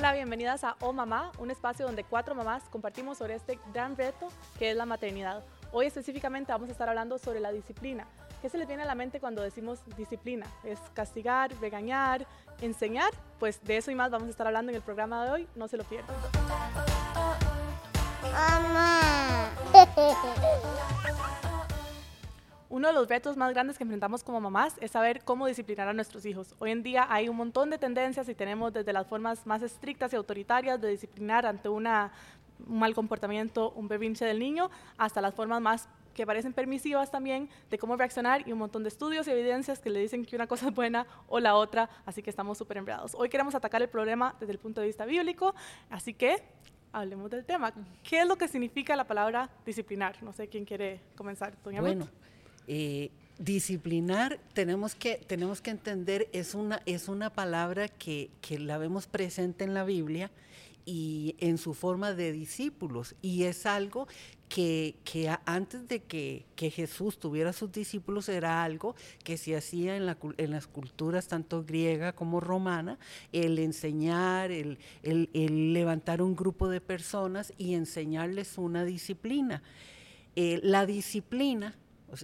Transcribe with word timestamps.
Hola, 0.00 0.14
bienvenidas 0.14 0.64
a 0.64 0.76
Oh 0.80 0.94
Mamá, 0.94 1.30
un 1.38 1.50
espacio 1.50 1.84
donde 1.84 2.04
cuatro 2.04 2.34
mamás 2.34 2.62
compartimos 2.70 3.18
sobre 3.18 3.34
este 3.34 3.58
gran 3.74 3.98
reto 3.98 4.28
que 4.58 4.70
es 4.70 4.76
la 4.76 4.86
maternidad. 4.86 5.44
Hoy 5.72 5.84
específicamente 5.84 6.52
vamos 6.52 6.70
a 6.70 6.72
estar 6.72 6.88
hablando 6.88 7.18
sobre 7.18 7.38
la 7.38 7.52
disciplina. 7.52 8.06
¿Qué 8.40 8.48
se 8.48 8.56
les 8.56 8.66
viene 8.66 8.84
a 8.84 8.86
la 8.86 8.94
mente 8.94 9.20
cuando 9.20 9.42
decimos 9.42 9.80
disciplina? 9.98 10.46
¿Es 10.64 10.80
castigar, 10.94 11.52
regañar, 11.60 12.26
enseñar? 12.62 13.10
Pues 13.38 13.62
de 13.62 13.76
eso 13.76 13.90
y 13.90 13.94
más 13.94 14.10
vamos 14.10 14.28
a 14.28 14.30
estar 14.30 14.46
hablando 14.46 14.70
en 14.70 14.76
el 14.76 14.82
programa 14.82 15.22
de 15.26 15.32
hoy, 15.32 15.48
no 15.54 15.68
se 15.68 15.76
lo 15.76 15.84
pierdan. 15.84 16.16
Mamá. 18.32 19.50
Uno 22.70 22.86
de 22.86 22.94
los 22.94 23.08
retos 23.08 23.36
más 23.36 23.52
grandes 23.52 23.76
que 23.76 23.82
enfrentamos 23.82 24.22
como 24.22 24.40
mamás 24.40 24.76
es 24.80 24.92
saber 24.92 25.24
cómo 25.24 25.48
disciplinar 25.48 25.88
a 25.88 25.92
nuestros 25.92 26.24
hijos. 26.24 26.54
Hoy 26.60 26.70
en 26.70 26.84
día 26.84 27.04
hay 27.10 27.28
un 27.28 27.36
montón 27.36 27.68
de 27.68 27.78
tendencias 27.78 28.28
y 28.28 28.34
tenemos 28.36 28.72
desde 28.72 28.92
las 28.92 29.08
formas 29.08 29.44
más 29.44 29.60
estrictas 29.62 30.12
y 30.12 30.16
autoritarias 30.16 30.80
de 30.80 30.90
disciplinar 30.90 31.46
ante 31.46 31.68
una, 31.68 32.12
un 32.64 32.78
mal 32.78 32.94
comportamiento, 32.94 33.72
un 33.72 33.88
berrinche 33.88 34.24
del 34.24 34.38
niño, 34.38 34.70
hasta 34.98 35.20
las 35.20 35.34
formas 35.34 35.60
más 35.60 35.88
que 36.14 36.24
parecen 36.24 36.52
permisivas 36.52 37.10
también 37.10 37.48
de 37.70 37.76
cómo 37.76 37.96
reaccionar 37.96 38.46
y 38.46 38.52
un 38.52 38.60
montón 38.60 38.84
de 38.84 38.90
estudios 38.90 39.26
y 39.26 39.32
evidencias 39.32 39.80
que 39.80 39.90
le 39.90 39.98
dicen 39.98 40.24
que 40.24 40.36
una 40.36 40.46
cosa 40.46 40.68
es 40.68 40.74
buena 40.74 41.08
o 41.26 41.40
la 41.40 41.56
otra, 41.56 41.90
así 42.06 42.22
que 42.22 42.30
estamos 42.30 42.56
súper 42.56 42.76
enredados. 42.76 43.16
Hoy 43.16 43.28
queremos 43.28 43.56
atacar 43.56 43.82
el 43.82 43.88
problema 43.88 44.36
desde 44.38 44.52
el 44.52 44.60
punto 44.60 44.80
de 44.80 44.86
vista 44.86 45.04
bíblico, 45.06 45.56
así 45.88 46.14
que 46.14 46.40
hablemos 46.92 47.32
del 47.32 47.44
tema. 47.44 47.72
¿Qué 48.04 48.20
es 48.20 48.28
lo 48.28 48.36
que 48.36 48.46
significa 48.46 48.94
la 48.94 49.08
palabra 49.08 49.50
disciplinar? 49.66 50.22
No 50.22 50.32
sé 50.32 50.46
quién 50.46 50.64
quiere 50.64 51.00
comenzar, 51.16 51.52
doña 51.64 51.80
Bueno. 51.80 52.06
Eh, 52.72 53.10
disciplinar, 53.40 54.38
tenemos 54.52 54.94
que, 54.94 55.16
tenemos 55.16 55.60
que 55.60 55.70
entender, 55.70 56.28
es 56.32 56.54
una, 56.54 56.80
es 56.86 57.08
una 57.08 57.30
palabra 57.30 57.88
que, 57.88 58.30
la 58.60 58.78
vemos 58.78 59.08
presente 59.08 59.64
en 59.64 59.74
la 59.74 59.82
Biblia 59.82 60.30
y 60.86 61.34
en 61.40 61.58
su 61.58 61.74
forma 61.74 62.12
de 62.12 62.30
discípulos. 62.30 63.16
Y 63.22 63.42
es 63.42 63.66
algo 63.66 64.06
que, 64.48 64.94
antes 65.46 65.88
de 65.88 65.98
que, 65.98 66.44
Jesús 66.56 67.18
tuviera 67.18 67.52
sus 67.52 67.72
discípulos 67.72 68.28
era 68.28 68.62
algo 68.62 68.94
que 69.24 69.36
se 69.36 69.56
hacía 69.56 69.96
en, 69.96 70.16
en 70.36 70.50
las 70.52 70.68
culturas 70.68 71.26
tanto 71.26 71.64
griega 71.64 72.12
como 72.12 72.38
romana, 72.38 73.00
el 73.32 73.58
enseñar, 73.58 74.52
el, 74.52 74.78
levantar 75.02 76.22
un 76.22 76.36
grupo 76.36 76.68
de 76.68 76.80
personas 76.80 77.52
y 77.58 77.74
enseñarles 77.74 78.58
una 78.58 78.84
disciplina. 78.84 79.60
Eh, 80.36 80.60
la 80.62 80.86
disciplina 80.86 81.74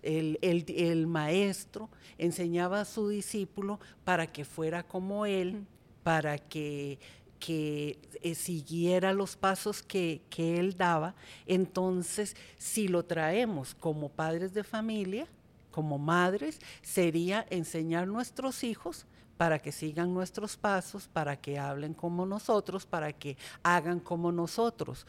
el, 0.03 1.07
maestro 1.07 1.89
enseñaba 2.19 2.81
a 2.81 2.85
su 2.85 3.09
discípulo 3.09 3.81
para 4.05 4.27
que 4.33 4.45
fuera 4.45 4.83
como 4.83 5.27
él, 5.27 5.67
para 6.03 6.39
que, 6.39 6.99
que 7.39 7.99
eh, 8.23 8.35
siguiera 8.35 9.13
los 9.13 9.37
pasos 9.37 9.83
que, 9.83 10.23
que 10.31 10.59
él 10.59 10.77
daba. 10.77 11.15
Entonces, 11.47 12.37
si 12.59 12.89
lo 12.89 13.05
traemos 13.05 13.75
como 13.75 14.09
padres 14.09 14.55
de 14.55 14.65
familia, 14.65 15.27
como 15.71 15.99
madres, 15.99 16.59
sería 16.83 17.47
enseñar 17.51 18.05
a 18.05 18.07
nuestros 18.07 18.65
hijos 18.65 19.07
para 19.37 19.59
que 19.61 19.73
sigan 19.73 20.15
nuestros 20.15 20.57
pasos, 20.57 21.09
para 21.09 21.37
que 21.37 21.59
hablen 21.59 21.93
como 21.93 22.25
nosotros, 22.25 22.87
para 22.87 23.13
que 23.13 23.37
hagan 23.63 24.01
como 24.01 24.33
nosotros. 24.33 25.07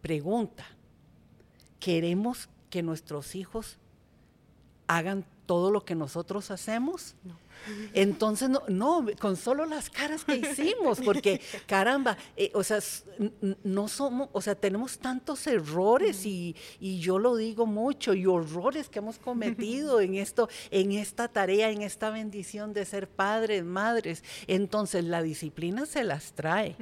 Pregunta, 0.00 0.64
¿queremos 1.80 2.48
que 2.70 2.82
nuestros 2.82 3.34
hijos 3.34 3.78
hagan 4.88 5.24
todo 5.46 5.70
lo 5.70 5.84
que 5.84 5.94
nosotros 5.94 6.50
hacemos. 6.50 7.14
Entonces, 7.92 8.48
no, 8.48 8.62
no, 8.68 9.06
con 9.20 9.36
solo 9.36 9.66
las 9.66 9.90
caras 9.90 10.24
que 10.24 10.36
hicimos, 10.36 11.00
porque 11.00 11.40
caramba, 11.66 12.16
eh, 12.36 12.50
o 12.54 12.62
sea, 12.62 12.78
no 13.64 13.88
somos, 13.88 14.28
o 14.32 14.40
sea, 14.40 14.54
tenemos 14.54 14.98
tantos 14.98 15.46
errores 15.46 16.24
y, 16.24 16.56
y, 16.80 16.98
yo 17.00 17.18
lo 17.18 17.36
digo 17.36 17.66
mucho, 17.66 18.14
y 18.14 18.26
horrores 18.26 18.88
que 18.88 19.00
hemos 19.00 19.18
cometido 19.18 20.00
en 20.00 20.14
esto, 20.14 20.48
en 20.70 20.92
esta 20.92 21.28
tarea, 21.28 21.70
en 21.70 21.82
esta 21.82 22.10
bendición 22.10 22.72
de 22.72 22.84
ser 22.84 23.08
padres, 23.08 23.64
madres. 23.64 24.24
Entonces, 24.46 25.04
la 25.04 25.22
disciplina 25.22 25.86
se 25.86 26.04
las 26.04 26.32
trae, 26.32 26.76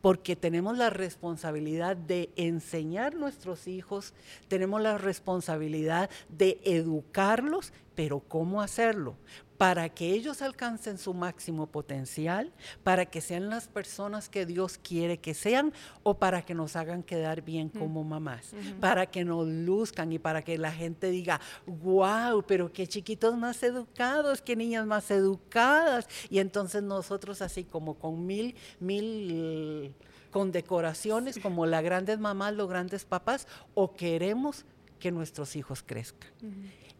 porque 0.00 0.36
tenemos 0.36 0.76
la 0.78 0.90
responsabilidad 0.90 1.96
de 1.96 2.30
enseñar 2.36 3.14
a 3.14 3.18
nuestros 3.18 3.66
hijos, 3.66 4.14
tenemos 4.48 4.80
la 4.80 4.98
responsabilidad 4.98 6.10
de 6.28 6.60
educarlos 6.64 7.72
pero 7.94 8.20
¿cómo 8.20 8.62
hacerlo? 8.62 9.16
Para 9.62 9.88
que 9.88 10.10
ellos 10.10 10.42
alcancen 10.42 10.98
su 10.98 11.14
máximo 11.14 11.68
potencial, 11.68 12.52
para 12.82 13.06
que 13.06 13.20
sean 13.20 13.48
las 13.48 13.68
personas 13.68 14.28
que 14.28 14.44
Dios 14.44 14.76
quiere 14.76 15.20
que 15.20 15.34
sean 15.34 15.72
o 16.02 16.18
para 16.18 16.42
que 16.44 16.52
nos 16.52 16.74
hagan 16.74 17.04
quedar 17.04 17.42
bien 17.42 17.68
como 17.68 18.02
mamás, 18.02 18.56
para 18.80 19.06
que 19.06 19.24
nos 19.24 19.46
luzcan 19.46 20.12
y 20.12 20.18
para 20.18 20.42
que 20.42 20.58
la 20.58 20.72
gente 20.72 21.12
diga, 21.12 21.40
wow, 21.64 22.42
pero 22.44 22.72
qué 22.72 22.88
chiquitos 22.88 23.38
más 23.38 23.62
educados, 23.62 24.42
qué 24.42 24.56
niñas 24.56 24.84
más 24.84 25.08
educadas. 25.12 26.08
Y 26.28 26.40
entonces 26.40 26.82
nosotros 26.82 27.40
así 27.40 27.62
como 27.62 27.94
con 27.94 28.26
mil, 28.26 28.56
mil 28.80 29.94
condecoraciones 30.32 31.38
como 31.38 31.66
las 31.66 31.84
grandes 31.84 32.18
mamás, 32.18 32.52
los 32.54 32.68
grandes 32.68 33.04
papás, 33.04 33.46
o 33.74 33.94
queremos 33.94 34.64
que 34.98 35.12
nuestros 35.12 35.54
hijos 35.54 35.84
crezcan. 35.84 36.32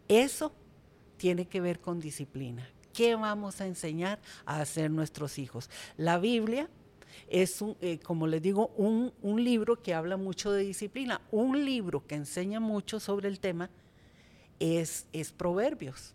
Eso 0.06 0.52
tiene 1.22 1.46
que 1.46 1.60
ver 1.60 1.78
con 1.78 2.00
disciplina. 2.00 2.68
¿Qué 2.92 3.14
vamos 3.14 3.60
a 3.60 3.66
enseñar 3.68 4.18
a 4.44 4.60
hacer 4.60 4.90
nuestros 4.90 5.38
hijos? 5.38 5.70
La 5.96 6.18
Biblia 6.18 6.68
es, 7.28 7.62
un, 7.62 7.76
eh, 7.80 8.00
como 8.00 8.26
les 8.26 8.42
digo, 8.42 8.72
un, 8.76 9.12
libro 9.22 9.80
que 9.80 9.94
habla 9.94 10.16
mucho 10.16 10.50
de 10.50 10.64
disciplina. 10.64 11.20
Un 11.30 11.64
libro 11.64 12.04
que 12.08 12.16
enseña 12.16 12.58
mucho 12.58 12.98
sobre 12.98 13.28
el 13.28 13.38
tema 13.38 13.70
es, 14.58 15.06
es 15.12 15.30
Proverbios, 15.30 16.12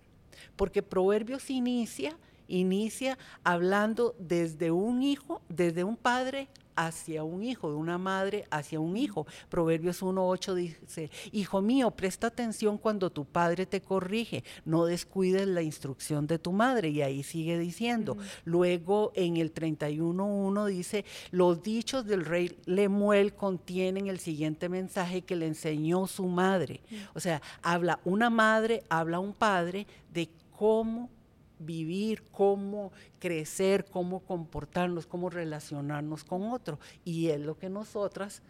porque 0.57 0.83
Proverbios 0.83 1.49
inicia, 1.49 2.17
inicia 2.49 3.17
hablando 3.45 4.13
desde 4.19 4.71
un 4.71 5.03
hijo, 5.03 5.41
desde 5.47 5.85
un 5.85 5.95
padre 5.95 6.49
hacia 6.77 7.23
un 7.23 7.43
hijo, 7.43 7.69
de 7.69 7.75
una 7.75 7.97
madre 7.97 8.45
hacia 8.51 8.79
un 8.79 8.95
hijo. 8.95 9.27
Proverbios 9.49 10.01
1.8 10.01 10.53
dice, 10.53 11.11
Hijo 11.33 11.61
mío, 11.61 11.91
presta 11.91 12.27
atención 12.27 12.77
cuando 12.77 13.09
tu 13.09 13.25
padre 13.25 13.65
te 13.65 13.81
corrige, 13.81 14.43
no 14.63 14.85
descuides 14.85 15.47
la 15.47 15.61
instrucción 15.61 16.27
de 16.27 16.39
tu 16.39 16.53
madre. 16.53 16.89
Y 16.89 17.01
ahí 17.01 17.23
sigue 17.23 17.57
diciendo. 17.57 18.17
Luego 18.45 19.11
en 19.15 19.37
el 19.37 19.53
31.1 19.53 20.67
dice, 20.67 21.03
los 21.31 21.61
dichos 21.63 22.05
del 22.05 22.23
rey 22.23 22.57
Lemuel 22.65 23.33
contienen 23.33 24.07
el 24.07 24.19
siguiente 24.19 24.69
mensaje 24.69 25.23
que 25.23 25.35
le 25.35 25.47
enseñó 25.47 26.07
su 26.07 26.27
madre. 26.27 26.81
O 27.15 27.19
sea, 27.19 27.41
habla 27.63 27.99
una 28.05 28.29
madre, 28.29 28.83
habla 28.89 29.19
un 29.19 29.33
padre 29.33 29.87
de 30.13 30.29
cómo 30.55 31.09
vivir, 31.59 32.23
cómo 32.31 32.91
crecer, 33.19 33.85
cómo 33.85 34.19
comportarnos, 34.19 35.05
cómo 35.05 35.29
relacionarnos 35.29 36.23
con 36.23 36.43
otro. 36.43 36.79
Y 37.03 37.29
es 37.29 37.39
lo 37.39 37.57
que 37.57 37.69
nosotras 37.69 38.41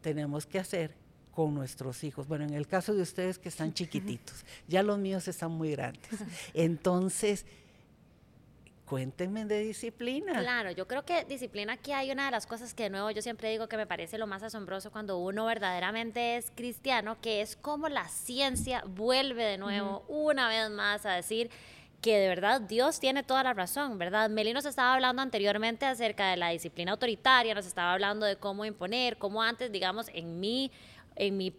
tenemos 0.00 0.46
que 0.46 0.58
hacer 0.58 0.94
con 1.34 1.54
nuestros 1.54 2.04
hijos. 2.04 2.28
Bueno, 2.28 2.44
en 2.44 2.54
el 2.54 2.66
caso 2.66 2.94
de 2.94 3.02
ustedes 3.02 3.38
que 3.38 3.48
están 3.48 3.72
chiquititos, 3.74 4.44
ya 4.68 4.82
los 4.82 4.98
míos 4.98 5.26
están 5.28 5.50
muy 5.50 5.72
grandes. 5.72 6.08
Entonces, 6.54 7.44
cuéntenme 8.86 9.44
de 9.44 9.60
disciplina. 9.60 10.40
Claro, 10.40 10.70
yo 10.70 10.86
creo 10.86 11.04
que 11.04 11.24
disciplina 11.24 11.74
aquí 11.74 11.92
hay 11.92 12.10
una 12.10 12.26
de 12.26 12.30
las 12.30 12.46
cosas 12.46 12.74
que 12.74 12.84
de 12.84 12.90
nuevo 12.90 13.10
yo 13.10 13.22
siempre 13.22 13.50
digo 13.50 13.68
que 13.68 13.76
me 13.76 13.86
parece 13.86 14.18
lo 14.18 14.26
más 14.26 14.42
asombroso 14.42 14.90
cuando 14.92 15.18
uno 15.18 15.46
verdaderamente 15.46 16.36
es 16.36 16.50
cristiano, 16.54 17.16
que 17.20 17.40
es 17.40 17.56
como 17.56 17.88
la 17.88 18.08
ciencia 18.08 18.84
vuelve 18.86 19.42
de 19.44 19.58
nuevo 19.58 20.04
una 20.08 20.48
vez 20.48 20.70
más 20.70 21.06
a 21.06 21.12
decir 21.12 21.50
que 22.04 22.18
de 22.18 22.28
verdad 22.28 22.60
Dios 22.60 23.00
tiene 23.00 23.22
toda 23.22 23.42
la 23.42 23.54
razón, 23.54 23.96
¿verdad? 23.96 24.28
Meli 24.28 24.52
nos 24.52 24.66
estaba 24.66 24.92
hablando 24.92 25.22
anteriormente 25.22 25.86
acerca 25.86 26.28
de 26.28 26.36
la 26.36 26.50
disciplina 26.50 26.92
autoritaria, 26.92 27.54
nos 27.54 27.64
estaba 27.64 27.94
hablando 27.94 28.26
de 28.26 28.36
cómo 28.36 28.66
imponer, 28.66 29.16
cómo 29.16 29.42
antes, 29.42 29.72
digamos, 29.72 30.10
en 30.12 30.38
mi, 30.38 30.70
en 31.16 31.38
mi 31.38 31.50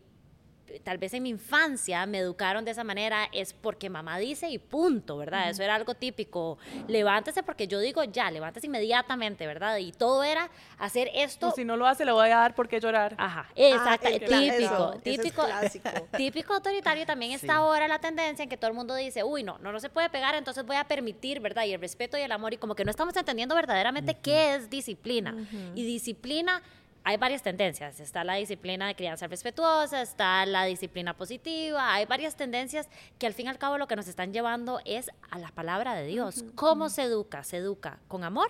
tal 0.83 0.97
vez 0.97 1.13
en 1.13 1.23
mi 1.23 1.29
infancia 1.29 2.05
me 2.05 2.19
educaron 2.19 2.65
de 2.65 2.71
esa 2.71 2.83
manera 2.83 3.27
es 3.31 3.53
porque 3.53 3.89
mamá 3.89 4.17
dice 4.17 4.49
y 4.49 4.57
punto, 4.57 5.17
¿verdad? 5.17 5.49
Eso 5.49 5.63
era 5.63 5.75
algo 5.75 5.95
típico. 5.95 6.57
Levántese 6.87 7.43
porque 7.43 7.67
yo 7.67 7.79
digo 7.79 8.03
ya, 8.03 8.29
levántese 8.31 8.67
inmediatamente, 8.67 9.47
¿verdad? 9.47 9.77
Y 9.77 9.91
todo 9.91 10.23
era 10.23 10.49
hacer 10.77 11.09
esto. 11.13 11.51
si 11.51 11.65
no 11.65 11.77
lo 11.77 11.87
hace, 11.87 12.05
le 12.05 12.11
voy 12.11 12.29
a 12.29 12.37
dar 12.37 12.55
por 12.55 12.67
qué 12.67 12.79
llorar. 12.79 13.15
Ajá, 13.17 13.49
exacto, 13.55 14.07
típico, 14.09 14.99
típico, 15.03 15.45
típico 16.17 16.53
autoritario. 16.53 17.05
También 17.05 17.31
está 17.31 17.55
ahora 17.55 17.87
la 17.87 17.99
tendencia 17.99 18.43
en 18.43 18.49
que 18.49 18.57
todo 18.57 18.69
el 18.69 18.75
mundo 18.75 18.95
dice, 18.95 19.23
uy, 19.23 19.43
no, 19.43 19.57
no, 19.59 19.71
no 19.71 19.79
se 19.79 19.89
puede 19.89 20.09
pegar, 20.09 20.35
entonces 20.35 20.65
voy 20.65 20.77
a 20.77 20.85
permitir, 20.85 21.39
¿verdad? 21.39 21.65
Y 21.65 21.73
el 21.73 21.81
respeto 21.81 22.17
y 22.17 22.21
el 22.21 22.31
amor, 22.31 22.53
y 22.53 22.57
como 22.57 22.75
que 22.75 22.85
no 22.85 22.91
estamos 22.91 23.15
entendiendo 23.15 23.55
verdaderamente 23.55 24.15
qué 24.15 24.55
es 24.55 24.69
disciplina. 24.69 25.35
Y 25.75 25.85
disciplina 25.85 26.61
hay 27.05 27.17
varias 27.17 27.43
tendencias. 27.43 27.99
Está 27.99 28.23
la 28.23 28.33
disciplina 28.33 28.87
de 28.87 28.95
crianza 28.95 29.27
respetuosa, 29.27 30.01
está 30.01 30.43
la 30.47 30.65
disciplina 30.65 31.15
positiva, 31.15 31.93
hay 31.93 32.05
varias 32.07 32.35
tendencias 32.35 32.89
que 33.19 33.27
al 33.27 33.33
fin 33.33 33.45
y 33.45 33.49
al 33.49 33.59
cabo 33.59 33.77
lo 33.77 33.87
que 33.87 33.95
nos 33.95 34.07
están 34.07 34.33
llevando 34.33 34.81
es 34.85 35.11
a 35.29 35.37
la 35.37 35.49
palabra 35.49 35.93
de 35.93 36.07
Dios. 36.07 36.43
¿Cómo 36.55 36.89
se 36.89 37.03
educa? 37.03 37.43
Se 37.43 37.57
educa 37.57 37.99
con 38.07 38.23
amor, 38.23 38.49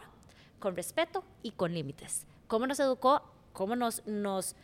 con 0.60 0.76
respeto 0.78 1.26
y 1.44 1.52
con 1.52 1.74
límites. 1.74 2.26
¿Cómo 2.48 2.66
nos 2.66 2.80
educó? 2.80 3.22
¿Cómo 3.52 3.76
nos, 3.76 4.06
nos 4.08 4.56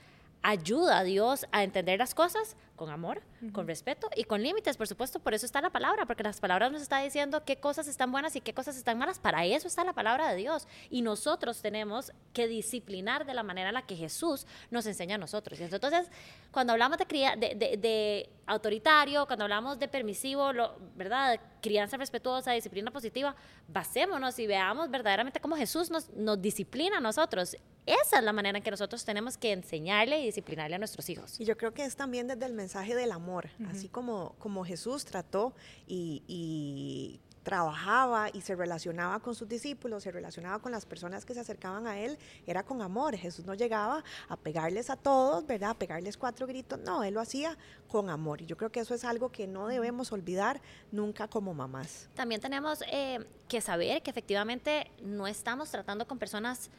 ayuda 0.41 0.99
a 0.99 1.03
Dios 1.03 1.45
a 1.51 1.63
entender 1.63 1.99
las 1.99 2.15
cosas? 2.15 2.55
Con 2.81 2.89
amor, 2.89 3.21
con 3.53 3.67
respeto 3.67 4.09
y 4.15 4.23
con 4.23 4.41
límites, 4.41 4.75
por 4.75 4.87
supuesto, 4.87 5.19
por 5.19 5.35
eso 5.35 5.45
está 5.45 5.61
la 5.61 5.69
palabra, 5.69 6.07
porque 6.07 6.23
las 6.23 6.39
palabras 6.39 6.71
nos 6.71 6.81
está 6.81 6.97
diciendo 6.97 7.45
qué 7.45 7.57
cosas 7.57 7.87
están 7.87 8.11
buenas 8.11 8.35
y 8.35 8.41
qué 8.41 8.55
cosas 8.55 8.75
están 8.75 8.97
malas, 8.97 9.19
para 9.19 9.45
eso 9.45 9.67
está 9.67 9.83
la 9.83 9.93
palabra 9.93 10.27
de 10.29 10.35
Dios 10.35 10.67
y 10.89 11.03
nosotros 11.03 11.61
tenemos 11.61 12.11
que 12.33 12.47
disciplinar 12.47 13.27
de 13.27 13.35
la 13.35 13.43
manera 13.43 13.69
en 13.69 13.75
la 13.75 13.83
que 13.83 13.95
Jesús 13.95 14.47
nos 14.71 14.87
enseña 14.87 15.13
a 15.13 15.17
nosotros. 15.19 15.59
Entonces, 15.59 16.09
cuando 16.49 16.73
hablamos 16.73 16.97
de, 16.97 17.05
de, 17.05 17.77
de, 17.77 18.29
autoritario, 18.47 19.27
cuando 19.27 19.45
hablamos 19.45 19.77
de 19.77 19.87
permisivo, 19.87 20.51
lo, 20.51 20.75
¿verdad? 20.95 21.39
Crianza 21.61 21.97
respetuosa, 21.97 22.51
disciplina 22.53 22.89
positiva, 22.89 23.35
basémonos 23.67 24.39
y 24.39 24.47
veamos 24.47 24.89
verdaderamente 24.89 25.39
cómo 25.39 25.55
Jesús 25.55 25.91
nos, 25.91 26.09
nos 26.09 26.41
disciplina 26.41 26.97
a 26.97 26.99
nosotros. 26.99 27.55
Esa 27.85 28.19
es 28.19 28.23
la 28.23 28.31
manera 28.31 28.57
en 28.57 28.63
que 28.63 28.69
nosotros 28.69 29.03
tenemos 29.03 29.37
que 29.37 29.51
enseñarle 29.51 30.21
y 30.21 30.25
disciplinarle 30.25 30.75
a 30.75 30.79
nuestros 30.79 31.09
hijos. 31.09 31.39
Y 31.39 31.45
yo 31.45 31.57
creo 31.57 31.73
que 31.73 31.83
es 31.83 31.95
también 31.95 32.27
desde 32.27 32.45
el 32.45 32.53
mensaje 32.53 32.70
mensaje 32.71 32.95
del 32.95 33.11
amor, 33.11 33.49
así 33.69 33.89
como, 33.89 34.33
como 34.39 34.63
Jesús 34.63 35.03
trató 35.03 35.53
y, 35.87 37.19
trabajaba 37.43 38.29
y 38.31 38.41
se 38.41 38.55
relacionaba 38.55 39.19
con 39.19 39.33
sus 39.33 39.49
discípulos, 39.49 40.03
se 40.03 40.11
relacionaba 40.11 40.59
con 40.59 40.71
las 40.71 40.85
personas 40.85 41.25
que 41.25 41.33
se 41.33 41.39
acercaban 41.39 41.87
a 41.87 41.97
él, 41.99 42.19
era 42.45 42.61
con 42.61 42.83
amor. 42.83 43.15
Jesús 43.17 43.45
no 43.45 43.55
llegaba 43.55 44.03
a 44.29 44.37
pegarles 44.37 44.91
a 44.91 44.95
todos, 44.95 45.47
¿verdad? 45.47 45.71
A 45.71 45.73
pegarles 45.73 46.17
cuatro 46.17 46.45
gritos, 46.45 46.79
no, 46.81 47.03
él 47.03 47.15
lo 47.15 47.19
hacía 47.19 47.57
con 47.87 48.11
amor. 48.11 48.43
Y 48.43 48.45
yo 48.45 48.57
creo 48.57 48.71
que 48.71 48.79
eso 48.79 48.93
es 48.93 49.03
algo 49.03 49.31
que 49.31 49.47
no 49.47 49.67
debemos 49.67 50.11
olvidar 50.11 50.61
nunca 50.91 51.27
como 51.27 51.55
mamás. 51.55 52.09
También 52.13 52.41
tenemos 52.41 52.83
eh, 52.91 53.25
que 53.47 53.59
saber 53.59 54.03
que 54.03 54.11
efectivamente 54.11 54.91
no 55.01 55.25
estamos 55.25 55.71
tratando 55.71 56.05
con 56.05 56.19
personas 56.19 56.69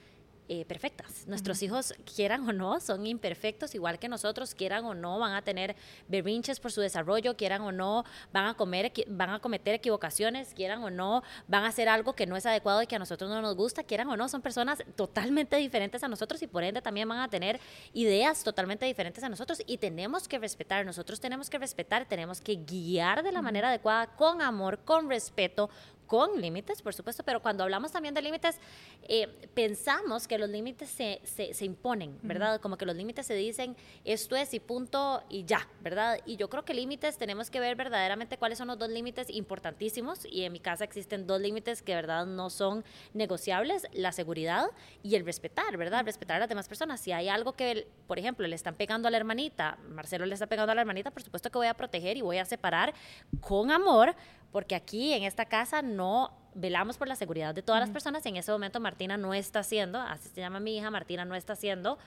eh, 0.48 0.64
perfectas. 0.64 1.26
Nuestros 1.28 1.62
hijos, 1.62 1.94
quieran 2.16 2.48
o 2.48 2.52
no, 2.52 2.80
son 2.80 3.06
imperfectos, 3.06 3.74
igual 3.74 3.98
que 3.98 4.08
nosotros, 4.08 4.54
quieran 4.54 4.84
o 4.84 4.92
no, 4.92 5.18
van 5.18 5.34
a 5.34 5.42
tener 5.42 5.76
berrinches 6.08 6.58
por 6.58 6.72
su 6.72 6.80
desarrollo, 6.80 7.36
quieran 7.36 7.62
o 7.62 7.70
no, 7.70 8.04
van 8.32 8.46
a, 8.46 8.54
comer, 8.54 8.92
van 9.06 9.30
a 9.30 9.38
cometer 9.38 9.74
equivocaciones, 9.74 10.52
quieran 10.52 10.82
o 10.82 10.90
no, 10.90 11.22
van 11.46 11.64
a 11.64 11.68
hacer 11.68 11.88
algo 11.88 12.14
que 12.14 12.26
no 12.26 12.36
es 12.36 12.44
adecuado 12.44 12.82
y 12.82 12.86
que 12.86 12.96
a 12.96 12.98
nosotros 12.98 13.30
no 13.30 13.40
nos 13.40 13.54
gusta, 13.54 13.84
quieran 13.84 14.08
o 14.08 14.16
no, 14.16 14.28
son 14.28 14.42
personas 14.42 14.82
totalmente 14.96 15.56
diferentes 15.56 16.02
a 16.02 16.08
nosotros 16.08 16.42
y 16.42 16.48
por 16.48 16.64
ende 16.64 16.82
también 16.82 17.08
van 17.08 17.20
a 17.20 17.28
tener 17.28 17.60
ideas 17.92 18.42
totalmente 18.42 18.84
diferentes 18.84 19.22
a 19.24 19.28
nosotros 19.28 19.62
y 19.66 19.78
tenemos 19.78 20.26
que 20.26 20.38
respetar, 20.38 20.84
nosotros 20.84 21.20
tenemos 21.20 21.48
que 21.50 21.58
respetar, 21.58 22.06
tenemos 22.06 22.40
que 22.40 22.56
guiar 22.56 23.22
de 23.22 23.32
la 23.32 23.42
manera 23.42 23.68
adecuada, 23.68 24.08
con 24.16 24.42
amor, 24.42 24.80
con 24.84 25.08
respeto, 25.08 25.70
con 26.12 26.38
límites, 26.42 26.82
por 26.82 26.92
supuesto, 26.92 27.22
pero 27.22 27.40
cuando 27.40 27.64
hablamos 27.64 27.90
también 27.90 28.12
de 28.12 28.20
límites, 28.20 28.60
eh, 29.08 29.26
pensamos 29.54 30.28
que 30.28 30.36
los 30.36 30.50
límites 30.50 30.90
se, 30.90 31.22
se, 31.24 31.64
imponen, 31.64 32.18
¿verdad? 32.20 32.60
Como 32.60 32.76
que 32.76 32.84
los 32.84 32.94
límites 32.94 33.24
se 33.24 33.32
dicen, 33.32 33.74
esto 34.04 34.36
es 34.36 34.52
y 34.52 34.60
punto 34.60 35.22
y 35.30 35.46
ya, 35.46 35.66
¿verdad? 35.80 36.20
Y 36.26 36.36
yo 36.36 36.50
creo 36.50 36.66
que 36.66 36.74
límites 36.74 37.16
tenemos 37.16 37.48
que 37.48 37.60
ver 37.60 37.76
verdaderamente 37.76 38.36
cuáles 38.36 38.58
son 38.58 38.68
los 38.68 38.78
dos 38.78 38.90
límites 38.90 39.30
importantísimos, 39.30 40.26
y 40.26 40.42
en 40.42 40.52
mi 40.52 40.60
casa 40.60 40.84
existen 40.84 41.26
dos 41.26 41.40
límites 41.40 41.80
que, 41.80 41.94
¿verdad?, 41.94 42.26
no 42.26 42.50
son 42.50 42.84
negociables, 43.14 43.86
la 43.94 44.12
seguridad 44.12 44.66
y 45.02 45.14
el 45.14 45.24
respetar, 45.24 45.78
¿verdad? 45.78 46.04
Respetar 46.04 46.36
a 46.36 46.40
las 46.40 46.48
demás 46.50 46.68
personas. 46.68 47.00
Si 47.00 47.12
hay 47.12 47.30
algo 47.30 47.54
que, 47.54 47.88
por 48.06 48.18
ejemplo, 48.18 48.46
le 48.46 48.54
están 48.54 48.74
pegando 48.74 49.08
a 49.08 49.10
la 49.10 49.16
hermanita, 49.16 49.78
Marcelo 49.88 50.26
le 50.26 50.34
está 50.34 50.46
pegando 50.46 50.72
a 50.72 50.74
la 50.74 50.82
hermanita, 50.82 51.10
por 51.10 51.22
supuesto 51.22 51.50
que 51.50 51.56
voy 51.56 51.68
a 51.68 51.74
proteger 51.74 52.18
y 52.18 52.20
voy 52.20 52.36
a 52.36 52.44
separar 52.44 52.92
con 53.40 53.70
amor, 53.70 54.14
porque 54.52 54.74
aquí 54.74 55.14
en 55.14 55.24
esta 55.24 55.46
casa 55.46 55.82
no 55.82 56.41
velamos 56.54 56.96
por 56.96 57.08
la 57.08 57.16
seguridad 57.16 57.54
de 57.54 57.62
todas 57.62 57.80
las 57.80 57.90
personas 57.90 58.24
y 58.26 58.28
en 58.28 58.36
ese 58.36 58.52
momento 58.52 58.80
Martina 58.80 59.16
no 59.16 59.34
está 59.34 59.60
haciendo, 59.60 60.00
así 60.00 60.28
se 60.28 60.40
llama 60.40 60.60
mi 60.60 60.76
hija, 60.76 60.90
Martina 60.90 61.24
no 61.24 61.34
está 61.34 61.54
haciendo, 61.54 61.98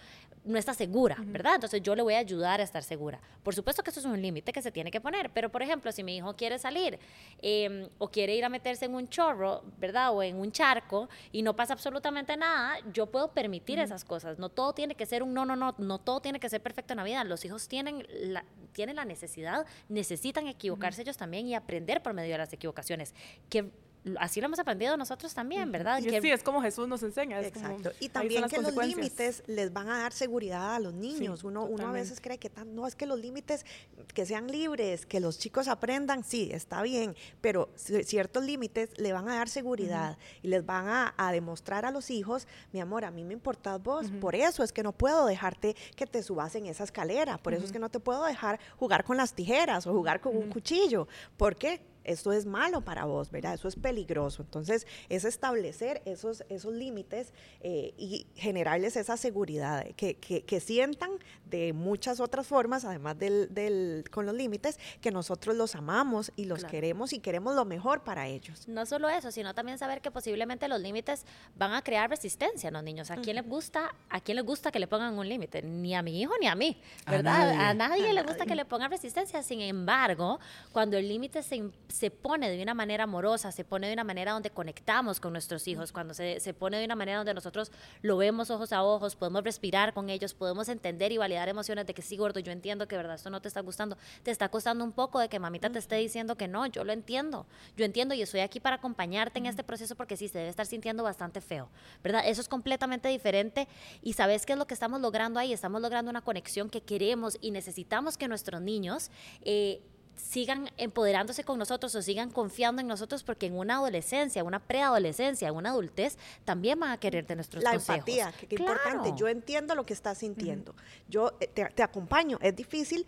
no 0.44 0.58
está 0.58 0.74
segura, 0.74 1.18
¿verdad? 1.20 1.56
Entonces 1.56 1.82
yo 1.82 1.96
le 1.96 2.04
voy 2.04 2.14
a 2.14 2.20
ayudar 2.20 2.62
a 2.62 2.64
estar 2.64 2.84
segura. 2.84 3.20
Por 3.44 3.56
supuesto 3.56 3.84
que 3.84 3.90
eso 3.90 4.00
es 4.00 4.06
un 4.06 4.22
límite 4.22 4.54
que 4.54 4.62
se 4.62 4.72
tiene 4.72 4.92
que 4.92 5.02
poner, 5.02 5.32
pero 5.32 5.50
por 5.50 5.64
ejemplo, 5.64 5.92
si 5.92 6.04
mi 6.04 6.18
hijo 6.18 6.36
quiere 6.36 6.60
salir 6.60 7.00
em, 7.42 7.90
o 7.98 8.10
quiere 8.10 8.36
ir 8.36 8.46
a 8.46 8.50
meterse 8.50 8.86
en 8.86 8.94
un 8.94 9.08
chorro, 9.08 9.64
¿verdad? 9.80 10.14
O 10.14 10.22
en 10.22 10.38
un 10.38 10.52
charco 10.52 11.10
y 11.32 11.42
no 11.42 11.56
pasa 11.56 11.74
absolutamente 11.74 12.38
nada, 12.38 12.78
yo 12.94 13.08
puedo 13.08 13.32
permitir 13.32 13.80
esas 13.80 14.06
cosas. 14.06 14.38
No 14.38 14.50
todo 14.50 14.74
tiene 14.74 14.96
que 14.96 15.06
ser 15.06 15.24
un 15.24 15.34
no, 15.34 15.46
no, 15.46 15.56
no, 15.56 15.74
no 15.78 16.00
todo 16.00 16.22
tiene 16.22 16.40
que 16.40 16.50
ser 16.50 16.62
perfecto 16.62 16.94
en 16.94 16.98
la 16.98 17.04
vida. 17.04 17.24
Los 17.24 17.44
hijos 17.46 17.68
tienen 17.68 18.06
la, 18.10 18.46
tienen 18.74 18.98
la 18.98 19.06
necesidad, 19.06 19.66
necesitan 19.90 20.48
equivocarse 20.48 21.02
ellos 21.02 21.18
también 21.18 21.48
y 21.48 21.56
aprender 21.56 22.04
por 22.04 22.14
medio 22.14 22.34
de 22.34 22.38
las 22.38 22.54
equivocaciones. 22.54 23.16
Que 23.50 23.72
así 24.20 24.40
lo 24.40 24.46
hemos 24.46 24.60
aprendido 24.60 24.96
nosotros 24.98 25.34
también, 25.34 25.72
¿verdad? 25.72 26.00
Y 26.00 26.10
sí, 26.22 26.30
es 26.30 26.44
como 26.44 26.62
Jesús 26.62 26.88
nos 26.88 27.02
enseña. 27.04 27.42
Exacto. 27.42 27.92
y 28.00 28.10
también 28.10 28.48
que 28.48 28.62
los 28.62 28.76
límites 28.76 29.44
les 29.48 29.74
van 29.74 29.90
a 29.90 30.00
dar 30.00 30.14
seguridad 30.14 30.76
a 30.76 30.80
los 30.80 30.94
niños. 30.94 31.44
uno, 31.44 31.66
uno 31.66 31.88
a 31.88 31.92
veces 31.92 32.22
cree 32.22 32.38
que 32.38 32.52
no 32.66 32.88
es 32.88 32.96
que 32.96 33.06
los 33.06 33.20
límites 33.20 33.66
que 34.14 34.26
sean 34.26 34.48
libres, 34.48 35.06
que 35.06 35.20
los 35.20 35.40
chicos 35.40 35.68
aprendan, 35.68 36.24
sí, 36.24 36.50
está 36.52 36.82
bien, 36.82 37.16
pero 37.42 37.70
ciertos 37.76 38.44
límites 38.44 38.98
le 38.98 39.14
van 39.14 39.28
a 39.30 39.36
dar 39.36 39.50
seguridad 39.50 40.18
y 40.42 40.48
les 40.48 40.66
van 40.66 40.88
a, 40.88 41.32
demostrar 41.32 41.86
a 41.86 41.92
los 41.92 42.12
hijos, 42.12 42.48
mi 42.72 42.80
amor, 42.80 43.04
a 43.04 43.12
mí 43.12 43.24
me 43.24 43.34
importas 43.34 43.82
vos, 43.82 44.10
por 44.22 44.36
eso 44.36 44.64
es 44.64 44.72
que 44.72 44.84
no 44.84 44.94
puedo 44.94 45.26
dejarte 45.26 45.76
que 45.96 46.06
te 46.06 46.24
subas 46.24 46.56
en 46.56 46.68
esa 46.68 46.84
escalera, 46.84 47.38
por 47.38 47.54
eso 47.54 47.66
es 47.66 47.72
que 47.72 47.80
no 47.80 47.90
te 47.90 48.00
puedo 48.00 48.24
dejar 48.24 48.60
jugar 48.78 49.04
con 49.04 49.18
las 49.18 49.34
tijeras 49.34 49.86
o 49.88 49.94
jugar 49.94 50.22
con 50.22 50.38
un 50.38 50.50
cuchillo. 50.50 51.08
¿Por 51.36 51.56
qué? 51.56 51.82
Esto 52.06 52.32
es 52.32 52.46
malo 52.46 52.82
para 52.82 53.06
vos, 53.06 53.32
¿verdad? 53.32 53.56
Eso 53.56 53.68
es 53.68 53.76
peligroso. 53.76 54.44
Entonces, 54.44 54.88
es 55.10 55.26
establecer 55.26 56.02
esos, 56.06 56.44
esos 56.50 56.74
límites 56.74 57.34
eh, 57.62 57.94
y 57.98 58.28
generarles 58.36 58.96
esa 58.96 59.18
seguridad, 59.18 59.86
que, 59.96 60.16
que, 60.16 60.60
sientan 60.60 61.12
de 61.46 61.74
muchas 61.74 62.20
otras 62.20 62.48
formas, 62.48 62.86
además 62.86 63.20
del, 63.20 63.54
del 63.54 64.06
con 64.10 64.26
los 64.26 64.36
límites, 64.36 64.80
que 65.02 65.12
nosotros 65.12 65.56
los 65.56 65.76
amamos 65.76 66.32
y 66.36 66.46
los 66.46 66.64
queremos 66.64 67.14
y 67.14 67.20
queremos 67.20 67.56
lo 67.56 67.66
mejor 67.66 68.04
para 68.04 68.28
ellos. 68.28 68.68
No 68.68 68.86
solo 68.86 69.10
eso, 69.10 69.32
sino 69.32 69.54
también 69.54 69.78
saber 69.78 70.02
que 70.02 70.12
posiblemente 70.12 70.68
los 70.68 70.80
límites 70.80 71.26
van 71.56 71.74
a 71.74 71.82
crear 71.82 72.10
resistencia 72.10 72.68
en 72.68 72.74
los 72.74 72.84
niños. 72.84 73.12
¿A 73.12 73.18
quién 73.18 73.36
les 73.36 73.48
gusta, 73.48 73.94
a 74.10 74.22
quién 74.22 74.38
les 74.38 74.46
gusta 74.46 74.72
que 74.72 74.80
le 74.80 74.88
pongan 74.88 75.18
un 75.18 75.28
límite? 75.28 75.62
Ni 75.62 75.96
a 75.96 76.02
mi 76.02 76.22
hijo 76.22 76.34
ni 76.40 76.48
a 76.48 76.56
mí, 76.56 76.82
¿verdad? 77.06 77.52
A 77.60 77.74
nadie, 77.74 78.14
le 78.14 78.24
gusta 78.24 78.46
que 78.46 78.56
le 78.56 78.66
pongan 78.66 78.92
resistencia. 78.92 79.44
Sin 79.44 79.62
embargo, 79.62 80.40
cuando 80.72 80.98
el 80.98 81.08
límite 81.08 81.44
se 81.44 81.56
se 81.96 82.12
pone 82.12 82.50
de 82.50 82.62
una 82.62 82.74
manera 82.74 83.06
amorosa, 83.06 83.54
se 83.54 83.64
pone 83.64 83.88
de 83.88 83.94
una 83.94 84.04
manera 84.04 84.34
donde 84.34 84.50
conectamos 84.50 85.22
con 85.22 85.32
nuestros 85.32 85.66
hijos, 85.66 85.94
cuando 85.94 86.14
se, 86.14 86.42
se, 86.42 86.54
pone 86.54 86.78
de 86.78 86.84
una 86.84 86.96
manera 86.96 87.20
donde 87.20 87.34
nosotros 87.34 87.72
lo 88.02 88.18
vemos 88.18 88.52
ojos 88.52 88.74
a 88.74 88.84
ojos, 88.84 89.16
podemos 89.16 89.46
respirar 89.46 89.94
con 89.94 90.10
ellos, 90.10 90.34
podemos 90.34 90.68
entender 90.68 91.14
y 91.14 91.18
validar 91.18 91.48
emociones 91.48 91.86
de 91.86 91.94
que 91.94 92.02
sí, 92.02 92.18
gordo, 92.18 92.42
yo 92.42 92.52
entiendo 92.52 92.90
que 92.90 92.98
verdad 92.98 93.16
esto 93.16 93.30
no 93.30 93.42
te 93.42 93.48
está 93.48 93.62
gustando, 93.62 93.98
te 94.24 94.32
está 94.32 94.50
costando 94.50 94.84
un 94.84 94.92
poco 94.92 95.22
de 95.22 95.30
que 95.30 95.40
mamita 95.40 95.70
te 95.70 95.80
esté 95.80 95.96
diciendo 95.96 96.36
que 96.36 96.50
no, 96.50 96.66
yo 96.66 96.84
lo 96.84 96.92
entiendo, 96.92 97.46
yo 97.78 97.86
entiendo 97.86 98.14
y 98.14 98.22
estoy 98.22 98.42
aquí 98.42 98.60
para 98.60 98.76
acompañarte 98.76 99.40
en 99.40 99.46
este 99.46 99.64
proceso 99.64 99.96
porque 99.96 100.18
sí, 100.18 100.28
se 100.28 100.40
debe 100.40 100.50
estar 100.50 100.66
sintiendo 100.66 101.02
bastante 101.02 101.40
feo, 101.40 101.70
¿verdad? 102.04 102.24
Eso 102.26 102.42
es 102.42 102.50
completamente 102.50 103.08
diferente 103.08 103.70
y 104.02 104.14
sabes 104.14 104.46
qué 104.46 104.52
es 104.52 104.60
lo 104.60 104.68
que 104.68 104.74
estamos 104.74 105.00
logrando 105.00 105.40
ahí, 105.40 105.54
estamos 105.54 105.82
logrando 105.82 106.12
una 106.12 106.22
conexión 106.22 106.70
que 106.70 106.82
queremos 106.82 107.38
y 107.40 107.52
necesitamos 107.52 108.18
que 108.18 108.28
nuestros 108.28 108.62
niños... 108.62 109.12
Eh, 109.44 109.82
sigan 110.16 110.70
empoderándose 110.78 111.44
con 111.44 111.60
nosotros 111.60 111.94
o 111.96 112.02
sigan 112.02 112.30
confiando 112.32 112.82
en 112.82 112.88
nosotros 112.88 113.24
porque 113.24 113.46
en 113.46 113.58
una 113.58 113.76
adolescencia, 113.76 114.44
una 114.44 114.60
preadolescencia, 114.60 115.48
en 115.48 115.56
una 115.56 115.70
adultez, 115.70 116.18
también 116.44 116.80
van 116.80 116.92
a 116.92 116.98
querer 116.98 117.26
de 117.28 117.36
nuestros 117.36 117.64
La 117.64 117.74
empatía, 117.74 118.32
que, 118.32 118.56
importante. 118.56 119.14
Yo 119.16 119.28
entiendo 119.28 119.76
lo 119.76 119.86
que 119.86 119.94
estás 119.94 120.20
sintiendo. 120.20 120.76
Yo 121.08 121.34
eh, 121.40 121.48
te, 121.48 121.84
acompaño. 121.84 122.38
Es 122.42 122.56
difícil, 122.56 123.06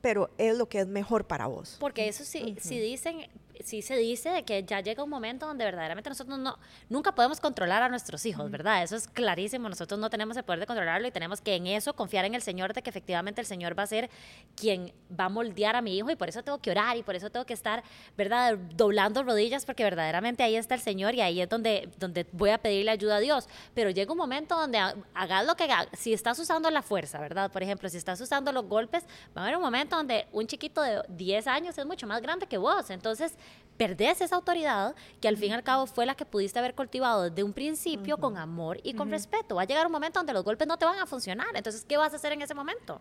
pero 0.00 0.30
es 0.38 0.56
lo 0.56 0.68
que 0.68 0.80
es 0.80 0.86
mejor 0.86 1.26
para 1.26 1.46
vos. 1.46 1.76
Porque 1.80 2.08
eso 2.08 2.24
sí, 2.24 2.56
si 2.60 2.78
dicen, 2.78 3.26
sí 3.62 3.82
se 3.82 3.96
dice 3.96 4.30
de 4.30 4.44
que 4.44 4.64
ya 4.64 4.80
llega 4.80 5.02
un 5.02 5.10
momento 5.10 5.46
donde 5.46 5.64
verdaderamente 5.64 6.10
nosotros 6.10 6.38
no, 6.38 6.58
nunca 6.88 7.14
podemos 7.14 7.40
controlar 7.40 7.82
a 7.82 7.88
nuestros 7.88 8.24
hijos, 8.26 8.50
¿verdad? 8.50 8.82
Eso 8.82 8.96
es 8.96 9.08
clarísimo, 9.08 9.68
nosotros 9.68 10.00
no 10.00 10.10
tenemos 10.10 10.36
el 10.36 10.44
poder 10.44 10.60
de 10.60 10.66
controlarlo 10.66 11.06
y 11.06 11.10
tenemos 11.10 11.40
que 11.40 11.54
en 11.54 11.66
eso 11.66 11.94
confiar 11.94 12.24
en 12.24 12.34
el 12.34 12.42
Señor 12.42 12.74
de 12.74 12.82
que 12.82 12.90
efectivamente 12.90 13.40
el 13.40 13.46
Señor 13.46 13.78
va 13.78 13.84
a 13.84 13.86
ser 13.86 14.10
quien 14.56 14.92
va 15.18 15.26
a 15.26 15.28
moldear 15.28 15.76
a 15.76 15.82
mi 15.82 15.96
hijo 15.96 16.10
y 16.10 16.16
por 16.16 16.28
eso 16.28 16.42
tengo 16.42 16.58
que 16.58 16.70
orar 16.70 16.96
y 16.96 17.02
por 17.02 17.14
eso 17.14 17.30
tengo 17.30 17.46
que 17.46 17.54
estar, 17.54 17.82
¿verdad? 18.16 18.56
Doblando 18.74 19.22
rodillas 19.22 19.64
porque 19.64 19.84
verdaderamente 19.84 20.42
ahí 20.42 20.56
está 20.56 20.74
el 20.74 20.80
Señor 20.80 21.14
y 21.14 21.20
ahí 21.20 21.40
es 21.40 21.48
donde, 21.48 21.88
donde 21.98 22.26
voy 22.32 22.50
a 22.50 22.58
pedirle 22.58 22.90
ayuda 22.90 23.16
a 23.16 23.20
Dios. 23.20 23.48
Pero 23.74 23.90
llega 23.90 24.12
un 24.12 24.18
momento 24.18 24.56
donde 24.56 24.78
hagas 25.14 25.46
lo 25.46 25.54
que 25.54 25.64
hagas, 25.64 25.88
si 25.92 26.12
estás 26.12 26.38
usando 26.38 26.70
la 26.70 26.82
fuerza, 26.82 27.20
¿verdad? 27.20 27.50
Por 27.50 27.62
ejemplo, 27.62 27.88
si 27.88 27.96
estás 27.96 28.20
usando 28.20 28.52
los 28.52 28.66
golpes, 28.66 29.04
va 29.36 29.42
a 29.42 29.44
haber 29.44 29.56
un 29.56 29.62
momento 29.62 29.96
donde 29.96 30.26
un 30.32 30.46
chiquito 30.46 30.82
de 30.82 31.02
10 31.08 31.46
años 31.46 31.78
es 31.78 31.86
mucho 31.86 32.06
más 32.06 32.20
grande 32.20 32.46
que 32.46 32.58
vos, 32.58 32.90
entonces 32.90 33.36
perdés 33.76 34.20
esa 34.20 34.36
autoridad 34.36 34.94
que 35.20 35.28
al 35.28 35.36
fin 35.36 35.50
y 35.50 35.52
al 35.52 35.62
cabo 35.62 35.86
fue 35.86 36.06
la 36.06 36.14
que 36.14 36.24
pudiste 36.24 36.58
haber 36.58 36.74
cultivado 36.74 37.28
desde 37.28 37.42
un 37.42 37.52
principio 37.52 38.18
con 38.18 38.36
amor 38.36 38.80
y 38.82 38.94
con 38.94 39.10
respeto. 39.10 39.56
Va 39.56 39.62
a 39.62 39.64
llegar 39.64 39.86
un 39.86 39.92
momento 39.92 40.20
donde 40.20 40.32
los 40.32 40.44
golpes 40.44 40.68
no 40.68 40.76
te 40.76 40.84
van 40.84 40.98
a 40.98 41.06
funcionar. 41.06 41.48
Entonces, 41.54 41.84
¿qué 41.84 41.96
vas 41.96 42.12
a 42.12 42.16
hacer 42.16 42.32
en 42.32 42.42
ese 42.42 42.54
momento? 42.54 43.00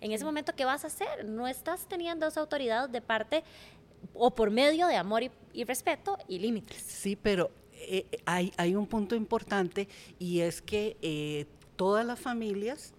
En 0.00 0.12
ese 0.12 0.24
momento, 0.24 0.54
¿qué 0.54 0.64
vas 0.64 0.84
a 0.84 0.88
hacer? 0.88 1.24
No 1.24 1.48
estás 1.48 1.86
teniendo 1.86 2.26
esa 2.26 2.40
autoridad 2.40 2.88
de 2.88 3.00
parte 3.00 3.44
o 4.14 4.34
por 4.34 4.50
medio 4.50 4.86
de 4.86 4.96
amor 4.96 5.22
y, 5.52 5.64
respeto 5.64 6.18
y 6.28 6.38
límites. 6.38 6.82
Sí, 6.82 7.16
pero 7.16 7.50
eh, 7.74 8.06
hay, 8.24 8.52
hay, 8.56 8.74
un 8.74 8.86
punto 8.86 9.14
importante 9.14 9.88
y 10.18 10.40
es 10.40 10.60
que 10.60 11.46
todas 11.76 12.04
las 12.04 12.18
familias 12.18 12.94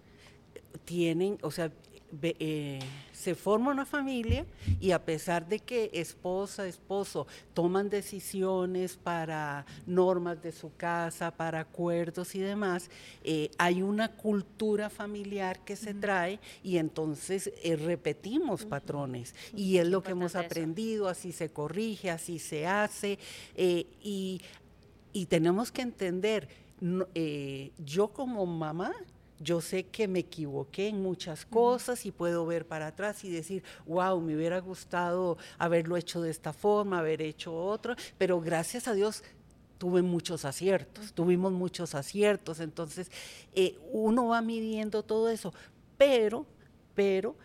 tienen, 0.84 1.38
o 1.42 1.50
sea, 1.50 1.70
eh, 2.22 2.78
se 3.12 3.34
forma 3.34 3.70
una 3.70 3.84
familia 3.86 4.46
y 4.80 4.92
a 4.92 5.04
pesar 5.04 5.48
de 5.48 5.58
que 5.58 5.90
esposa, 5.92 6.66
esposo 6.66 7.26
toman 7.54 7.88
decisiones 7.88 8.96
para 8.96 9.66
normas 9.86 10.40
de 10.42 10.52
su 10.52 10.74
casa, 10.76 11.30
para 11.30 11.60
acuerdos 11.60 12.34
y 12.34 12.40
demás, 12.40 12.90
eh, 13.24 13.50
hay 13.58 13.82
una 13.82 14.12
cultura 14.12 14.90
familiar 14.90 15.64
que 15.64 15.76
se 15.76 15.94
trae 15.94 16.38
y 16.62 16.76
entonces 16.76 17.52
eh, 17.62 17.76
repetimos 17.76 18.64
patrones. 18.64 19.34
Y 19.56 19.78
es 19.78 19.88
lo 19.88 20.02
que 20.02 20.12
hemos 20.12 20.36
aprendido, 20.36 21.08
así 21.08 21.32
se 21.32 21.48
corrige, 21.50 22.10
así 22.10 22.38
se 22.38 22.66
hace. 22.66 23.18
y, 23.56 24.40
y, 25.12 25.26
tenemos 25.26 25.72
que 25.72 25.82
entender, 25.82 26.48
yo 27.78 28.08
como 28.08 28.44
mamá, 28.46 28.92
yo 29.40 29.60
sé 29.60 29.84
que 29.84 30.08
me 30.08 30.20
equivoqué 30.20 30.88
en 30.88 31.02
muchas 31.02 31.44
cosas 31.44 32.06
y 32.06 32.12
puedo 32.12 32.46
ver 32.46 32.66
para 32.66 32.88
atrás 32.88 33.24
y 33.24 33.30
decir, 33.30 33.62
wow, 33.86 34.20
me 34.20 34.36
hubiera 34.36 34.58
gustado 34.60 35.38
haberlo 35.58 35.96
hecho 35.96 36.22
de 36.22 36.30
esta 36.30 36.52
forma, 36.52 36.98
haber 36.98 37.22
hecho 37.22 37.54
otro, 37.54 37.94
pero 38.18 38.40
gracias 38.40 38.88
a 38.88 38.94
Dios 38.94 39.22
tuve 39.78 40.02
muchos 40.02 40.44
aciertos, 40.44 41.12
tuvimos 41.12 41.52
muchos 41.52 41.94
aciertos, 41.94 42.60
entonces 42.60 43.10
eh, 43.54 43.78
uno 43.92 44.28
va 44.28 44.40
midiendo 44.40 45.02
todo 45.02 45.28
eso, 45.28 45.52
pero, 45.98 46.46
pero 46.94 47.36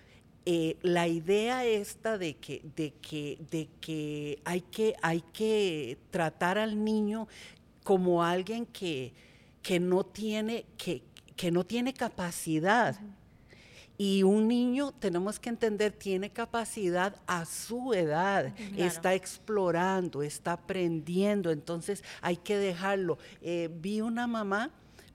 eh, 0.46 0.78
la 0.82 1.08
idea 1.08 1.66
esta 1.66 2.18
de 2.18 2.38
que, 2.38 2.62
de 2.76 2.94
que, 3.02 3.40
de 3.52 3.68
que, 3.82 4.40
hay 4.46 4.62
que 4.62 4.96
hay 5.02 5.22
que 5.34 5.98
tratar 6.12 6.58
al 6.58 6.84
niño 6.84 7.28
como 7.84 8.24
alguien 8.24 8.66
que, 8.66 9.14
que 9.62 9.80
no 9.80 10.06
tiene, 10.06 10.66
que, 10.78 11.04
que 11.40 11.52
no 11.52 11.64
tiene 11.64 11.94
capacidad. 11.94 13.00
Y 13.98 14.24
un 14.24 14.50
niño, 14.50 14.92
tenemos 14.92 15.40
que 15.40 15.48
entender, 15.48 15.94
tiene 15.94 16.30
capacidad 16.30 17.16
a 17.28 17.46
su 17.46 17.94
edad, 17.94 18.54
está 18.76 19.14
explorando, 19.14 20.22
está 20.22 20.52
aprendiendo, 20.52 21.50
entonces 21.50 22.04
hay 22.22 22.36
que 22.36 22.58
dejarlo. 22.58 23.18
Eh, 23.42 23.70
vi 23.74 24.02
una 24.02 24.28
mamá 24.28 24.70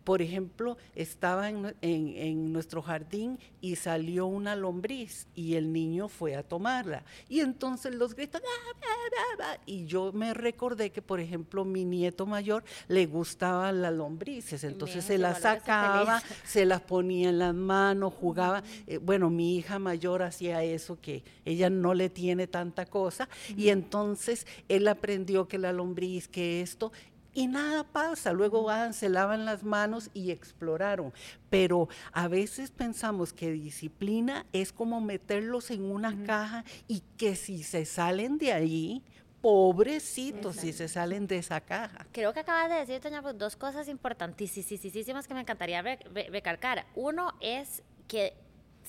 por 0.05 0.21
ejemplo, 0.21 0.77
estaba 0.95 1.49
en, 1.49 2.53
nuestro 2.53 2.83
jardín 2.83 3.39
y 3.61 3.77
salió 3.77 4.27
una 4.27 4.55
lombriz 4.55 5.27
y 5.35 5.55
el 5.55 5.73
niño 5.73 6.09
fue 6.09 6.37
a 6.37 6.43
tomarla. 6.43 7.05
Y 7.29 7.41
entonces 7.41 7.95
los 7.95 8.15
gritos, 8.15 8.43
ah, 8.45 9.57
y 9.67 9.87
yo 9.87 10.13
me 10.13 10.35
recordé 10.35 10.93
que, 10.93 11.01
por 11.01 11.21
ejemplo, 11.21 11.65
mi 11.65 11.85
nieto 11.85 12.27
mayor 12.27 12.65
le 12.89 13.07
gustaban 13.07 13.81
las 13.81 13.95
lombrices, 13.95 14.63
entonces 14.65 15.05
se 15.05 15.17
las 15.17 15.41
sacaba, 15.41 16.23
se 16.45 16.67
las 16.67 16.83
ponía 16.83 17.31
en 17.31 17.39
las 17.39 17.55
manos, 17.55 18.13
jugaba. 18.13 18.63
Eh, 18.87 18.99
bueno, 18.99 19.31
mi 19.31 19.57
hija 19.57 19.79
mayor 19.79 20.23
hacía 20.23 20.63
eso, 20.63 20.99
que 21.01 21.25
ella 21.47 21.71
no 21.71 21.95
le 21.95 22.11
tiene 22.11 22.47
tanta 22.47 22.85
cosa, 22.85 23.29
y 23.57 23.71
entonces 23.71 24.47
él 24.69 24.87
aprendió 24.87 25.49
que 25.49 25.59
la 25.59 25.73
lombriz, 25.73 26.29
que 26.29 26.61
esto, 26.61 26.93
y 27.35 27.49
nada 27.49 27.85
pasa. 27.85 28.33
Luego 28.33 28.63
van, 28.63 28.95
se 28.95 29.09
lavan 29.09 29.45
las 29.45 29.63
manos 29.65 30.11
y 30.15 30.31
exploraron. 30.31 31.13
Pero 31.51 31.89
a 32.13 32.29
veces 32.29 32.71
pensamos 32.71 33.33
que 33.33 33.51
disciplina 33.51 34.47
es 34.53 34.73
como 34.73 35.01
meterlos 35.01 35.71
en 35.71 35.83
una 35.83 36.25
caja 36.25 36.65
y 36.89 37.03
que 37.17 37.37
si 37.37 37.63
se 37.63 37.85
salen 37.85 38.39
de 38.39 38.53
ahí, 38.53 39.03
pobrecitos 39.41 40.57
si 40.57 40.73
se 40.73 40.89
salen 40.89 41.27
de 41.27 41.37
esa 41.39 41.61
caja. 41.61 42.07
Creo 42.13 42.33
que 42.33 42.41
acabas 42.41 42.71
de 42.71 42.77
decir, 42.77 43.03
doña, 43.03 43.21
dos 43.21 43.57
cosas 43.57 43.89
importantísimas 43.89 45.29
que 45.29 45.35
me 45.35 45.41
encantaría 45.41 45.83
recalcar. 45.83 46.87
Uno 46.95 47.35
es 47.41 47.83
que 48.09 48.35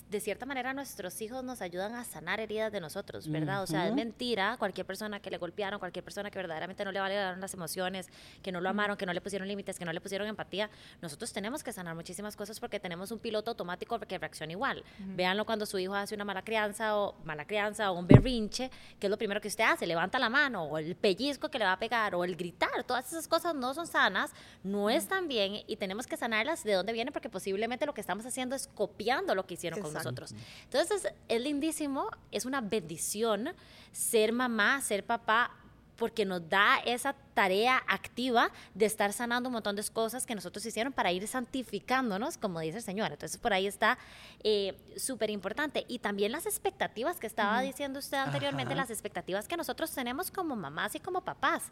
de 0.10 0.20
cierta 0.20 0.46
manera 0.46 0.74
nuestros 0.74 1.20
hijos 1.22 1.44
nos 1.44 1.62
ayudan 1.62 1.96
a 1.96 2.04
sanar 2.04 2.40
heridas 2.40 2.72
de 2.72 2.80
nosotros, 2.80 3.28
¿verdad? 3.28 3.64
O 3.64 3.68
sea, 3.68 3.88
es 3.88 3.94
mentira 3.94 4.56
cualquier 4.58 4.86
persona 4.86 5.20
que 5.20 5.32
le 5.32 5.38
golpearon, 5.38 5.80
cualquier 5.80 6.04
persona 6.04 6.30
que 6.30 6.38
verdaderamente 6.38 6.86
no 6.86 6.92
le 6.92 7.00
valieron 7.00 7.42
las 7.42 7.54
emociones, 7.54 8.08
que 8.44 8.52
no 8.52 8.62
lo 8.62 8.70
amaron, 8.70 8.98
que 8.98 9.06
no 9.06 9.14
le 9.14 9.22
pusieron 9.22 9.48
límites, 9.48 9.80
que 9.80 9.86
no 9.86 9.92
le 9.92 10.02
pusieron 10.02 10.28
empatía. 10.28 10.70
Nosotros 11.02 11.34
tenemos 11.34 11.64
que 11.64 11.74
sanar 11.74 11.96
muchísimas 11.96 12.36
cosas 12.36 12.60
porque 12.60 12.80
tenemos 12.80 13.12
un 13.12 13.20
piloto 13.20 13.52
automático 13.52 14.00
que 14.00 14.18
reacciona 14.18 14.52
igual. 14.52 14.84
Véanlo 15.00 15.46
cuando 15.46 15.66
su 15.66 15.80
hijo 15.80 15.96
hace 15.96 16.14
una 16.14 16.26
mala 16.26 16.44
crianza 16.44 16.98
o 16.98 17.16
mala 17.24 17.46
crianza 17.46 17.92
o 17.92 17.98
un 17.98 18.06
berrinche, 18.06 18.70
que 19.00 19.08
es 19.08 19.12
lo 19.12 19.18
primero 19.18 19.42
que 19.42 19.48
usted 19.48 19.64
hace, 19.64 19.88
levanta 19.88 20.20
la 20.20 20.30
mano 20.30 20.66
o 20.66 20.78
el 20.78 20.96
pellizco 20.96 21.50
que 21.50 21.58
le 21.58 21.66
va 21.66 21.74
a 21.74 21.80
pegar 21.80 22.14
o 22.14 22.24
el 22.24 22.36
gritar, 22.36 22.84
todas 22.86 23.08
esas 23.08 23.28
cosas 23.28 23.56
no 23.56 23.74
son 23.74 23.88
sanas, 23.88 24.32
no 24.64 24.90
están 24.90 25.28
bien 25.28 25.64
y 25.68 25.78
tenemos 25.78 26.06
que 26.06 26.16
sanarlas 26.16 26.64
de 26.64 26.74
dónde 26.74 26.94
vienen 26.94 27.12
porque 27.12 27.30
posiblemente 27.30 27.86
lo 27.86 27.94
que 27.94 28.02
estamos 28.02 28.26
haciendo 28.26 28.56
es 28.56 28.68
copiando 28.68 29.34
lo 29.34 29.46
que 29.46 29.56
hicieron 29.56 29.82
con 29.82 29.95
nosotros. 29.96 30.34
Entonces 30.64 31.08
es 31.28 31.42
lindísimo, 31.42 32.10
es 32.32 32.46
una 32.46 32.62
bendición 32.62 33.50
ser 33.92 34.32
mamá, 34.32 34.82
ser 34.82 35.04
papá, 35.06 35.52
porque 35.96 36.26
nos 36.26 36.48
da 36.50 36.78
esa 36.86 37.14
tarea 37.34 37.82
activa 37.88 38.52
de 38.74 38.86
estar 38.86 39.14
sanando 39.14 39.50
un 39.50 39.54
montón 39.54 39.76
de 39.76 39.84
cosas 39.84 40.26
que 40.26 40.36
nosotros 40.36 40.66
hicieron 40.66 40.94
para 40.94 41.12
ir 41.12 41.28
santificándonos, 41.28 42.38
como 42.38 42.60
dice 42.60 42.78
el 42.78 42.84
Señor. 42.84 43.12
Entonces, 43.12 43.38
por 43.38 43.54
ahí 43.54 43.68
está 43.68 43.98
eh, 44.44 44.78
súper 44.98 45.30
importante. 45.30 45.86
Y 45.88 46.00
también 46.00 46.32
las 46.32 46.46
expectativas 46.46 47.18
que 47.18 47.28
estaba 47.28 47.62
diciendo 47.62 48.00
usted 48.00 48.18
anteriormente, 48.18 48.76
las 48.76 48.90
expectativas 48.90 49.48
que 49.48 49.58
nosotros 49.58 49.92
tenemos 49.92 50.32
como 50.32 50.56
mamás 50.56 50.96
y 50.96 51.00
como 51.00 51.22
papás. 51.22 51.64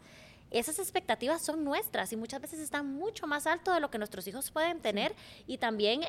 Esas 0.50 0.78
expectativas 0.78 1.42
son 1.42 1.64
nuestras 1.64 2.12
y 2.12 2.16
muchas 2.16 2.40
veces 2.40 2.60
están 2.60 2.86
mucho 2.86 3.26
más 3.26 3.46
alto 3.46 3.72
de 3.72 3.80
lo 3.80 3.90
que 3.90 3.98
nuestros 3.98 4.26
hijos 4.26 4.50
pueden 4.50 4.80
tener 4.80 5.14
y 5.46 5.58
también 5.58 6.02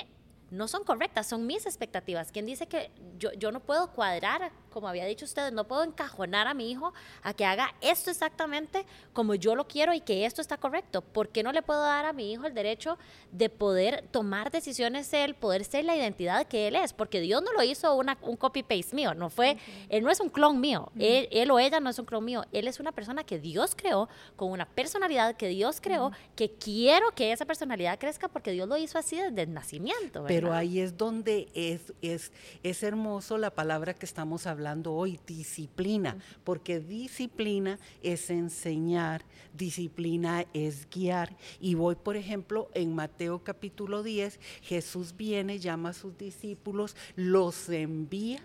no 0.50 0.68
son 0.68 0.84
correctas, 0.84 1.26
son 1.26 1.46
mis 1.46 1.66
expectativas. 1.66 2.32
¿Quién 2.32 2.46
dice 2.46 2.66
que 2.66 2.90
yo, 3.18 3.32
yo 3.32 3.50
no 3.52 3.60
puedo 3.60 3.92
cuadrar 3.92 4.52
como 4.76 4.88
había 4.88 5.06
dicho 5.06 5.24
usted, 5.24 5.54
no 5.54 5.64
puedo 5.64 5.82
encajonar 5.84 6.46
a 6.46 6.52
mi 6.52 6.70
hijo 6.70 6.92
a 7.22 7.32
que 7.32 7.46
haga 7.46 7.74
esto 7.80 8.10
exactamente 8.10 8.84
como 9.14 9.34
yo 9.34 9.54
lo 9.54 9.66
quiero 9.66 9.94
y 9.94 10.02
que 10.02 10.26
esto 10.26 10.42
está 10.42 10.58
correcto. 10.58 11.00
¿Por 11.00 11.30
qué 11.30 11.42
no 11.42 11.50
le 11.50 11.62
puedo 11.62 11.80
dar 11.80 12.04
a 12.04 12.12
mi 12.12 12.30
hijo 12.30 12.46
el 12.46 12.52
derecho 12.52 12.98
de 13.32 13.48
poder 13.48 14.04
tomar 14.10 14.50
decisiones 14.50 15.14
él, 15.14 15.34
poder 15.34 15.64
ser 15.64 15.86
la 15.86 15.96
identidad 15.96 16.46
que 16.46 16.68
él 16.68 16.76
es? 16.76 16.92
Porque 16.92 17.22
Dios 17.22 17.42
no 17.42 17.54
lo 17.54 17.62
hizo 17.62 17.94
una, 17.94 18.18
un 18.20 18.36
copy-paste 18.36 18.94
mío, 18.94 19.14
no 19.14 19.30
fue, 19.30 19.56
él 19.88 20.04
no 20.04 20.10
es 20.10 20.20
un 20.20 20.28
clon 20.28 20.60
mío, 20.60 20.92
él, 20.98 21.50
o 21.50 21.58
ella 21.58 21.80
no 21.80 21.88
es 21.88 21.98
un 21.98 22.04
clon 22.04 22.26
mío, 22.26 22.44
él 22.52 22.68
es 22.68 22.78
una 22.78 22.92
persona 22.92 23.24
que 23.24 23.38
Dios 23.38 23.74
creó, 23.74 24.10
con 24.36 24.50
una 24.50 24.66
personalidad 24.66 25.36
que 25.36 25.48
Dios 25.48 25.80
creó, 25.80 26.12
que 26.34 26.50
quiero 26.50 27.12
que 27.12 27.32
esa 27.32 27.46
personalidad 27.46 27.98
crezca 27.98 28.28
porque 28.28 28.50
Dios 28.50 28.68
lo 28.68 28.76
hizo 28.76 28.98
así 28.98 29.16
desde 29.16 29.40
el 29.40 29.54
nacimiento. 29.54 30.24
Pero 30.28 30.52
ahí 30.52 30.80
es 30.80 30.98
donde 30.98 31.48
es, 31.54 31.94
es, 32.02 32.30
es 32.62 32.82
hermoso 32.82 33.38
la 33.38 33.48
palabra 33.48 33.94
que 33.94 34.04
estamos 34.04 34.46
hablando 34.46 34.65
hoy, 34.86 35.20
disciplina, 35.26 36.18
porque 36.44 36.80
disciplina 36.80 37.78
es 38.02 38.30
enseñar, 38.30 39.24
disciplina 39.54 40.44
es 40.52 40.88
guiar. 40.90 41.36
Y 41.60 41.74
voy, 41.74 41.94
por 41.94 42.16
ejemplo, 42.16 42.68
en 42.74 42.94
Mateo 42.94 43.42
capítulo 43.44 44.02
10, 44.02 44.40
Jesús 44.62 45.14
viene, 45.16 45.58
llama 45.58 45.90
a 45.90 45.94
sus 45.94 46.16
discípulos, 46.18 46.96
los 47.14 47.68
envía. 47.68 48.42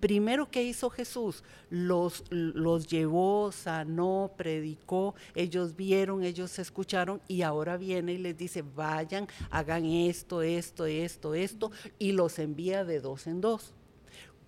Primero 0.00 0.50
que 0.50 0.62
hizo 0.62 0.90
Jesús, 0.90 1.42
los, 1.70 2.24
los 2.28 2.86
llevó, 2.86 3.52
sanó, 3.52 4.32
predicó, 4.36 5.14
ellos 5.34 5.76
vieron, 5.76 6.24
ellos 6.24 6.58
escucharon 6.58 7.22
y 7.26 7.40
ahora 7.40 7.78
viene 7.78 8.12
y 8.12 8.18
les 8.18 8.36
dice, 8.36 8.62
vayan, 8.62 9.28
hagan 9.50 9.86
esto, 9.86 10.42
esto, 10.42 10.84
esto, 10.84 11.34
esto, 11.34 11.70
y 11.98 12.12
los 12.12 12.38
envía 12.38 12.84
de 12.84 13.00
dos 13.00 13.26
en 13.26 13.40
dos 13.40 13.72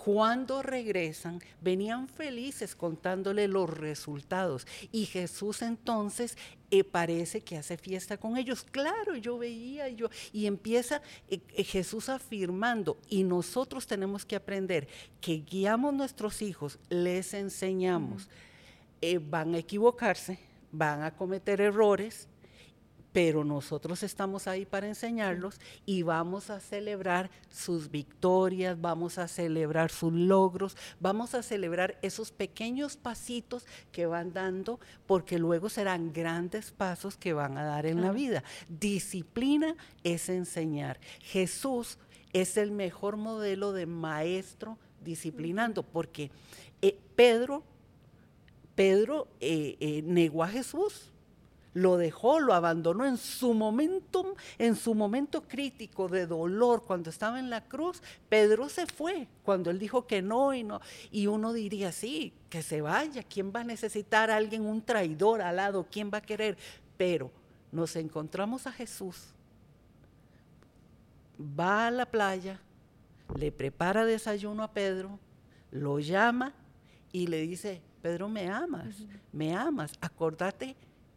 cuando 0.07 0.63
regresan, 0.63 1.41
venían 1.61 2.07
felices 2.07 2.77
contándole 2.77 3.49
los 3.49 3.69
resultados. 3.69 4.65
Y 4.93 5.07
Jesús 5.07 5.63
entonces 5.63 6.39
eh, 6.71 6.85
parece 6.85 7.41
que 7.41 7.57
hace 7.57 7.77
fiesta 7.77 8.17
con 8.17 8.37
ellos. 8.37 8.63
Claro, 8.63 9.17
yo 9.17 9.37
veía 9.37 9.89
yo. 9.89 10.09
Y 10.33 10.47
empieza 10.47 11.03
eh, 11.29 11.41
eh, 11.57 11.65
Jesús 11.65 12.09
afirmando, 12.09 12.99
y 13.09 13.25
nosotros 13.25 13.89
tenemos 13.89 14.25
que 14.25 14.37
aprender 14.37 14.87
que 15.21 15.39
guiamos 15.39 15.93
nuestros 15.93 16.41
hijos, 16.41 16.79
les 16.89 17.35
enseñamos. 17.35 18.29
van 19.23 19.57
a 19.57 19.59
equivocarse, 19.59 20.39
van 20.71 21.03
a 21.03 21.17
cometer 21.17 21.61
errores, 21.61 22.29
pero 23.17 23.45
nosotros 23.45 24.03
estamos 24.03 24.47
ahí 24.47 24.67
para 24.67 24.87
enseñarlos 24.87 25.59
y 25.87 26.03
vamos 26.03 26.51
a 26.51 26.61
celebrar 26.61 27.31
sus 27.49 27.91
victorias, 27.91 28.79
vamos 28.79 29.17
a 29.17 29.27
celebrar 29.27 29.91
sus 29.91 30.13
logros, 30.13 30.77
vamos 31.01 31.35
a 31.35 31.43
celebrar 31.43 31.99
esos 32.03 32.31
pequeños 32.31 32.99
pasitos 32.99 33.65
que 33.91 34.05
van 34.05 34.35
dando, 34.35 34.81
porque 35.07 35.39
luego 35.39 35.71
serán 35.71 36.13
grandes 36.13 36.73
pasos 36.73 37.17
que 37.17 37.33
van 37.33 37.57
a 37.57 37.65
dar 37.65 37.87
en 37.87 38.03
la 38.03 38.13
vida. 38.13 38.45
Disciplina 38.69 39.77
es 40.05 40.29
enseñar. 40.29 41.01
Jesús 41.23 41.97
es 42.35 42.59
el 42.59 42.71
mejor 42.71 43.17
modelo 43.17 43.73
de 43.73 43.87
maestro 43.87 44.77
disciplinando, 45.03 45.85
porque 45.85 46.31
eh, 46.83 46.99
Pedro, 47.15 47.63
Pedro 48.75 49.27
eh, 49.41 49.79
eh, 49.81 50.03
negó 50.03 50.45
a 50.45 50.49
Jesús 50.49 51.15
lo 51.77 51.99
dejó, 51.99 52.41
lo 52.41 52.55
abandonó 52.55 53.05
en 53.05 53.19
su 53.19 53.53
momento, 53.53 54.35
en 54.57 54.77
su 54.77 54.95
momento 54.95 55.43
crítico 55.43 56.09
de 56.09 56.27
dolor, 56.27 56.85
cuando 56.87 57.11
estaba 57.11 57.39
en 57.39 57.51
la 57.51 57.65
cruz, 57.65 58.03
Pedro 58.31 58.71
se 58.71 58.87
fue, 58.87 59.29
cuando 59.43 59.71
él 59.71 59.79
dijo 59.79 60.07
que 60.07 60.23
no 60.23 60.55
y 60.55 60.65
no. 60.65 60.81
Y 61.11 61.27
uno 61.27 61.53
diría, 61.53 61.93
sí, 61.93 62.33
que 62.49 62.63
se 62.63 62.81
vaya, 62.81 63.23
¿quién 63.23 63.53
va 63.55 63.61
a 63.61 63.65
necesitar 63.65 64.31
a 64.31 64.37
alguien, 64.37 64.65
un 64.65 64.81
traidor 64.81 65.43
al 65.43 65.57
lado? 65.57 65.87
¿Quién 65.91 66.11
va 66.11 66.19
a 66.19 66.23
querer? 66.23 66.57
Pero 66.97 67.31
nos 67.71 67.95
encontramos 67.97 68.67
a 68.67 68.73
Jesús, 68.73 69.35
va 71.39 71.89
a 71.89 71.91
la 71.91 72.07
playa, 72.07 72.59
le 73.39 73.53
prepara 73.53 74.07
desayuno 74.07 74.63
a 74.63 74.73
Pedro, 74.73 75.19
lo 75.71 75.99
llama 75.99 76.55
y 77.13 77.27
le 77.27 77.43
dice, 77.43 77.83
Pedro, 78.01 78.31
me 78.31 78.49
amas, 78.49 79.05
me 79.31 79.55
amas, 79.55 79.93
acordate 80.01 80.75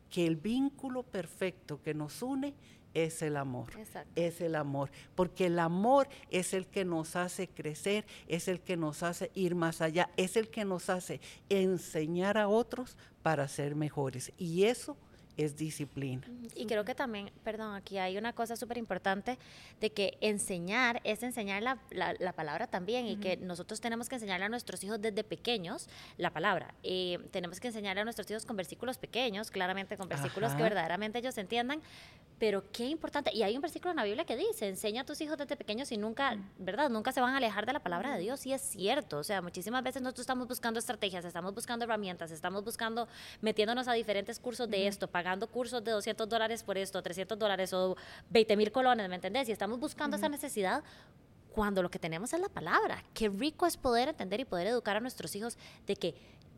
que 0.09 0.25
el 0.25 0.35
vínculo 0.35 1.03
perfecto 1.03 1.81
que 1.81 1.93
nos 1.93 2.21
une 2.21 2.55
es 2.93 3.21
el 3.21 3.37
amor. 3.37 3.69
Es 4.15 4.41
el 4.41 4.55
amor. 4.55 4.91
Porque 5.15 5.45
el 5.45 5.59
amor 5.59 6.07
es 6.31 6.53
el 6.53 6.67
que 6.67 6.85
nos 6.85 7.15
hace 7.15 7.47
crecer, 7.47 8.05
es 8.27 8.47
el 8.47 8.61
que 8.61 8.77
nos 8.77 9.03
hace 9.03 9.31
ir 9.35 9.55
más 9.55 9.81
allá, 9.81 10.09
es 10.17 10.37
el 10.37 10.49
que 10.49 10.65
nos 10.65 10.89
hace 10.89 11.21
enseñar 11.49 12.37
a 12.37 12.47
otros 12.47 12.97
para 13.21 13.47
ser 13.47 13.75
mejores. 13.75 14.31
Y 14.37 14.63
eso 14.63 14.97
es 15.43 15.55
disciplina. 15.55 16.27
Y 16.55 16.65
creo 16.65 16.85
que 16.85 16.95
también, 16.95 17.31
perdón, 17.43 17.75
aquí 17.75 17.97
hay 17.97 18.17
una 18.17 18.33
cosa 18.33 18.55
súper 18.55 18.77
importante 18.77 19.37
de 19.79 19.91
que 19.91 20.17
enseñar 20.21 21.01
es 21.03 21.23
enseñar 21.23 21.63
la, 21.63 21.79
la, 21.89 22.33
palabra 22.33 22.67
también 22.67 23.07
y 23.07 23.17
que 23.17 23.37
nosotros 23.37 23.81
tenemos 23.81 24.09
que 24.09 24.15
enseñarle 24.15 24.45
a 24.45 24.49
nuestros 24.49 24.83
hijos 24.83 25.01
desde 25.01 25.23
pequeños 25.23 25.87
la 26.17 26.31
palabra. 26.31 26.73
Eh, 26.83 27.19
tenemos 27.31 27.59
que 27.59 27.67
enseñarle 27.67 28.01
a 28.01 28.03
nuestros 28.03 28.29
hijos 28.31 28.45
con 28.45 28.55
versículos 28.55 28.97
pequeños, 28.97 29.51
claramente 29.51 29.97
con 29.97 30.07
versículos 30.07 30.53
que 30.53 30.63
verdaderamente 30.63 31.19
ellos 31.19 31.37
entiendan, 31.37 31.81
pero 32.39 32.63
qué 32.71 32.85
importante. 32.85 33.31
Y 33.33 33.43
hay 33.43 33.55
un 33.55 33.61
versículo 33.61 33.91
en 33.91 33.97
la 33.97 34.03
Biblia 34.03 34.25
que 34.25 34.37
dice, 34.37 34.67
enseña 34.67 35.01
a 35.01 35.05
tus 35.05 35.19
hijos 35.21 35.37
desde 35.37 35.55
pequeños 35.57 35.91
y 35.91 35.97
nunca, 35.97 36.37
¿verdad? 36.57 36.89
Nunca 36.89 37.11
se 37.11 37.19
van 37.19 37.33
a 37.33 37.37
alejar 37.37 37.65
de 37.65 37.73
la 37.73 37.81
palabra 37.81 38.13
de 38.13 38.21
Dios. 38.21 38.45
Y 38.45 38.53
es 38.53 38.61
cierto. 38.61 39.17
O 39.17 39.23
sea, 39.23 39.41
muchísimas 39.41 39.83
veces 39.83 40.01
nosotros 40.01 40.23
estamos 40.23 40.47
buscando 40.47 40.79
estrategias, 40.79 41.25
estamos 41.25 41.53
buscando 41.53 41.85
herramientas, 41.85 42.31
estamos 42.31 42.63
buscando, 42.63 43.07
metiéndonos 43.41 43.87
a 43.87 43.93
diferentes 43.93 44.39
cursos 44.39 44.69
de 44.69 44.87
esto, 44.87 45.07
pagando 45.07 45.28
cursos 45.51 45.83
de 45.83 45.91
200 45.91 46.27
dólares 46.27 46.63
por 46.63 46.77
esto, 46.77 47.01
300 47.01 47.37
dólares 47.37 47.73
o 47.73 47.95
20 48.29 48.57
mil 48.57 48.71
colones, 48.71 49.07
¿me 49.09 49.15
entendés? 49.15 49.49
Y 49.49 49.51
estamos 49.51 49.79
buscando 49.79 50.17
esa 50.17 50.29
necesidad 50.29 50.83
cuando 51.51 51.81
lo 51.83 51.89
que 51.89 51.99
tenemos 51.99 52.33
es 52.33 52.39
la 52.39 52.49
palabra. 52.49 53.03
Qué 53.13 53.29
rico 53.29 53.65
es 53.65 53.77
poder 53.77 54.09
entender 54.09 54.39
y 54.39 54.45
poder 54.45 54.67
educar 54.67 54.97
a 54.97 54.99
nuestros 54.99 55.35
hijos 55.35 55.57
de 55.87 55.95
que 55.95 56.15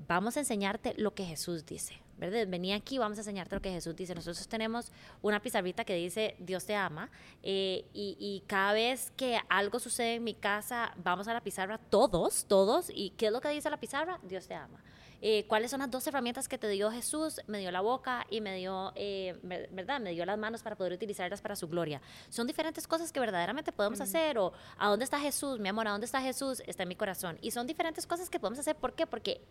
vamos 0.08 0.38
a 0.38 0.42
enseñarte 0.42 0.94
lo 0.98 1.13
que 1.13 1.25
Jesús 1.25 1.66
dice. 1.66 2.01
¿verdad? 2.22 2.46
Vení 2.48 2.72
aquí, 2.72 3.00
vamos 3.00 3.18
a 3.18 3.22
enseñarte 3.22 3.56
lo 3.56 3.62
que 3.62 3.72
Jesús 3.72 3.96
dice. 3.96 4.13
Nosotros 4.13 4.48
tenemos 4.48 4.92
una 5.24 5.42
pizarrita 5.42 5.84
que 5.84 5.96
dice 5.96 6.36
Dios 6.38 6.66
te 6.66 6.75
ama 6.75 7.10
eh, 7.42 7.86
y, 7.94 8.16
y, 8.20 8.44
cada 8.46 8.74
vez 8.74 9.12
que 9.18 9.40
algo 9.50 9.80
sucede 9.80 10.16
en 10.16 10.24
mi 10.24 10.36
casa, 10.36 10.94
vamos 10.98 11.28
a 11.28 11.34
la 11.34 11.42
pizarra 11.42 11.80
todos, 11.80 12.46
todos. 12.46 12.92
¿Y 12.94 13.10
qué 13.12 13.28
es 13.28 13.32
lo 13.32 13.42
que 13.42 13.50
dice 13.50 13.72
la 13.72 13.78
pizarra? 13.78 14.20
Dios 14.22 14.48
te 14.48 14.54
ama. 14.54 14.80
Eh, 15.22 15.46
cuáles 15.48 15.72
son 15.72 15.80
las 15.80 15.92
dos 15.92 16.06
herramientas 16.08 16.48
que 16.48 16.58
te 16.58 16.68
dio 16.68 16.92
Jesús, 16.92 17.42
me 17.48 17.60
dio 17.60 17.72
la 17.72 17.82
boca 17.82 18.25
y 18.30 18.42
me 18.42 18.56
dio, 18.56 18.92
eh, 18.96 19.38
¿verdad? 19.44 20.00
Me 20.00 20.12
dio 20.12 20.25
las 20.25 20.38
manos 20.38 20.63
para 20.63 20.75
poder 20.75 20.94
utilizarlas 20.94 21.42
para 21.42 21.56
su 21.56 21.68
gloria. 21.68 22.01
Son 22.30 22.48
diferentes 22.48 22.88
cosas 22.88 23.12
que 23.12 23.20
verdaderamente 23.20 23.72
podemos 23.72 24.01
hacer 24.01 24.38
o 24.38 24.54
¿a 24.78 24.90
dónde 24.90 25.06
está 25.06 25.20
Jesús? 25.20 25.60
Mi 25.60 25.70
amor, 25.70 25.88
¿a 25.88 25.92
dónde 25.92 26.06
está 26.06 26.22
Jesús? 26.22 26.62
Está 26.66 26.84
en 26.84 26.90
mi 26.90 26.96
corazón. 26.96 27.38
Y 27.42 27.51
son 27.51 27.68
diferentes 27.68 28.08
cosas 28.08 28.30
que 28.30 28.40
podemos 28.40 28.60
hacer. 28.60 28.75
¿Por 28.75 28.94
qué? 28.94 29.06
Porque 29.06 29.42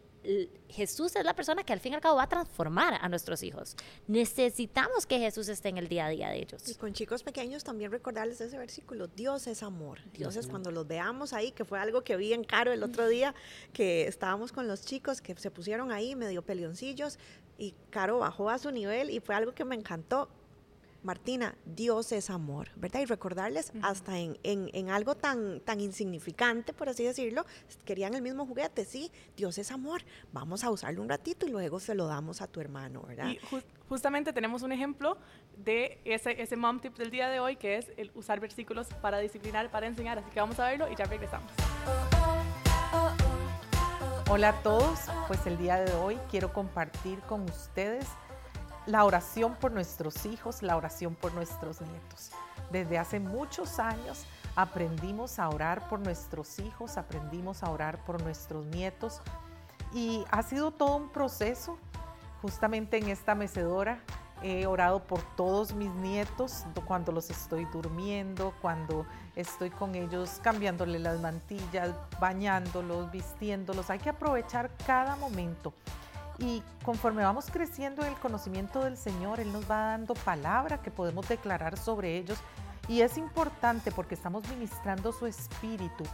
Jesús 0.69 1.17
es 1.17 1.25
la 1.25 1.35
persona 1.35 1.65
que 1.65 1.73
al 1.73 1.81
fin 1.81 1.93
y 1.93 1.95
al 1.97 2.01
cabo 2.01 2.17
va 2.17 2.25
a 2.25 2.29
transformar 2.29 2.99
a 3.01 3.09
nuestros 3.09 3.43
hijos. 3.43 3.77
Necesitamos 4.07 5.07
que 5.07 5.19
Jesús 5.19 5.49
esté 5.49 5.71
en 5.71 5.79
el 5.79 5.89
día 5.89 6.07
a 6.07 6.11
día 6.11 6.29
de 6.29 6.39
ellos. 6.39 6.69
Y 6.69 6.75
con 6.75 6.93
chicos 6.93 7.23
pequeños 7.23 7.65
también 7.65 7.91
recordarles 7.91 8.41
ese 8.41 8.59
versículo, 8.59 9.09
Dios 9.09 9.47
es 9.47 9.63
amor. 9.63 9.99
Entonces 10.15 10.47
cuando 10.47 10.71
los 10.71 10.87
veamos 10.87 11.33
ahí, 11.33 11.53
que 11.53 11.65
fue 11.65 11.79
algo 11.79 12.03
que 12.03 12.17
vi 12.17 12.33
en 12.33 12.45
Caro 12.45 12.73
el 12.73 12.83
otro 12.83 13.09
día, 13.09 13.35
que 13.73 14.07
estábamos 14.07 14.53
con 14.53 14.69
los 14.69 14.85
chicos 14.85 15.21
que 15.21 15.35
se 15.37 15.51
pusieron 15.51 15.91
ahí 15.93 16.15
medio 16.15 16.43
peleoncillos 16.43 17.19
y 17.59 17.75
Caro 17.91 18.19
bajó 18.19 18.51
a 18.51 18.59
su 18.59 18.71
nivel 18.71 19.11
y 19.11 19.21
fue 19.21 19.35
algo 19.35 19.53
que 19.53 19.65
me 19.65 19.75
encantó. 19.75 20.29
Martina, 21.03 21.55
Dios 21.65 22.13
es 22.13 22.29
amor, 22.29 22.69
¿verdad? 22.77 23.01
Y 23.01 23.07
recordarles 23.07 23.73
hasta 23.83 24.19
en, 24.19 24.37
en, 24.43 24.91
algo 24.91 25.15
tan, 25.15 25.61
tan 25.61 25.81
insignificante, 25.81 26.75
por 26.75 26.89
así 26.91 27.05
decirlo, 27.05 27.47
querían 27.85 28.15
el 28.15 28.23
mismo 28.23 28.45
juguete, 28.45 28.85
sí, 28.85 29.11
Dios 29.37 29.57
es 29.59 29.71
amor, 29.71 30.03
vamos 30.33 30.63
a 30.63 30.71
usarlo 30.71 31.01
un 31.01 31.09
ratito 31.09 31.47
y 31.47 31.51
luego 31.51 31.81
se 31.81 31.95
lo 31.95 32.07
damos 32.07 32.43
a 32.43 32.47
tu 32.47 32.61
hermano, 32.61 33.03
¿verdad? 33.03 33.31
Y 33.31 33.41
justamente 33.89 34.33
tenemos 34.33 34.63
un 34.63 34.73
ejemplo 34.73 35.17
de 35.57 36.01
ese, 36.05 36.41
ese 36.41 36.57
mom 36.57 36.81
tip 36.81 36.97
del 36.97 37.11
día 37.11 37.29
de 37.29 37.41
hoy, 37.41 37.57
que 37.57 37.77
es 37.77 37.91
el 37.97 38.11
usar 38.15 38.39
versículos 38.39 38.89
para 39.01 39.19
disciplinar, 39.19 39.71
para 39.71 39.87
enseñar, 39.87 40.19
así 40.19 40.31
que 40.31 40.41
vamos 40.41 40.59
a 40.61 40.69
verlo 40.69 40.91
y 40.93 40.97
ya 40.97 41.05
regresamos. 41.07 41.51
Hola 44.29 44.51
a 44.51 44.63
todos, 44.63 45.01
pues 45.27 45.45
el 45.47 45.57
día 45.57 45.81
de 45.81 45.93
hoy 45.95 46.19
quiero 46.31 46.53
compartir 46.53 47.19
con 47.21 47.43
ustedes 47.43 48.07
la 48.87 49.05
oración 49.05 49.55
por 49.55 49.73
nuestros 49.73 50.27
hijos, 50.27 50.63
la 50.63 50.77
oración 50.77 51.15
por 51.15 51.33
nuestros 51.35 51.81
nietos. 51.81 52.31
Desde 52.71 52.99
hace 52.99 53.21
muchos 53.21 53.79
años 53.79 54.25
aprendimos 54.57 55.39
a 55.39 55.49
orar 55.49 55.89
por 55.89 56.01
nuestros 56.01 56.59
hijos, 56.59 56.97
aprendimos 56.97 57.63
a 57.63 57.71
orar 57.71 58.05
por 58.05 58.23
nuestros 58.23 58.67
nietos 58.67 59.21
y 59.93 60.25
ha 60.31 60.43
sido 60.43 60.71
todo 60.71 60.97
un 60.97 61.09
proceso. 61.09 61.79
Justamente 62.43 62.97
en 62.97 63.09
esta 63.09 63.35
mecedora 63.35 64.01
He 64.43 64.67
orado 64.67 65.01
por 65.01 65.21
todos 65.37 65.75
mis 65.75 65.91
nietos 65.97 66.65
cuando 66.87 67.13
los 67.13 67.29
estoy 67.29 67.67
durmiendo, 67.67 68.55
cuando 68.63 69.05
estoy 69.37 69.69
con 69.69 69.95
ellos 69.95 70.41
cambiándole 70.43 70.99
las 70.99 71.21
mantillas, 71.21 71.91
bañándolos, 72.19 73.11
vistiéndolos. 73.11 73.91
Hay 73.91 73.99
que 73.99 74.09
aprovechar 74.09 74.71
cada 74.87 75.17
momento. 75.17 75.75
Y 76.41 76.63
conforme 76.85 77.23
vamos 77.23 77.51
creciendo 77.51 78.03
en 78.03 78.09
el 78.09 78.19
conocimiento 78.19 78.83
del 78.83 78.97
Señor, 78.97 79.41
Él 79.41 79.53
nos 79.53 79.71
va 79.71 79.89
dando 79.89 80.15
palabra 80.15 80.81
que 80.81 80.91
podemos 80.91 81.29
declarar 81.29 81.77
sobre 81.77 82.17
ellos. 82.17 82.39
Y 82.89 83.03
es 83.03 83.19
importante 83.19 83.93
porque 83.93 84.15
estamos 84.15 84.49
ministrando 84.49 85.13
su 85.13 85.27
espíritu. 85.27 86.05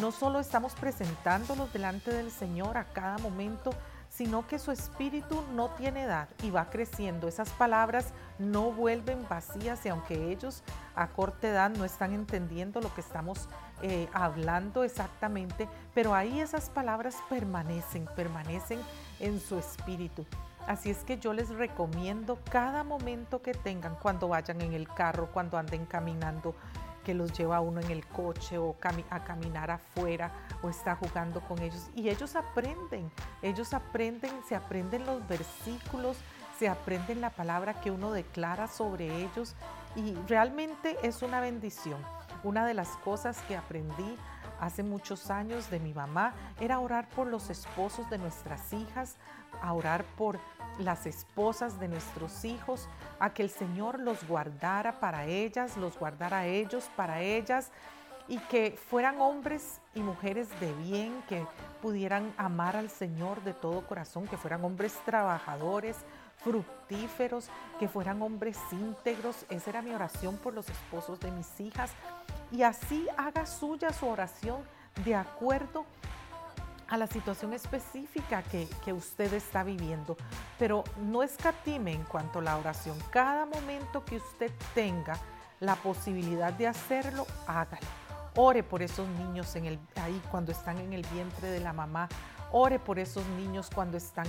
No 0.00 0.10
solo 0.10 0.40
estamos 0.40 0.74
presentándolos 0.74 1.72
delante 1.72 2.12
del 2.12 2.32
Señor 2.32 2.76
a 2.76 2.84
cada 2.84 3.18
momento, 3.18 3.70
sino 4.08 4.46
que 4.46 4.58
su 4.58 4.72
espíritu 4.72 5.44
no 5.54 5.68
tiene 5.70 6.02
edad 6.02 6.28
y 6.42 6.50
va 6.50 6.70
creciendo. 6.70 7.28
Esas 7.28 7.50
palabras 7.50 8.12
no 8.38 8.72
vuelven 8.72 9.26
vacías 9.28 9.84
y 9.86 9.90
aunque 9.90 10.32
ellos 10.32 10.62
a 10.96 11.08
corta 11.08 11.48
edad 11.48 11.70
no 11.70 11.84
están 11.84 12.12
entendiendo 12.12 12.80
lo 12.80 12.92
que 12.94 13.00
estamos 13.00 13.48
eh, 13.82 14.08
hablando 14.12 14.82
exactamente, 14.82 15.68
pero 15.94 16.14
ahí 16.14 16.40
esas 16.40 16.68
palabras 16.70 17.16
permanecen, 17.28 18.08
permanecen 18.16 18.80
en 19.20 19.40
su 19.40 19.58
espíritu. 19.58 20.24
Así 20.66 20.90
es 20.90 20.98
que 20.98 21.18
yo 21.18 21.32
les 21.32 21.48
recomiendo 21.48 22.38
cada 22.50 22.84
momento 22.84 23.40
que 23.40 23.54
tengan, 23.54 23.96
cuando 23.96 24.28
vayan 24.28 24.60
en 24.60 24.74
el 24.74 24.86
carro, 24.86 25.30
cuando 25.32 25.56
anden 25.56 25.86
caminando, 25.86 26.54
que 27.08 27.14
los 27.14 27.32
lleva 27.32 27.60
uno 27.60 27.80
en 27.80 27.90
el 27.90 28.06
coche 28.06 28.58
o 28.58 28.76
a 29.08 29.24
caminar 29.24 29.70
afuera 29.70 30.30
o 30.62 30.68
está 30.68 30.94
jugando 30.94 31.40
con 31.40 31.58
ellos. 31.62 31.88
Y 31.96 32.10
ellos 32.10 32.36
aprenden, 32.36 33.10
ellos 33.40 33.72
aprenden, 33.72 34.30
se 34.46 34.54
aprenden 34.54 35.06
los 35.06 35.26
versículos, 35.26 36.18
se 36.58 36.68
aprenden 36.68 37.22
la 37.22 37.30
palabra 37.30 37.80
que 37.80 37.90
uno 37.90 38.12
declara 38.12 38.68
sobre 38.68 39.22
ellos 39.22 39.54
y 39.96 40.14
realmente 40.26 40.98
es 41.02 41.22
una 41.22 41.40
bendición. 41.40 41.98
Una 42.44 42.66
de 42.66 42.74
las 42.74 42.88
cosas 42.98 43.40
que 43.48 43.56
aprendí 43.56 44.18
hace 44.60 44.82
muchos 44.82 45.30
años 45.30 45.70
de 45.70 45.80
mi 45.80 45.94
mamá 45.94 46.34
era 46.60 46.80
orar 46.80 47.08
por 47.08 47.26
los 47.26 47.50
esposos 47.50 48.08
de 48.10 48.18
nuestras 48.18 48.72
hijas, 48.72 49.16
a 49.62 49.72
orar 49.72 50.04
por 50.16 50.38
las 50.78 51.06
esposas 51.06 51.80
de 51.80 51.88
nuestros 51.88 52.44
hijos, 52.44 52.88
a 53.18 53.32
que 53.34 53.42
el 53.42 53.50
Señor 53.50 53.98
los 53.98 54.26
guardara 54.26 55.00
para 55.00 55.26
ellas, 55.26 55.76
los 55.76 55.98
guardara 55.98 56.46
ellos 56.46 56.88
para 56.96 57.22
ellas 57.22 57.70
y 58.28 58.38
que 58.38 58.78
fueran 58.90 59.20
hombres 59.20 59.80
y 59.94 60.00
mujeres 60.00 60.48
de 60.60 60.72
bien, 60.74 61.22
que 61.28 61.46
pudieran 61.80 62.32
amar 62.36 62.76
al 62.76 62.90
Señor 62.90 63.42
de 63.42 63.54
todo 63.54 63.86
corazón, 63.86 64.26
que 64.26 64.36
fueran 64.36 64.64
hombres 64.64 64.94
trabajadores, 65.04 65.96
fructíferos, 66.38 67.48
que 67.78 67.88
fueran 67.88 68.22
hombres 68.22 68.56
íntegros. 68.72 69.44
Esa 69.50 69.70
era 69.70 69.82
mi 69.82 69.92
oración 69.92 70.36
por 70.38 70.54
los 70.54 70.68
esposos 70.68 71.20
de 71.20 71.30
mis 71.30 71.60
hijas. 71.60 71.90
Y 72.50 72.62
así 72.62 73.06
haga 73.16 73.46
suya 73.46 73.92
su 73.92 74.06
oración 74.06 74.62
de 75.04 75.14
acuerdo 75.14 75.84
a 76.88 76.96
la 76.96 77.06
situación 77.06 77.52
específica 77.52 78.42
que, 78.42 78.92
usted 78.92 79.32
está 79.34 79.62
viviendo. 79.62 80.16
Pero 80.58 80.84
no 81.02 81.22
escatime 81.22 81.92
en 81.92 82.04
cuanto 82.04 82.38
a 82.38 82.42
la 82.42 82.56
oración. 82.56 82.96
Cada 83.10 83.44
momento 83.44 84.04
que 84.04 84.16
usted 84.16 84.50
tenga 84.74 85.18
la 85.60 85.76
posibilidad 85.76 86.52
de 86.52 86.66
hacerlo, 86.66 87.26
hágalo. 87.46 87.86
Ore 88.36 88.62
por 88.62 88.82
esos 88.82 89.06
niños 89.08 89.54
en 89.56 89.66
el, 89.66 89.78
ahí 89.96 90.22
cuando 90.30 90.52
están 90.52 90.78
en 90.78 90.92
el 90.92 91.04
vientre 91.12 91.50
de 91.50 91.60
la 91.60 91.72
mamá. 91.72 92.08
Ore 92.52 92.78
por 92.78 92.98
esos 92.98 93.26
niños 93.30 93.68
cuando 93.74 93.96
están 93.96 94.26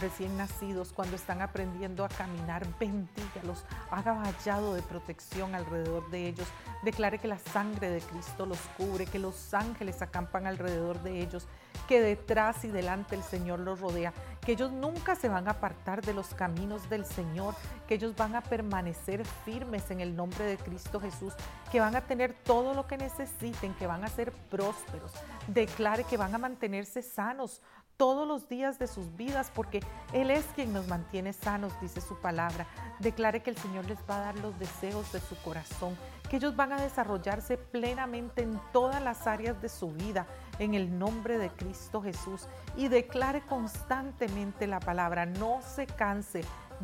recién 0.00 0.36
nacidos, 0.36 0.92
cuando 0.92 1.16
están 1.16 1.40
aprendiendo 1.40 2.04
a 2.04 2.08
caminar, 2.08 2.66
bendígalos, 2.78 3.64
haga 3.90 4.12
vallado 4.12 4.74
de 4.74 4.82
protección 4.82 5.54
alrededor 5.54 6.08
de 6.10 6.28
ellos, 6.28 6.48
declare 6.82 7.18
que 7.18 7.28
la 7.28 7.38
sangre 7.38 7.90
de 7.90 8.00
Cristo 8.00 8.46
los 8.46 8.58
cubre, 8.76 9.06
que 9.06 9.18
los 9.18 9.54
ángeles 9.54 10.02
acampan 10.02 10.46
alrededor 10.46 11.02
de 11.02 11.20
ellos, 11.20 11.46
que 11.88 12.00
detrás 12.00 12.64
y 12.64 12.68
delante 12.68 13.14
el 13.14 13.22
Señor 13.22 13.60
los 13.60 13.80
rodea, 13.80 14.12
que 14.40 14.52
ellos 14.52 14.72
nunca 14.72 15.14
se 15.14 15.28
van 15.28 15.46
a 15.46 15.52
apartar 15.52 16.02
de 16.02 16.14
los 16.14 16.34
caminos 16.34 16.88
del 16.90 17.04
Señor, 17.04 17.54
que 17.86 17.94
ellos 17.94 18.16
van 18.16 18.34
a 18.34 18.40
permanecer 18.42 19.24
firmes 19.44 19.90
en 19.90 20.00
el 20.00 20.16
nombre 20.16 20.44
de 20.44 20.56
Cristo 20.56 21.00
Jesús, 21.00 21.34
que 21.70 21.80
van 21.80 21.94
a 21.96 22.02
tener 22.02 22.34
todo 22.34 22.74
lo 22.74 22.86
que 22.86 22.98
necesiten, 22.98 23.74
que 23.74 23.86
van 23.86 24.04
a 24.04 24.08
ser 24.08 24.32
prósperos. 24.32 25.12
Declare 25.46 26.04
que 26.04 26.16
van 26.16 26.34
a 26.34 26.38
mantenerse 26.38 27.02
sanos 27.02 27.60
todos 28.02 28.26
los 28.26 28.48
días 28.48 28.80
de 28.80 28.88
sus 28.88 29.14
vidas, 29.14 29.52
porque 29.54 29.78
Él 30.12 30.32
es 30.32 30.44
quien 30.56 30.72
nos 30.72 30.88
mantiene 30.88 31.32
sanos, 31.32 31.72
dice 31.80 32.00
su 32.00 32.16
palabra. 32.16 32.66
Declare 32.98 33.44
que 33.44 33.50
el 33.50 33.56
Señor 33.56 33.84
les 33.84 33.98
va 34.10 34.16
a 34.16 34.20
dar 34.22 34.38
los 34.40 34.58
deseos 34.58 35.12
de 35.12 35.20
su 35.20 35.36
corazón, 35.36 35.96
que 36.28 36.38
ellos 36.38 36.56
van 36.56 36.72
a 36.72 36.82
desarrollarse 36.82 37.58
plenamente 37.58 38.42
en 38.42 38.60
todas 38.72 39.00
las 39.00 39.28
áreas 39.28 39.62
de 39.62 39.68
su 39.68 39.92
vida, 39.92 40.26
en 40.58 40.74
el 40.74 40.98
nombre 40.98 41.38
de 41.38 41.50
Cristo 41.50 42.02
Jesús. 42.02 42.48
Y 42.76 42.88
declare 42.88 43.42
constantemente 43.42 44.66
la 44.66 44.80
palabra, 44.80 45.24
no 45.24 45.60
se 45.62 45.86
canse, 45.86 46.40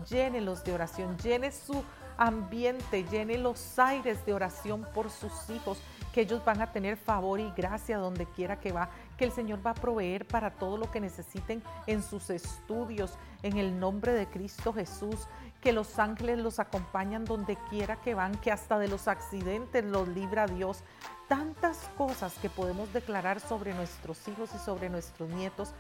llénelos 0.09 0.63
de 0.63 0.73
oración, 0.73 1.19
llene 1.19 1.51
su 1.51 1.83
ambiente, 2.17 3.03
llene 3.03 3.39
los 3.39 3.77
aires 3.81 4.25
de 4.25 4.35
oración 4.35 4.87
por 4.95 5.11
sus 5.11 5.51
hijos, 5.51 5.83
que 6.13 6.23
ellos 6.23 6.45
van 6.45 6.61
a 6.61 6.73
tener 6.73 6.97
favor 6.97 7.41
y 7.41 7.51
gracia 7.57 7.99
donde 7.99 8.27
quiera 8.27 8.61
que 8.61 8.73
va, 8.73 8.91
que 9.19 9.25
el 9.25 9.33
Señor 9.33 9.67
va 9.67 9.73
a 9.73 9.75
proveer 9.75 10.27
para 10.27 10.53
todo 10.53 10.79
lo 10.79 10.91
que 10.91 11.01
necesiten 11.01 11.63
en 11.87 12.03
sus 12.03 12.31
estudios, 12.31 13.19
en 13.43 13.59
el 13.59 13.79
nombre 13.79 14.15
de 14.15 14.27
Cristo 14.27 14.73
Jesús, 14.73 15.29
que 15.61 15.73
los 15.73 15.99
ángeles 15.99 16.39
los 16.39 16.61
acompañan 16.61 17.25
donde 17.25 17.59
quiera 17.69 17.97
que 17.97 18.15
van, 18.15 18.37
que 18.37 18.53
hasta 18.53 18.79
de 18.79 18.89
los 18.89 19.09
accidentes 19.09 19.85
los 19.85 20.09
libra 20.09 20.47
Dios. 20.47 20.85
Tantas 21.27 21.91
cosas 21.99 22.35
que 22.41 22.49
podemos 22.49 22.91
declarar 22.93 23.41
sobre 23.41 23.75
nuestros 23.75 24.27
hijos 24.29 24.51
y 24.55 24.59
sobre 24.59 24.89
nuestros 24.89 25.29
nietos. 25.29 25.75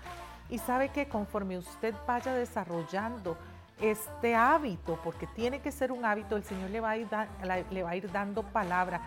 Y 0.50 0.58
sabe 0.58 0.90
que 0.90 1.08
conforme 1.08 1.56
usted 1.56 1.94
vaya 2.06 2.34
desarrollando 2.34 3.38
este 3.80 4.34
hábito, 4.34 4.98
porque 5.04 5.28
tiene 5.28 5.60
que 5.60 5.70
ser 5.70 5.92
un 5.92 6.04
hábito, 6.04 6.36
el 6.36 6.42
Señor 6.42 6.70
le 6.70 6.80
va 6.80 6.90
a 6.90 6.96
ir, 6.96 7.08
le 7.70 7.82
va 7.84 7.90
a 7.90 7.96
ir 7.96 8.10
dando 8.10 8.42
palabra 8.42 9.00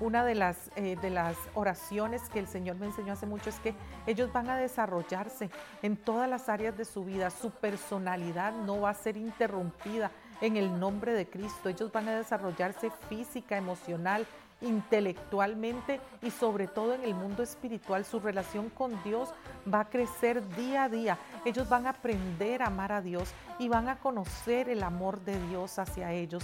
una 0.00 0.24
de 0.24 0.34
las, 0.34 0.70
eh, 0.76 0.96
de 1.00 1.10
las 1.10 1.36
oraciones 1.54 2.28
que 2.28 2.38
el 2.38 2.46
Señor 2.46 2.76
me 2.76 2.86
enseñó 2.86 3.12
hace 3.12 3.26
mucho 3.26 3.50
es 3.50 3.58
que 3.60 3.74
ellos 4.06 4.32
van 4.32 4.48
a 4.50 4.56
desarrollarse 4.56 5.50
en 5.82 5.96
todas 5.96 6.28
las 6.28 6.48
áreas 6.48 6.76
de 6.76 6.84
su 6.84 7.04
vida. 7.04 7.30
Su 7.30 7.50
personalidad 7.50 8.52
no 8.52 8.80
va 8.80 8.90
a 8.90 8.94
ser 8.94 9.16
interrumpida 9.16 10.10
en 10.40 10.56
el 10.56 10.78
nombre 10.78 11.12
de 11.12 11.28
Cristo. 11.28 11.68
Ellos 11.68 11.90
van 11.92 12.08
a 12.08 12.16
desarrollarse 12.16 12.90
física, 13.08 13.56
emocional, 13.56 14.26
intelectualmente 14.60 16.00
y 16.22 16.30
sobre 16.30 16.66
todo 16.66 16.94
en 16.94 17.04
el 17.04 17.14
mundo 17.14 17.42
espiritual. 17.42 18.04
Su 18.04 18.20
relación 18.20 18.70
con 18.70 19.02
Dios 19.02 19.30
va 19.72 19.80
a 19.80 19.90
crecer 19.90 20.46
día 20.56 20.84
a 20.84 20.88
día. 20.88 21.18
Ellos 21.44 21.68
van 21.68 21.86
a 21.86 21.90
aprender 21.90 22.62
a 22.62 22.66
amar 22.66 22.92
a 22.92 23.02
Dios 23.02 23.32
y 23.58 23.68
van 23.68 23.88
a 23.88 23.98
conocer 23.98 24.68
el 24.68 24.82
amor 24.82 25.20
de 25.20 25.40
Dios 25.48 25.78
hacia 25.78 26.12
ellos. 26.12 26.42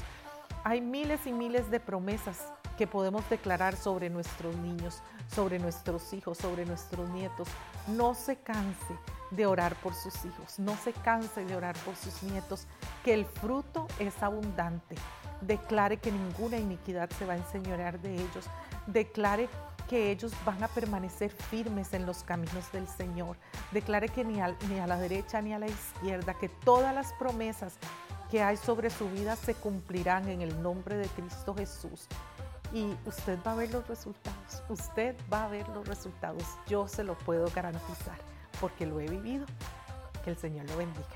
Hay 0.65 0.81
miles 0.81 1.27
y 1.27 1.33
miles 1.33 1.71
de 1.73 1.81
promesas 1.81 2.53
que 2.79 2.87
podemos 2.87 3.29
declarar 3.29 3.77
sobre 3.77 4.11
nuestros 4.11 4.55
niños, 4.57 5.03
sobre 5.27 5.59
nuestros 5.59 6.13
hijos, 6.13 6.39
sobre 6.39 6.65
nuestros 6.65 7.11
nietos. 7.11 7.49
No 7.89 8.15
se 8.15 8.37
canse 8.37 8.97
de 9.33 9.45
orar 9.47 9.75
por 9.77 9.93
sus 9.93 10.25
hijos, 10.25 10.61
no 10.61 10.77
se 10.77 10.93
canse 10.93 11.45
de 11.45 11.57
orar 11.57 11.77
por 11.79 11.97
sus 11.97 12.23
nietos, 12.23 12.69
que 13.05 13.13
el 13.13 13.27
fruto 13.27 13.89
es 13.99 14.23
abundante. 14.23 14.95
Declare 15.41 15.97
que 15.97 16.13
ninguna 16.13 16.59
iniquidad 16.59 17.11
se 17.11 17.27
va 17.27 17.33
a 17.33 17.39
enseñorear 17.39 18.01
de 18.01 18.15
ellos. 18.15 18.47
Declare 18.87 19.49
que 19.89 20.13
ellos 20.13 20.33
van 20.47 20.63
a 20.63 20.69
permanecer 20.69 21.33
firmes 21.33 21.93
en 21.93 22.07
los 22.07 22.23
caminos 22.23 22.71
del 22.71 22.87
Señor. 22.87 23.37
Declare 23.73 24.09
que 24.09 24.25
ni, 24.25 24.35
ni 24.69 24.79
a 24.79 24.87
la 24.87 24.97
derecha 24.97 25.43
ni 25.43 25.53
a 25.53 25.59
la 25.59 25.67
izquierda, 25.67 26.35
que 26.35 26.49
todas 26.49 26.95
las 26.95 27.13
promesas 27.15 27.75
que 28.33 28.43
hay 28.43 28.57
sobre 28.57 28.89
su 28.89 29.11
vida 29.11 29.37
se 29.37 29.53
cumplirán 29.55 30.27
en 30.31 30.41
el 30.41 30.63
nombre 30.63 30.97
de 30.97 31.07
Cristo 31.09 31.55
Jesús 31.55 32.07
y 32.73 32.97
usted 33.05 33.39
va 33.47 33.53
a 33.53 33.57
ver 33.57 33.71
los 33.71 33.87
resultados. 33.87 34.63
Usted 34.71 35.15
va 35.31 35.45
a 35.45 35.49
ver 35.49 35.69
los 35.69 35.87
resultados. 35.87 36.43
Yo 36.67 36.89
se 36.89 37.05
lo 37.05 37.13
puedo 37.19 37.51
garantizar 37.55 38.17
porque 38.59 38.87
lo 38.87 39.01
he 39.01 39.07
vivido. 39.07 39.45
Que 40.25 40.31
el 40.31 40.39
Señor 40.39 40.65
lo 40.71 40.79
bendiga. 40.79 41.07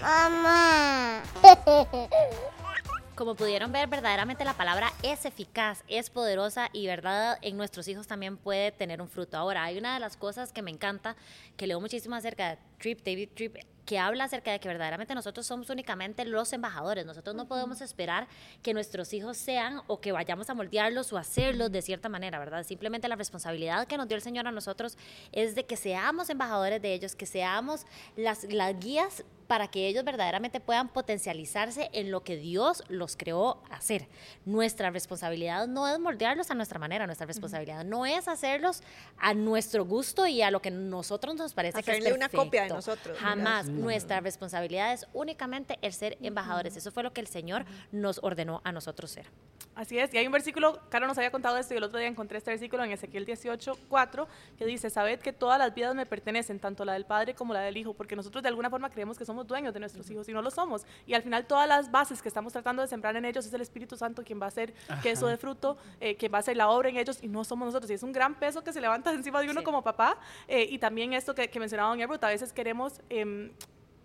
Mamá. 0.00 1.22
Como 3.14 3.36
pudieron 3.36 3.70
ver, 3.70 3.88
verdaderamente 3.88 4.44
la 4.44 4.54
palabra 4.54 4.92
es 5.04 5.24
eficaz, 5.24 5.84
es 5.86 6.10
poderosa 6.10 6.68
y 6.72 6.88
verdad 6.88 7.38
en 7.42 7.56
nuestros 7.56 7.86
hijos 7.86 8.08
también 8.08 8.36
puede 8.36 8.72
tener 8.72 9.00
un 9.00 9.08
fruto. 9.08 9.36
Ahora, 9.36 9.62
hay 9.62 9.78
una 9.78 9.94
de 9.94 10.00
las 10.00 10.16
cosas 10.16 10.52
que 10.52 10.62
me 10.62 10.72
encanta, 10.72 11.14
que 11.56 11.68
leo 11.68 11.80
muchísimo 11.80 12.16
acerca 12.16 12.50
de 12.50 12.58
Trip, 12.80 13.04
David 13.04 13.28
Trip, 13.36 13.56
que 13.86 14.00
habla 14.00 14.24
acerca 14.24 14.50
de 14.50 14.58
que 14.58 14.66
verdaderamente 14.66 15.14
nosotros 15.14 15.46
somos 15.46 15.70
únicamente 15.70 16.24
los 16.24 16.52
embajadores. 16.52 17.06
Nosotros 17.06 17.36
no 17.36 17.46
podemos 17.46 17.80
esperar 17.82 18.26
que 18.64 18.74
nuestros 18.74 19.12
hijos 19.12 19.36
sean 19.36 19.80
o 19.86 20.00
que 20.00 20.10
vayamos 20.10 20.50
a 20.50 20.54
moldearlos 20.54 21.12
o 21.12 21.16
hacerlos 21.16 21.70
de 21.70 21.82
cierta 21.82 22.08
manera, 22.08 22.40
¿verdad? 22.40 22.64
Simplemente 22.64 23.06
la 23.06 23.14
responsabilidad 23.14 23.86
que 23.86 23.96
nos 23.96 24.08
dio 24.08 24.16
el 24.16 24.22
Señor 24.22 24.48
a 24.48 24.50
nosotros 24.50 24.98
es 25.30 25.54
de 25.54 25.66
que 25.66 25.76
seamos 25.76 26.30
embajadores 26.30 26.82
de 26.82 26.94
ellos, 26.94 27.14
que 27.14 27.26
seamos 27.26 27.86
las, 28.16 28.42
las 28.44 28.76
guías 28.80 29.24
para 29.46 29.68
que 29.68 29.86
ellos 29.86 30.04
verdaderamente 30.04 30.60
puedan 30.60 30.88
potencializarse 30.88 31.90
en 31.92 32.10
lo 32.10 32.22
que 32.22 32.36
Dios 32.36 32.82
los 32.88 33.16
creó 33.16 33.62
hacer. 33.70 34.08
Nuestra 34.44 34.90
responsabilidad 34.90 35.66
no 35.66 35.88
es 35.88 35.98
moldearlos 35.98 36.50
a 36.50 36.54
nuestra 36.54 36.78
manera, 36.78 37.06
nuestra 37.06 37.26
responsabilidad 37.26 37.84
no 37.84 38.06
es 38.06 38.28
hacerlos 38.28 38.82
a 39.18 39.34
nuestro 39.34 39.84
gusto 39.84 40.26
y 40.26 40.42
a 40.42 40.50
lo 40.50 40.60
que 40.60 40.70
nosotros 40.70 41.34
nos 41.34 41.54
parece 41.54 41.82
que 41.82 41.90
es 41.92 41.98
perfecto. 41.98 42.16
una 42.16 42.28
copia 42.28 42.62
de 42.62 42.68
nosotros. 42.70 43.18
Jamás. 43.18 43.68
Nuestra 43.68 44.20
responsabilidad 44.20 44.92
es 44.92 45.06
únicamente 45.12 45.78
el 45.82 45.92
ser 45.92 46.16
embajadores. 46.22 46.76
Eso 46.76 46.90
fue 46.90 47.02
lo 47.02 47.12
que 47.12 47.20
el 47.20 47.26
Señor 47.26 47.64
nos 47.92 48.20
ordenó 48.22 48.60
a 48.64 48.72
nosotros 48.72 49.10
ser. 49.10 49.26
Así 49.74 49.98
es, 49.98 50.14
y 50.14 50.18
hay 50.18 50.26
un 50.26 50.32
versículo, 50.32 50.78
Caro 50.88 51.08
nos 51.08 51.18
había 51.18 51.32
contado 51.32 51.56
esto 51.56 51.74
y 51.74 51.78
el 51.78 51.82
otro 51.82 51.98
día 51.98 52.06
encontré 52.06 52.38
este 52.38 52.52
versículo 52.52 52.84
en 52.84 52.92
Ezequiel 52.92 53.24
18, 53.24 53.76
4, 53.88 54.28
que 54.56 54.66
dice, 54.66 54.88
sabed 54.88 55.18
que 55.18 55.32
todas 55.32 55.58
las 55.58 55.74
vidas 55.74 55.96
me 55.96 56.06
pertenecen, 56.06 56.60
tanto 56.60 56.84
la 56.84 56.92
del 56.92 57.06
Padre 57.06 57.34
como 57.34 57.52
la 57.52 57.60
del 57.60 57.76
Hijo, 57.76 57.92
porque 57.92 58.14
nosotros 58.14 58.44
de 58.44 58.48
alguna 58.50 58.70
forma 58.70 58.88
creemos 58.90 59.18
que 59.18 59.24
somos 59.24 59.33
dueños 59.42 59.74
de 59.74 59.80
nuestros 59.80 60.08
hijos 60.10 60.28
y 60.28 60.32
no 60.32 60.42
lo 60.42 60.50
somos. 60.50 60.86
Y 61.06 61.14
al 61.14 61.22
final 61.22 61.46
todas 61.46 61.68
las 61.68 61.90
bases 61.90 62.22
que 62.22 62.28
estamos 62.28 62.52
tratando 62.52 62.82
de 62.82 62.88
sembrar 62.88 63.16
en 63.16 63.24
ellos 63.24 63.44
es 63.46 63.52
el 63.52 63.60
Espíritu 63.60 63.96
Santo 63.96 64.22
quien 64.22 64.40
va 64.40 64.46
a 64.46 64.48
hacer 64.48 64.72
que 65.02 65.10
eso 65.10 65.26
de 65.26 65.36
fruto, 65.36 65.76
eh, 66.00 66.16
quien 66.16 66.32
va 66.32 66.38
a 66.38 66.40
hacer 66.40 66.56
la 66.56 66.68
obra 66.68 66.88
en 66.88 66.96
ellos 66.96 67.18
y 67.22 67.28
no 67.28 67.44
somos 67.44 67.66
nosotros. 67.66 67.90
Y 67.90 67.94
es 67.94 68.02
un 68.02 68.12
gran 68.12 68.34
peso 68.34 68.62
que 68.62 68.72
se 68.72 68.80
levanta 68.80 69.12
encima 69.12 69.40
de 69.40 69.50
uno 69.50 69.64
como 69.64 69.82
papá. 69.82 70.18
Eh, 70.46 70.68
y 70.70 70.78
también 70.78 71.12
esto 71.12 71.34
que, 71.34 71.48
que 71.48 71.58
mencionaba 71.58 71.90
Don 71.90 72.00
Ebert, 72.00 72.22
a 72.24 72.28
veces 72.28 72.52
queremos... 72.52 73.00
Eh, 73.10 73.50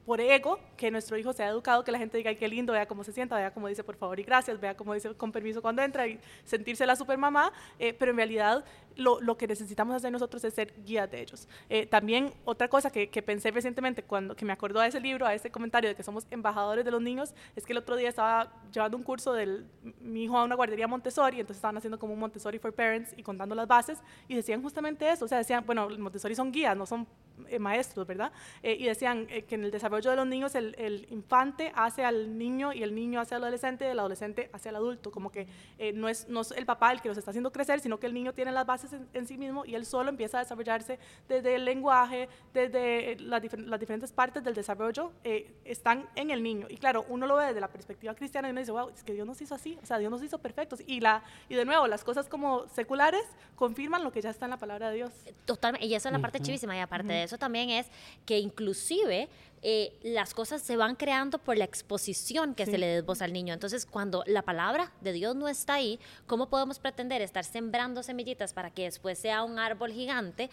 por 0.09 0.19
ego, 0.21 0.59
que 0.75 0.89
nuestro 0.89 1.19
hijo 1.19 1.33
sea 1.33 1.49
educado, 1.49 1.83
que 1.83 1.91
la 1.91 1.99
gente 1.99 2.17
diga, 2.17 2.31
ay, 2.31 2.35
qué 2.35 2.47
lindo, 2.47 2.73
vea 2.73 2.87
cómo 2.87 3.03
se 3.03 3.11
sienta, 3.11 3.35
vea 3.35 3.53
cómo 3.53 3.67
dice 3.67 3.83
por 3.83 3.95
favor 3.95 4.19
y 4.19 4.23
gracias, 4.23 4.59
vea 4.59 4.75
cómo 4.75 4.95
dice 4.95 5.13
con 5.13 5.31
permiso 5.31 5.61
cuando 5.61 5.83
entra 5.83 6.07
y 6.07 6.19
sentirse 6.43 6.83
la 6.87 6.95
super 6.95 7.15
mamá, 7.19 7.53
eh, 7.77 7.93
pero 7.93 8.09
en 8.09 8.17
realidad 8.17 8.65
lo, 8.95 9.21
lo, 9.21 9.37
que 9.37 9.47
necesitamos 9.47 9.95
hacer 9.95 10.11
nosotros 10.11 10.43
es 10.43 10.53
ser 10.53 10.73
guías 10.83 11.09
de 11.09 11.21
ellos. 11.21 11.47
Eh, 11.69 11.85
también 11.85 12.33
otra 12.45 12.67
cosa 12.67 12.91
que, 12.91 13.09
que, 13.09 13.21
pensé 13.21 13.51
recientemente 13.51 14.03
cuando 14.03 14.35
que 14.35 14.45
me 14.45 14.53
acordó 14.53 14.79
a 14.79 14.87
ese 14.87 14.99
libro, 14.99 15.25
a 15.25 15.33
ese 15.33 15.49
comentario 15.49 15.89
de 15.89 15.95
que 15.95 16.03
somos 16.03 16.25
embajadores 16.31 16.85
de 16.85 16.91
los 16.91 17.01
niños, 17.01 17.33
es 17.55 17.65
que 17.65 17.73
el 17.73 17.77
otro 17.79 17.95
día 17.95 18.09
estaba 18.09 18.51
llevando 18.73 18.97
un 18.97 19.03
curso 19.03 19.33
de 19.33 19.63
mi 20.01 20.23
hijo 20.23 20.37
a 20.37 20.43
una 20.43 20.55
guardería 20.55 20.87
Montessori, 20.87 21.39
entonces 21.39 21.57
estaban 21.57 21.77
haciendo 21.77 21.97
como 21.99 22.13
un 22.13 22.19
Montessori 22.19 22.59
for 22.59 22.73
Parents 22.73 23.13
y 23.17 23.23
contando 23.23 23.55
las 23.55 23.67
bases 23.67 23.99
y 24.27 24.35
decían 24.35 24.61
justamente 24.61 25.09
eso, 25.09 25.25
o 25.25 25.27
sea, 25.27 25.37
decían, 25.37 25.63
bueno, 25.65 25.89
Montessori 25.97 26.35
son 26.35 26.51
guías, 26.51 26.75
no 26.75 26.85
son 26.85 27.07
eh, 27.47 27.59
maestros, 27.59 28.05
¿verdad? 28.05 28.31
y 28.61 28.85
decían 28.85 29.25
que 29.25 29.55
en 29.55 29.63
el 29.63 29.71
desarrollo 29.71 30.09
de 30.09 30.15
los 30.15 30.27
niños 30.27 30.55
el, 30.55 30.75
el, 30.77 31.07
infante 31.09 31.71
hace 31.75 32.03
al 32.03 32.37
niño 32.37 32.73
y 32.73 32.83
el 32.83 32.93
niño 32.93 33.19
hace 33.19 33.35
al 33.35 33.43
adolescente, 33.43 33.89
el 33.89 33.99
adolescente 33.99 34.49
hace 34.53 34.69
al 34.69 34.75
adulto, 34.75 35.11
como 35.11 35.31
que 35.31 35.47
eh, 35.77 35.93
no, 35.93 36.09
es, 36.09 36.27
no 36.29 36.41
es 36.41 36.51
el 36.51 36.65
papá 36.65 36.91
el 36.91 37.01
que 37.01 37.09
los 37.09 37.17
está 37.17 37.31
haciendo 37.31 37.51
crecer, 37.51 37.79
sino 37.79 37.99
que 37.99 38.07
el 38.07 38.13
niño 38.13 38.33
tiene 38.33 38.51
las 38.51 38.65
bases 38.65 38.78
en, 39.13 39.27
sí 39.27 39.37
mismo 39.37 39.65
y 39.65 39.75
él 39.75 39.85
solo 39.85 40.09
empieza 40.09 40.37
a 40.37 40.41
desarrollarse 40.41 40.99
desde 41.27 41.55
el 41.55 41.65
lenguaje, 41.65 42.29
desde 42.53 43.17
las, 43.19 43.41
las 43.57 43.79
diferentes 43.79 44.11
partes 44.11 44.43
del 44.43 44.53
desarrollo, 44.53 45.11
eh, 45.23 45.51
están 45.65 46.07
en 46.15 46.31
el 46.31 46.43
niño. 46.43 46.67
Y 46.69 46.77
claro, 46.77 47.05
uno 47.09 47.27
lo 47.27 47.35
ve 47.35 47.47
desde 47.47 47.59
la 47.59 47.69
perspectiva 47.69 48.13
cristiana 48.15 48.47
y 48.47 48.51
uno 48.51 48.59
dice, 48.59 48.71
wow, 48.71 48.89
es 48.89 49.03
que 49.03 49.13
Dios 49.13 49.27
nos 49.27 49.41
hizo 49.41 49.55
así, 49.55 49.77
o 49.81 49.85
sea, 49.85 49.97
Dios 49.97 50.11
nos 50.11 50.23
hizo 50.23 50.39
perfectos. 50.39 50.81
Y, 50.85 50.99
la, 50.99 51.23
y 51.47 51.55
de 51.55 51.65
nuevo, 51.65 51.87
las 51.87 52.03
cosas 52.03 52.27
como 52.27 52.67
seculares 52.69 53.23
confirman 53.55 54.03
lo 54.03 54.11
que 54.11 54.21
ya 54.21 54.29
está 54.29 54.45
en 54.45 54.51
la 54.51 54.57
palabra 54.57 54.89
de 54.89 54.95
Dios. 54.95 55.11
Totalmente, 55.45 55.85
y 55.85 55.93
eso 55.93 56.09
es 56.09 56.13
la 56.13 56.19
parte 56.19 56.39
chivísima. 56.39 56.75
Y 56.75 56.79
aparte 56.79 57.13
de 57.13 57.23
eso 57.23 57.37
también 57.37 57.69
es 57.69 57.87
que 58.25 58.39
inclusive 58.39 59.29
eh, 59.61 59.97
las 60.01 60.33
cosas 60.33 60.61
se 60.61 60.77
van 60.77 60.95
creando 60.95 61.37
por 61.37 61.57
la 61.57 61.65
exposición 61.65 62.55
que 62.55 62.65
se 62.65 62.77
le 62.77 62.87
dé 62.87 63.01
voz 63.01 63.21
al 63.21 63.33
niño. 63.33 63.53
Entonces, 63.53 63.85
cuando 63.85 64.23
la 64.25 64.41
palabra 64.41 64.91
de 65.01 65.11
Dios 65.11 65.35
no 65.35 65.47
está 65.47 65.75
ahí, 65.75 65.99
¿cómo 66.27 66.49
podemos 66.49 66.79
pretender 66.79 67.21
estar 67.21 67.43
sembrando 67.43 68.03
semillitas 68.03 68.53
para 68.53 68.71
que 68.71 68.83
después 68.83 69.19
sea 69.19 69.43
un 69.43 69.59
árbol 69.59 69.91
gigante? 69.91 70.49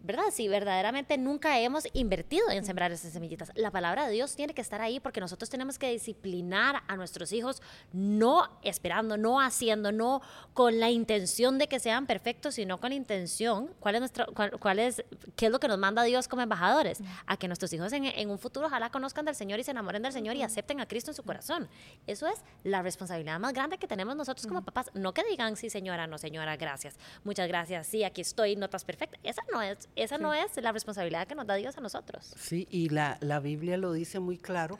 ¿Verdad? 0.00 0.24
Si 0.32 0.48
verdaderamente 0.48 1.18
nunca 1.18 1.58
hemos 1.58 1.84
invertido 1.92 2.48
en 2.50 2.64
sembrar 2.64 2.92
esas 2.92 3.12
semillitas. 3.12 3.50
La 3.54 3.70
palabra 3.70 4.06
de 4.06 4.12
Dios 4.12 4.34
tiene 4.36 4.54
que 4.54 4.60
estar 4.60 4.80
ahí 4.80 5.00
porque 5.00 5.20
nosotros 5.20 5.50
tenemos 5.50 5.78
que 5.78 5.90
disciplinar 5.90 6.82
a 6.86 6.96
nuestros 6.96 7.32
hijos, 7.32 7.62
no 7.92 8.48
esperando, 8.62 9.16
no 9.16 9.40
haciendo, 9.40 9.92
no 9.92 10.22
con 10.54 10.78
la 10.78 10.90
intención 10.90 11.58
de 11.58 11.66
que 11.66 11.80
sean 11.80 12.06
perfectos, 12.06 12.54
sino 12.54 12.78
con 12.78 12.90
la 12.90 12.96
intención, 12.96 13.70
¿cuál 13.80 13.96
es 13.96 14.00
nuestro, 14.00 14.26
cuál, 14.60 14.78
es, 14.78 15.04
qué 15.36 15.46
es 15.46 15.52
lo 15.52 15.58
que 15.58 15.68
nos 15.68 15.78
manda 15.78 16.02
Dios 16.04 16.28
como 16.28 16.42
embajadores? 16.42 17.00
A 17.26 17.36
que 17.36 17.48
nuestros 17.48 17.72
hijos 17.72 17.92
en, 17.92 18.04
en, 18.04 18.30
un 18.30 18.38
futuro 18.38 18.66
ojalá 18.66 18.90
conozcan 18.90 19.24
del 19.24 19.34
Señor 19.34 19.58
y 19.58 19.64
se 19.64 19.72
enamoren 19.72 20.02
del 20.02 20.12
Señor 20.12 20.36
y 20.36 20.42
acepten 20.42 20.80
a 20.80 20.86
Cristo 20.86 21.10
en 21.10 21.14
su 21.16 21.22
corazón. 21.22 21.68
Eso 22.06 22.26
es 22.28 22.40
la 22.62 22.82
responsabilidad 22.82 23.40
más 23.40 23.52
grande 23.52 23.78
que 23.78 23.88
tenemos 23.88 24.14
nosotros 24.16 24.46
como 24.46 24.62
papás. 24.62 24.90
No 24.94 25.12
que 25.12 25.24
digan, 25.24 25.56
sí 25.56 25.70
señora, 25.70 26.06
no 26.06 26.18
señora, 26.18 26.56
gracias, 26.56 26.96
muchas 27.24 27.48
gracias, 27.48 27.86
sí, 27.86 28.04
aquí 28.04 28.20
estoy, 28.20 28.56
notas 28.56 28.84
perfectas. 28.84 29.20
Esa 29.24 29.42
no 29.52 29.60
es 29.62 29.87
esa 29.96 30.18
no 30.18 30.34
es 30.34 30.56
la 30.62 30.72
responsabilidad 30.72 31.26
que 31.26 31.34
nos 31.34 31.46
da 31.46 31.54
Dios 31.54 31.76
a 31.76 31.80
nosotros. 31.80 32.34
Sí, 32.38 32.66
y 32.70 32.88
la, 32.88 33.18
Biblia 33.42 33.76
lo 33.76 33.92
dice 33.92 34.20
muy 34.20 34.38
claro, 34.38 34.78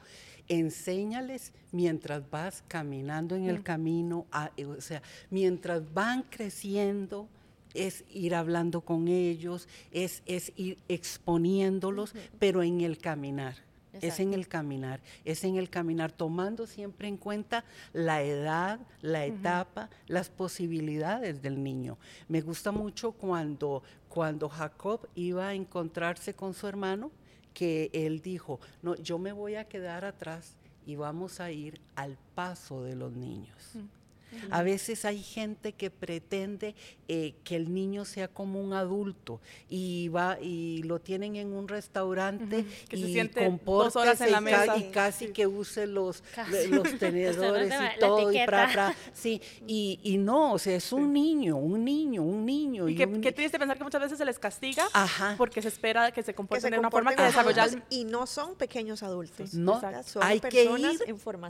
enséñales 0.48 1.52
mientras 1.72 2.28
vas 2.30 2.64
caminando 2.68 3.36
en 3.36 3.48
el 3.48 3.60
mm. 3.60 3.62
camino, 3.62 4.26
eh, 4.56 4.64
o 4.64 4.80
sea, 4.80 5.02
mientras 5.30 5.92
van 5.92 6.22
creciendo, 6.22 7.28
es 7.74 8.04
ir 8.10 8.34
hablando 8.34 8.80
con 8.80 9.08
ellos, 9.08 9.68
es, 9.92 10.22
es 10.26 10.52
ir 10.56 10.78
exponiéndolos, 10.88 12.14
pero 12.38 12.62
en 12.62 12.80
el 12.80 12.98
caminar. 12.98 13.68
Es 14.00 14.20
en 14.20 14.34
el 14.34 14.48
caminar, 14.48 15.00
es 15.24 15.44
en 15.44 15.56
el 15.56 15.70
caminar, 15.70 16.12
tomando 16.12 16.66
siempre 16.66 17.08
en 17.08 17.16
cuenta 17.16 17.64
la 17.92 18.22
edad, 18.22 18.78
la 19.02 19.24
etapa, 19.24 19.88
las 20.06 20.28
posibilidades 20.28 21.42
del 21.42 21.62
niño. 21.62 21.98
Me 22.28 22.40
gusta 22.40 22.70
mucho 22.70 23.12
cuando, 23.12 23.82
cuando 24.08 24.48
Jacob 24.48 25.08
iba 25.14 25.48
a 25.48 25.54
encontrarse 25.54 26.34
con 26.34 26.54
su 26.54 26.66
hermano, 26.66 27.10
que 27.54 27.90
él 27.92 28.20
dijo, 28.20 28.60
no, 28.82 28.94
yo 28.96 29.18
me 29.18 29.32
voy 29.32 29.56
a 29.56 29.64
quedar 29.64 30.04
atrás 30.04 30.54
y 30.86 30.96
vamos 30.96 31.40
a 31.40 31.50
ir 31.50 31.80
al 31.96 32.16
paso 32.34 32.82
de 32.82 32.94
los 32.94 33.12
niños. 33.12 33.74
A 34.50 34.62
veces 34.62 35.04
hay 35.04 35.22
gente 35.22 35.72
que 35.72 35.90
pretende 35.90 36.74
eh, 37.08 37.34
que 37.44 37.56
el 37.56 37.72
niño 37.72 38.04
sea 38.04 38.28
como 38.28 38.60
un 38.60 38.72
adulto 38.72 39.40
y 39.68 40.08
va 40.08 40.38
y 40.40 40.82
lo 40.82 41.00
tienen 41.00 41.36
en 41.36 41.52
un 41.52 41.68
restaurante 41.68 42.64
y 42.90 43.12
se 43.12 43.20
en 43.20 44.32
la 44.32 44.40
mesa. 44.40 44.76
y 44.76 44.90
casi 44.90 45.28
que 45.28 45.46
use 45.46 45.86
los, 45.86 46.22
los 46.70 46.98
tenedores 46.98 47.72
y 47.72 48.00
todo 48.00 48.32
y 48.32 48.44
pra, 48.44 48.94
sí 49.12 49.40
y, 49.66 50.00
y, 50.02 50.18
no 50.18 50.52
o 50.52 50.58
sea 50.58 50.76
es 50.76 50.92
un 50.92 51.12
niño 51.12 51.56
un 51.56 51.84
niño 51.84 52.22
un 52.22 52.44
niño 52.44 52.88
y, 52.88 52.94
qué, 52.94 53.32
triste 53.32 53.58
pensar 53.58 53.78
que 53.78 53.84
muchas 53.84 54.00
veces 54.00 54.18
se 54.18 54.24
les 54.24 54.38
castiga 54.38 54.86
porque 55.36 55.62
se 55.62 55.68
espera 55.68 56.12
que 56.12 56.22
se 56.22 56.34
comporten 56.34 56.70
de 56.72 56.78
una 56.78 56.90
forma 56.90 57.14
que 57.14 57.22
desarrollar 57.22 57.70
y 57.90 58.04
no 58.04 58.26
son 58.26 58.54
pequeños 58.54 59.02
adultos. 59.02 59.54
No 59.54 59.80
hay 60.20 60.40
que 60.40 60.64
ir 60.64 61.00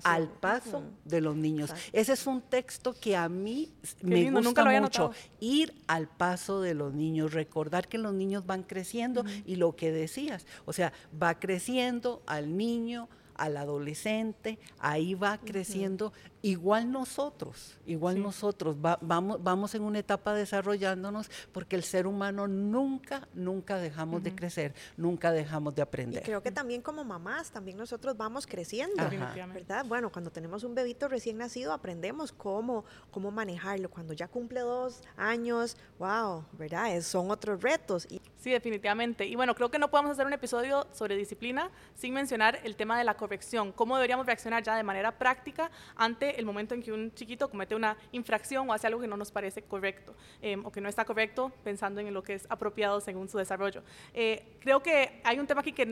al 0.05 0.29
paso 0.29 0.85
de 1.05 1.21
los 1.21 1.37
niños. 1.37 1.73
Ese 1.93 2.13
es 2.13 2.27
un 2.27 2.41
texto 2.43 2.68
texto 2.69 2.93
que 2.93 3.17
a 3.17 3.31
mí 3.31 3.71
me 4.03 4.31
gusta 4.31 4.63
mucho. 4.81 5.13
Ir 5.41 5.73
al 5.87 6.07
paso 6.07 6.61
de 6.61 6.75
los 6.75 6.93
niños, 6.93 7.33
recordar 7.33 7.89
que 7.89 7.97
los 7.97 8.13
niños 8.13 8.45
van 8.45 8.63
creciendo 8.63 9.25
y 9.47 9.57
lo 9.57 9.75
que 9.75 9.91
decías, 9.91 10.47
o 10.67 10.75
sea, 10.75 10.93
va 11.21 11.39
creciendo 11.39 12.23
al 12.27 12.59
niño, 12.59 13.09
al 13.37 13.57
adolescente, 13.57 14.59
ahí 14.79 15.15
va 15.15 15.39
creciendo 15.39 16.13
igual 16.43 16.91
nosotros, 16.91 17.77
igual 17.87 18.23
nosotros, 18.23 18.77
vamos, 18.81 19.43
vamos 19.43 19.75
en 19.75 19.83
una 19.83 19.99
etapa 19.99 20.35
desarrollándonos 20.35 21.31
porque 21.53 21.77
el 21.77 21.83
ser 21.83 22.07
humano 22.07 22.47
nunca, 22.47 23.29
nunca 23.35 23.77
dejamos 23.77 24.23
de 24.23 24.35
crecer, 24.35 24.75
nunca 24.97 25.33
dejamos 25.33 25.75
de 25.75 25.83
aprender. 25.83 26.23
Y 26.23 26.25
creo 26.25 26.43
que 26.43 26.53
también 26.53 26.83
como 26.83 27.05
mamás, 27.05 27.51
también 27.51 27.77
nosotros 27.77 28.17
vamos 28.17 28.47
creciendo, 28.47 29.09
¿verdad? 29.53 29.85
Bueno, 29.87 30.11
cuando 30.11 30.31
tenemos 30.31 30.65
un 30.65 30.75
bebito 30.75 31.09
recién 31.09 31.39
nacido, 31.39 31.73
aprendemos 31.73 32.33
cómo, 32.33 32.85
cómo 33.11 33.31
manejarlo. 33.31 33.91
Cuando 33.91 34.13
ya 34.13 34.29
cumple 34.29 34.61
dos 34.61 35.03
años, 35.17 35.77
wow, 35.99 36.45
¿verdad? 36.53 37.01
son 37.03 37.31
otros 37.31 37.63
retos. 37.63 38.07
Y 38.11 38.21
sí, 38.37 38.51
definitivamente. 38.51 39.27
Y 39.27 39.35
bueno, 39.35 39.55
creo 39.55 39.71
que 39.71 39.79
no 39.79 39.91
podemos 39.91 40.13
hacer 40.13 40.27
un 40.27 40.33
episodio 40.33 40.87
sobre 40.93 41.17
disciplina 41.17 41.71
sin 41.95 42.15
mencionar 42.15 42.59
el 42.65 42.77
tema 42.77 42.99
de 42.99 43.05
la 43.05 43.17
corrección, 43.17 43.73
cómo 43.73 43.97
deberíamos 43.97 44.27
reaccionar 44.27 44.63
ya 44.63 44.77
de 44.77 44.83
manera 44.83 45.19
práctica 45.19 45.71
ante 45.97 46.28
el 46.37 46.45
momento 46.45 46.75
en 46.75 46.83
que 46.83 46.93
un 46.93 47.13
chiquito 47.15 47.49
comete 47.49 47.75
una 47.75 47.97
infracción 48.13 48.69
o 48.69 48.73
hace 48.73 48.87
algo 48.87 49.01
que 49.01 49.07
no 49.07 49.17
nos 49.17 49.31
parece 49.31 49.63
correcto 49.63 50.15
em, 50.43 50.65
o 50.65 50.71
que 50.71 50.81
no 50.81 50.89
está 50.89 51.05
correcto 51.05 51.53
pensando 51.65 52.01
en 52.01 52.13
lo 52.13 52.23
que 52.23 52.35
es 52.35 52.47
apropiado 52.51 53.01
según 53.01 53.29
su 53.29 53.39
desarrollo. 53.39 53.83
Eh, 54.15 54.57
creo 54.61 54.83
que 54.83 55.21
hay 55.25 55.39
un 55.39 55.47
tema 55.47 55.61
aquí 55.61 55.73
que, 55.73 55.87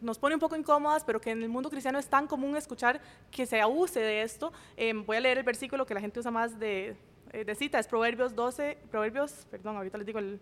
nos 0.00 0.18
pone 0.18 0.34
un 0.34 0.40
poco 0.40 0.56
incómodas, 0.56 1.04
pero 1.04 1.20
que 1.20 1.30
en 1.30 1.42
el 1.42 1.48
mundo 1.48 1.70
cristiano 1.70 1.98
es 1.98 2.06
tan 2.06 2.26
común 2.26 2.56
escuchar 2.56 3.00
que 3.30 3.46
se 3.46 3.60
abuse 3.60 4.00
de 4.00 4.22
esto. 4.22 4.52
Em, 4.76 5.04
voy 5.04 5.16
a 5.16 5.20
leer 5.20 5.38
el 5.38 5.44
versículo 5.44 5.86
que 5.86 5.94
la 5.94 6.00
gente 6.00 6.20
usa 6.20 6.30
más 6.30 6.58
de, 6.58 6.96
eh, 7.32 7.44
de 7.44 7.54
cita, 7.54 7.78
es 7.78 7.86
Proverbios 7.86 8.34
12, 8.34 8.78
Proverbios, 8.90 9.46
perdón, 9.50 9.76
ahorita 9.76 9.98
les 9.98 10.06
digo 10.06 10.18
el 10.18 10.40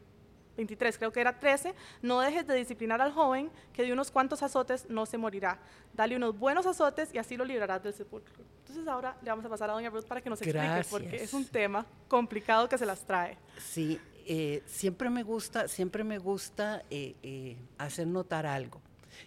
23, 0.56 0.98
creo 0.98 1.12
que 1.12 1.20
era 1.20 1.38
13, 1.38 1.74
no 2.02 2.20
dejes 2.20 2.46
de 2.46 2.54
disciplinar 2.54 3.00
al 3.00 3.12
joven, 3.12 3.50
que 3.72 3.82
de 3.82 3.92
unos 3.92 4.10
cuantos 4.10 4.42
azotes 4.42 4.88
no 4.88 5.06
se 5.06 5.18
morirá. 5.18 5.58
Dale 5.94 6.16
unos 6.16 6.38
buenos 6.38 6.66
azotes 6.66 7.14
y 7.14 7.18
así 7.18 7.36
lo 7.36 7.44
librarás 7.44 7.82
del 7.82 7.94
sepulcro. 7.94 8.34
Entonces 8.60 8.86
ahora 8.88 9.16
le 9.22 9.30
vamos 9.30 9.44
a 9.44 9.48
pasar 9.48 9.70
a 9.70 9.74
doña 9.74 9.90
Ruth 9.90 10.04
para 10.04 10.20
que 10.20 10.30
nos 10.30 10.40
explique, 10.40 10.86
porque 10.90 11.16
es 11.16 11.32
un 11.34 11.44
tema 11.44 11.86
complicado 12.08 12.68
que 12.68 12.78
se 12.78 12.86
las 12.86 13.04
trae. 13.04 13.36
Sí, 13.58 14.00
eh, 14.26 14.62
siempre 14.66 15.10
me 15.10 15.22
gusta, 15.22 15.68
siempre 15.68 16.02
me 16.02 16.18
gusta 16.18 16.82
eh, 16.90 17.14
eh, 17.22 17.56
hacer 17.78 18.06
notar 18.06 18.46
algo, 18.46 18.80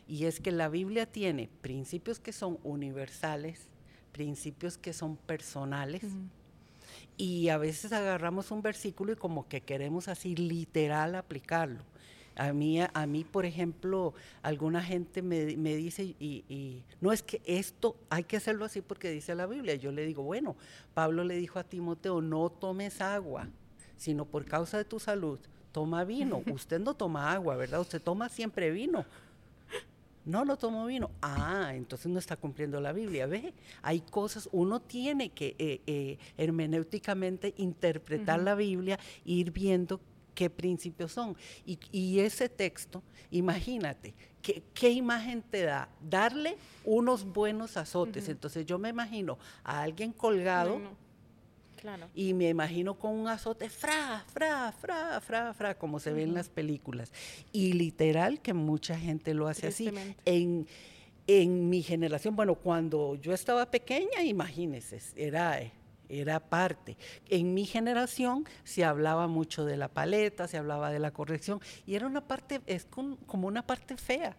y 0.08 0.26
es 0.26 0.40
que 0.40 0.52
la 0.52 0.70
Biblia 0.70 1.06
tiene 1.06 1.50
principios 1.62 2.20
que 2.20 2.34
son 2.34 2.58
universales, 2.64 3.68
principios 4.12 4.78
que 4.78 4.94
son 4.94 5.16
personales, 5.16 6.04
y 7.18 7.50
a 7.50 7.58
veces 7.58 7.92
agarramos 7.92 8.52
un 8.52 8.62
versículo 8.62 9.12
y 9.12 9.16
como 9.16 9.48
que 9.48 9.62
queremos 9.62 10.08
así 10.08 10.36
literal 10.36 11.16
aplicarlo. 11.16 11.84
A 12.36 12.54
mí, 12.54 12.80
a 12.82 13.08
mí 13.08 13.24
por 13.24 13.48
ejemplo, 13.48 14.14
alguna 14.44 14.84
gente 14.84 15.24
me, 15.24 15.46
dice, 15.56 16.16
y, 16.20 16.84
no 17.02 17.12
es 17.12 17.24
que 17.24 17.42
esto 17.46 17.96
hay 18.12 18.24
que 18.24 18.38
hacerlo 18.38 18.64
así 18.64 18.82
porque 18.82 19.10
dice 19.10 19.34
la 19.34 19.48
Biblia. 19.48 19.74
Yo 19.74 19.92
le 19.92 20.06
digo, 20.06 20.22
bueno, 20.22 20.56
Pablo 20.94 21.24
le 21.24 21.36
dijo 21.36 21.58
a 21.58 21.64
Timoteo, 21.64 22.22
no 22.22 22.52
tomes 22.52 23.02
agua, 23.02 23.48
sino 23.98 24.26
por 24.26 24.46
causa 24.46 24.78
de 24.78 24.86
tu 24.86 25.00
salud, 25.00 25.40
toma 25.72 26.04
vino. 26.04 26.44
Usted 26.54 26.80
no 26.80 26.94
toma 26.94 27.34
agua, 27.34 27.56
¿verdad? 27.56 27.82
Usted 27.82 28.00
toma 28.00 28.30
siempre 28.30 28.70
vino. 28.70 29.04
No 30.28 30.44
lo 30.44 30.58
tomo 30.58 30.86
vino. 30.86 31.10
Ah, 31.22 31.72
entonces 31.74 32.12
no 32.12 32.20
está 32.20 32.36
cumpliendo 32.36 32.82
la 32.82 32.92
Biblia. 32.92 33.28
Ve, 33.28 33.54
hay 33.82 34.02
cosas, 34.02 34.50
uno 34.52 34.82
tiene 34.82 35.30
que 35.30 35.56
eh, 35.58 35.82
eh, 35.88 36.18
hermenéuticamente 36.38 37.54
interpretar 37.58 38.42
la 38.42 38.54
Biblia, 38.54 39.00
ir 39.24 39.52
viendo 39.52 40.02
qué 40.36 40.50
principios 40.50 41.14
son. 41.14 41.38
Y, 41.66 42.20
ese 42.20 42.50
texto, 42.50 43.02
imagínate, 43.32 44.14
¿qué, 44.42 44.62
¿qué, 44.74 44.92
imagen 44.92 45.42
te 45.42 45.62
da? 45.62 45.88
Darle 46.02 46.58
unos 46.84 47.24
buenos 47.24 47.78
azotes. 47.78 48.28
Entonces 48.28 48.66
yo 48.66 48.78
me 48.78 48.90
imagino 48.90 49.40
a 49.64 49.82
alguien 49.82 50.12
colgado. 50.12 50.82
Y 52.16 52.34
me 52.34 52.50
imagino 52.50 52.96
con 52.96 53.12
un 53.12 53.28
azote, 53.28 53.70
fra, 53.70 54.24
fra, 54.34 54.72
fra, 54.72 55.22
fra, 55.22 55.54
fra, 55.54 55.76
como 55.76 56.00
se 56.00 56.12
ve 56.14 56.24
en 56.24 56.34
las 56.34 56.50
películas. 56.50 57.12
Y 57.52 57.74
literal 57.74 58.40
que 58.42 58.54
mucha 58.54 58.98
gente 58.98 59.34
lo 59.34 59.48
hace 59.48 59.68
así. 59.68 59.92
En, 60.26 60.68
en 61.28 61.70
mi 61.70 61.84
generación, 61.84 62.36
bueno, 62.36 62.56
cuando 62.56 63.16
yo 63.16 63.34
estaba 63.34 63.70
pequeña, 63.70 64.24
imagínense, 64.24 65.00
era 65.16 65.60
era 66.10 66.40
parte. 66.40 66.98
En 67.30 67.54
mi 67.54 67.66
generación 67.66 68.46
se 68.64 68.86
hablaba 68.86 69.28
mucho 69.28 69.66
de 69.66 69.78
la 69.78 69.88
paleta, 69.88 70.48
se 70.48 70.58
hablaba 70.58 70.90
de 70.90 71.00
la 71.00 71.12
corrección, 71.12 71.60
y 71.86 71.96
era 71.96 72.08
una 72.08 72.22
parte, 72.22 72.62
es 72.66 72.86
como 72.86 73.48
una 73.48 73.66
parte 73.66 73.98
fea. 73.98 74.36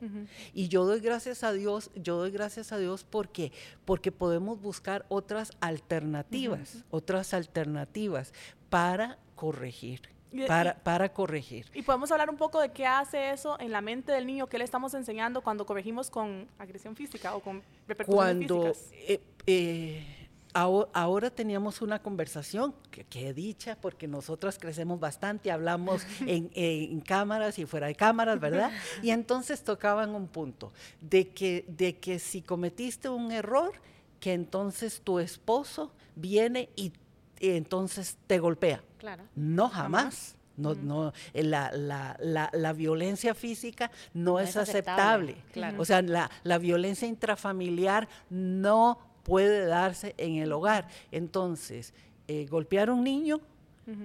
Y 0.54 0.68
yo 0.68 0.84
doy 0.84 1.00
gracias 1.00 1.44
a 1.44 1.52
Dios, 1.52 1.90
yo 1.94 2.16
doy 2.16 2.30
gracias 2.30 2.72
a 2.72 2.78
Dios 2.78 3.04
porque, 3.08 3.52
porque 3.84 4.12
podemos 4.12 4.60
buscar 4.60 5.06
otras 5.08 5.52
alternativas, 5.60 6.84
otras 6.90 7.34
alternativas 7.34 8.32
para 8.70 9.18
corregir. 9.34 10.02
Para, 10.46 10.74
para, 10.74 11.10
corregir. 11.10 11.64
Y 11.72 11.80
podemos 11.80 12.12
hablar 12.12 12.28
un 12.28 12.36
poco 12.36 12.60
de 12.60 12.70
qué 12.70 12.84
hace 12.84 13.30
eso 13.30 13.58
en 13.58 13.72
la 13.72 13.80
mente 13.80 14.12
del 14.12 14.26
niño, 14.26 14.46
qué 14.46 14.58
le 14.58 14.64
estamos 14.64 14.92
enseñando 14.92 15.40
cuando 15.40 15.64
corregimos 15.64 16.10
con 16.10 16.46
agresión 16.58 16.94
física 16.94 17.34
o 17.34 17.40
con 17.40 17.62
repercusiones 17.86 18.46
cuando, 18.46 18.72
eh, 18.92 19.22
eh, 19.46 20.17
Ahora, 20.54 21.30
teníamos 21.30 21.82
una 21.82 22.00
conversación, 22.00 22.74
que, 22.90 23.28
he 23.28 23.34
dicha, 23.34 23.76
porque 23.80 24.08
nosotras 24.08 24.58
crecemos 24.58 24.98
bastante, 24.98 25.50
hablamos 25.50 26.02
en, 26.26 27.00
cámaras 27.00 27.58
y 27.58 27.66
fuera 27.66 27.86
de 27.86 27.94
cámaras, 27.94 28.40
¿verdad? 28.40 28.70
Y 29.02 29.10
entonces 29.10 29.62
tocaban 29.62 30.14
un 30.14 30.26
punto, 30.26 30.72
de 31.00 31.28
que, 31.28 31.64
de 31.68 31.98
que 31.98 32.18
si 32.18 32.42
cometiste 32.42 33.08
un 33.08 33.30
error, 33.30 33.72
que 34.20 34.32
entonces 34.32 35.00
tu 35.02 35.18
esposo 35.18 35.92
viene 36.16 36.70
y, 36.76 36.92
entonces 37.40 38.18
te 38.26 38.38
golpea. 38.38 38.82
Claro. 38.98 39.24
No, 39.36 39.68
jamás. 39.68 40.34
No, 40.56 40.74
no, 40.74 41.12
eh, 41.34 41.44
la, 41.44 41.70
la, 41.70 42.16
la, 42.18 42.50
la, 42.52 42.72
violencia 42.72 43.32
física 43.32 43.92
no, 44.12 44.40
es, 44.40 44.56
aceptable. 44.56 45.36
O 45.78 45.84
sea, 45.84 46.02
la, 46.02 46.28
la 46.42 46.58
violencia 46.58 47.06
intrafamiliar 47.06 48.08
no 48.28 48.98
puede 49.28 49.66
darse 49.66 50.14
en 50.16 50.36
el 50.36 50.50
hogar. 50.52 50.88
Entonces, 51.12 51.92
eh, 52.26 52.46
golpear 52.46 52.88
a 52.88 52.94
un 52.94 53.04
niño 53.04 53.40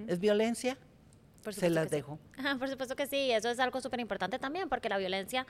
es 0.06 0.18
violencia, 0.18 0.78
se 1.50 1.68
las 1.68 1.90
dejo. 1.90 2.18
por 2.58 2.68
supuesto 2.68 2.94
que 2.96 3.06
sí, 3.06 3.30
eso 3.32 3.50
es 3.50 3.58
algo 3.58 3.80
súper 3.80 4.00
importante 4.00 4.38
también, 4.38 4.68
porque 4.68 4.88
la 4.88 4.96
violencia 4.96 5.46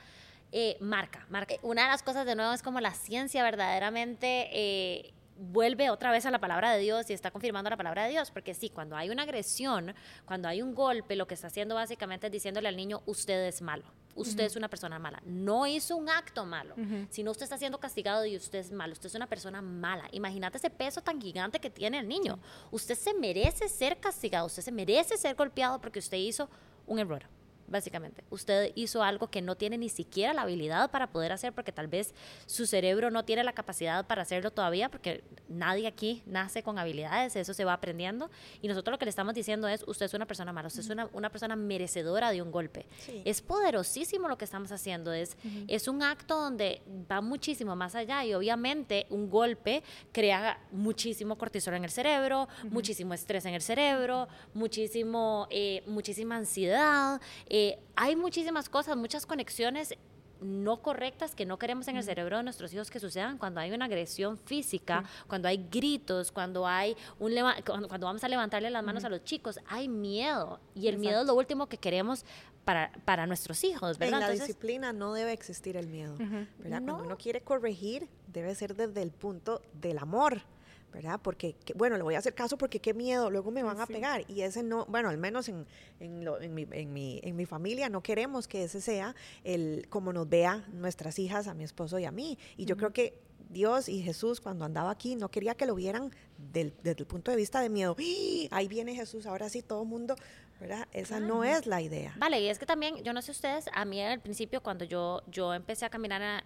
eh, 0.51 0.77
marca, 0.79 1.25
marca. 1.29 1.55
Una 1.61 1.83
de 1.83 1.89
las 1.89 2.03
cosas 2.03 2.25
de 2.25 2.35
nuevo 2.35 2.51
es 2.53 2.61
como 2.61 2.81
la 2.81 2.93
ciencia 2.93 3.43
verdaderamente 3.43 4.49
eh, 4.51 5.13
vuelve 5.37 5.89
otra 5.89 6.11
vez 6.11 6.25
a 6.25 6.31
la 6.31 6.39
palabra 6.39 6.71
de 6.71 6.79
Dios 6.79 7.09
y 7.09 7.13
está 7.13 7.31
confirmando 7.31 7.69
la 7.69 7.77
palabra 7.77 8.03
de 8.03 8.11
Dios, 8.11 8.31
porque 8.31 8.53
sí, 8.53 8.69
cuando 8.69 8.95
hay 8.95 9.09
una 9.09 9.23
agresión, 9.23 9.93
cuando 10.25 10.47
hay 10.47 10.61
un 10.61 10.75
golpe, 10.75 11.15
lo 11.15 11.27
que 11.27 11.33
está 11.33 11.47
haciendo 11.47 11.75
básicamente 11.75 12.27
es 12.27 12.33
diciéndole 12.33 12.67
al 12.67 12.77
niño, 12.77 13.01
usted 13.05 13.45
es 13.47 13.61
malo, 13.61 13.85
usted 14.15 14.45
es 14.45 14.55
una 14.55 14.69
persona 14.69 14.97
mala, 14.97 15.21
no 15.25 15.67
hizo 15.67 15.95
un 15.95 16.09
acto 16.09 16.45
malo, 16.45 16.75
sino 17.09 17.31
usted 17.31 17.43
está 17.43 17.57
siendo 17.57 17.79
castigado 17.79 18.25
y 18.25 18.35
usted 18.35 18.59
es 18.59 18.71
malo, 18.71 18.93
usted 18.93 19.07
es 19.07 19.15
una 19.15 19.27
persona 19.27 19.61
mala. 19.61 20.07
Imagínate 20.11 20.57
ese 20.57 20.69
peso 20.69 21.01
tan 21.01 21.21
gigante 21.21 21.59
que 21.59 21.69
tiene 21.69 21.99
el 21.99 22.07
niño. 22.07 22.39
Usted 22.71 22.95
se 22.95 23.13
merece 23.13 23.69
ser 23.69 23.99
castigado, 23.99 24.47
usted 24.47 24.63
se 24.63 24.71
merece 24.71 25.17
ser 25.17 25.35
golpeado 25.35 25.79
porque 25.79 25.99
usted 25.99 26.17
hizo 26.17 26.49
un 26.87 26.99
error 26.99 27.27
básicamente. 27.67 28.23
Usted 28.29 28.71
hizo 28.75 29.03
algo 29.03 29.27
que 29.27 29.41
no 29.41 29.55
tiene 29.55 29.77
ni 29.77 29.89
siquiera 29.89 30.33
la 30.33 30.43
habilidad 30.43 30.91
para 30.91 31.07
poder 31.07 31.31
hacer 31.31 31.53
porque 31.53 31.71
tal 31.71 31.87
vez 31.87 32.13
su 32.45 32.65
cerebro 32.65 33.11
no 33.11 33.25
tiene 33.25 33.43
la 33.43 33.53
capacidad 33.53 34.05
para 34.05 34.21
hacerlo 34.21 34.51
todavía 34.51 34.89
porque 34.89 35.23
nadie 35.47 35.87
aquí 35.87 36.21
nace 36.25 36.63
con 36.63 36.77
habilidades, 36.77 37.35
eso 37.35 37.53
se 37.53 37.65
va 37.65 37.73
aprendiendo 37.73 38.29
y 38.61 38.67
nosotros 38.67 38.93
lo 38.93 38.99
que 38.99 39.05
le 39.05 39.09
estamos 39.09 39.33
diciendo 39.33 39.67
es, 39.67 39.83
usted 39.87 40.05
es 40.05 40.13
una 40.13 40.25
persona 40.25 40.53
mala, 40.53 40.67
usted 40.67 40.81
es 40.81 40.89
una, 40.89 41.09
una 41.13 41.29
persona 41.29 41.55
merecedora 41.55 42.31
de 42.31 42.41
un 42.41 42.51
golpe. 42.51 42.85
Es 43.23 43.41
poderosísimo 43.41 44.27
lo 44.27 44.37
que 44.37 44.45
estamos 44.45 44.71
haciendo, 44.71 45.13
es, 45.13 45.37
es 45.67 45.87
un 45.87 46.03
acto 46.03 46.39
donde 46.39 46.81
va 47.11 47.21
muchísimo 47.21 47.75
más 47.75 47.95
allá 47.95 48.23
y 48.25 48.33
obviamente 48.33 49.07
un 49.09 49.29
golpe 49.29 49.83
crea 50.11 50.59
muchísimo 50.71 51.37
cortisol 51.37 51.75
en 51.75 51.83
el 51.83 51.91
cerebro, 51.91 52.47
muchísimo 52.69 53.13
estrés 53.13 53.45
en 53.45 53.53
el 53.53 53.61
cerebro, 53.61 54.27
muchísimo, 54.53 55.47
eh, 55.49 55.83
muchísima 55.87 56.35
ansiedad. 56.35 57.21
Eh, 57.47 57.54
hay 57.95 58.15
muchísimas 58.15 58.69
cosas, 58.69 58.97
muchas 58.97 59.25
conexiones 59.25 59.95
no 60.41 60.81
correctas 60.81 61.35
que 61.35 61.45
no 61.45 61.57
queremos 61.57 61.87
en 61.87 61.97
el 61.97 62.03
cerebro 62.03 62.37
de 62.37 62.43
nuestros 62.43 62.73
hijos 62.73 62.89
que 62.89 62.99
sucedan 62.99 63.37
cuando 63.37 63.59
hay 63.59 63.71
una 63.71 63.85
agresión 63.85 64.37
física, 64.37 65.03
cuando 65.27 65.47
hay 65.47 65.65
gritos, 65.71 66.31
cuando 66.31 66.67
hay 66.67 66.95
un 67.19 67.33
cuando, 67.65 68.05
vamos 68.05 68.23
a 68.23 68.27
levantarle 68.27 68.69
las 68.69 68.83
manos 68.83 69.03
a 69.03 69.09
los 69.09 69.23
chicos, 69.23 69.59
hay 69.67 69.87
miedo. 69.87 70.59
Y 70.73 70.87
el 70.87 70.97
miedo 70.97 71.21
es 71.21 71.27
lo 71.27 71.35
último 71.35 71.67
que 71.67 71.77
queremos 71.77 72.25
para, 72.63 72.91
para 73.05 73.27
nuestros 73.27 73.63
hijos, 73.63 73.97
¿verdad? 73.97 74.21
En 74.21 74.27
la 74.27 74.33
disciplina 74.33 74.93
no 74.93 75.13
debe 75.13 75.33
existir 75.33 75.77
el 75.77 75.87
miedo, 75.87 76.15
¿verdad? 76.17 76.81
Cuando 76.83 77.03
uno 77.03 77.17
quiere 77.17 77.41
corregir, 77.41 78.07
debe 78.27 78.55
ser 78.55 78.75
desde 78.75 79.01
el 79.01 79.11
punto 79.11 79.61
del 79.73 79.99
amor. 79.99 80.41
¿Verdad? 80.95 81.19
Porque, 81.21 81.57
bueno, 81.75 81.97
le 81.97 82.03
voy 82.03 82.15
a 82.15 82.19
hacer 82.19 82.33
caso 82.33 82.57
porque 82.57 82.79
qué 82.79 82.93
miedo, 82.93 83.29
luego 83.29 83.51
me 83.51 83.63
van 83.63 83.81
a 83.81 83.85
pegar. 83.85 84.23
Y 84.29 84.41
ese 84.41 84.63
no, 84.63 84.85
bueno, 84.85 85.09
al 85.09 85.17
menos 85.17 85.49
en, 85.49 85.67
en, 85.99 86.23
lo, 86.23 86.39
en, 86.39 86.53
mi, 86.53 86.65
en, 86.71 86.93
mi, 86.93 87.19
en, 87.21 87.35
mi, 87.35 87.45
familia 87.45 87.89
no 87.89 88.01
queremos 88.01 88.47
que 88.47 88.63
ese 88.63 88.79
sea 88.79 89.13
el 89.43 89.87
como 89.89 90.13
nos 90.13 90.29
vea 90.29 90.65
nuestras 90.71 91.19
hijas, 91.19 91.47
a 91.47 91.53
mi 91.53 91.65
esposo 91.65 91.99
y 91.99 92.05
a 92.05 92.11
mí. 92.11 92.39
Y 92.55 92.63
yo 92.63 92.77
creo 92.77 92.93
que 92.93 93.19
Dios 93.49 93.89
y 93.89 94.01
Jesús 94.03 94.39
cuando 94.39 94.63
andaba 94.63 94.89
aquí 94.89 95.17
no 95.17 95.29
quería 95.29 95.55
que 95.55 95.65
lo 95.65 95.75
vieran 95.75 96.11
del, 96.37 96.73
desde 96.81 97.01
el 97.01 97.07
punto 97.07 97.29
de 97.29 97.35
vista 97.35 97.59
de 97.59 97.69
miedo. 97.69 97.97
¡Ah! 97.99 98.47
Ahí 98.51 98.69
viene 98.69 98.95
Jesús, 98.95 99.25
ahora 99.25 99.49
sí 99.49 99.61
todo 99.61 99.83
el 99.83 99.89
mundo, 99.89 100.15
¿verdad? 100.61 100.87
Esa 100.93 101.19
no 101.19 101.43
es 101.43 101.67
la 101.67 101.81
idea. 101.81 102.15
Vale, 102.17 102.39
y 102.39 102.47
es 102.47 102.57
que 102.57 102.65
también, 102.65 103.03
yo 103.03 103.11
no 103.11 103.21
sé 103.21 103.31
ustedes, 103.31 103.65
a 103.73 103.83
mí 103.83 104.01
al 104.01 104.21
principio 104.21 104.63
cuando 104.63 104.85
yo, 104.85 105.23
yo 105.27 105.53
empecé 105.53 105.83
a 105.83 105.89
caminar 105.89 106.21
a, 106.21 106.43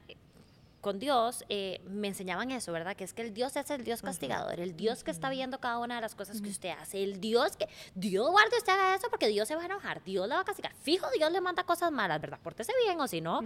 con 0.82 1.00
Dios 1.00 1.44
eh, 1.50 1.82
me 1.86 2.08
enseñaban 2.08 2.52
eso, 2.52 2.72
¿verdad? 2.72 2.96
Que 2.96 3.04
es 3.04 3.14
que 3.14 3.22
el 3.22 3.34
Dios 3.34 3.56
es 3.56 3.70
el 3.70 3.84
Dios 3.84 4.02
castigador, 4.02 4.60
el 4.60 4.76
Dios 4.76 5.04
que 5.04 5.12
está 5.12 5.30
viendo 5.30 5.60
cada 5.60 5.80
una 5.80 5.96
de 5.96 6.02
las 6.02 6.16
cosas 6.16 6.42
que 6.42 6.50
usted 6.50 6.70
hace, 6.70 7.04
el 7.04 7.20
Dios 7.20 7.58
que, 7.58 7.68
Dios 7.96 8.30
guarde 8.30 8.58
usted 8.58 8.74
haga 8.74 8.96
eso 8.96 9.10
porque 9.10 9.28
Dios 9.28 9.48
se 9.48 9.56
va 9.56 9.64
a 9.64 9.66
enojar, 9.66 10.04
Dios 10.04 10.28
le 10.28 10.36
va 10.36 10.42
a 10.42 10.46
castigar, 10.46 10.74
fijo 10.76 11.08
Dios 11.16 11.32
le 11.32 11.42
manda 11.42 11.64
cosas 11.64 11.92
malas, 11.92 12.22
¿verdad? 12.22 12.40
Pórtese 12.42 12.72
bien 12.86 13.00
o 13.00 13.08
si 13.08 13.20
no, 13.20 13.42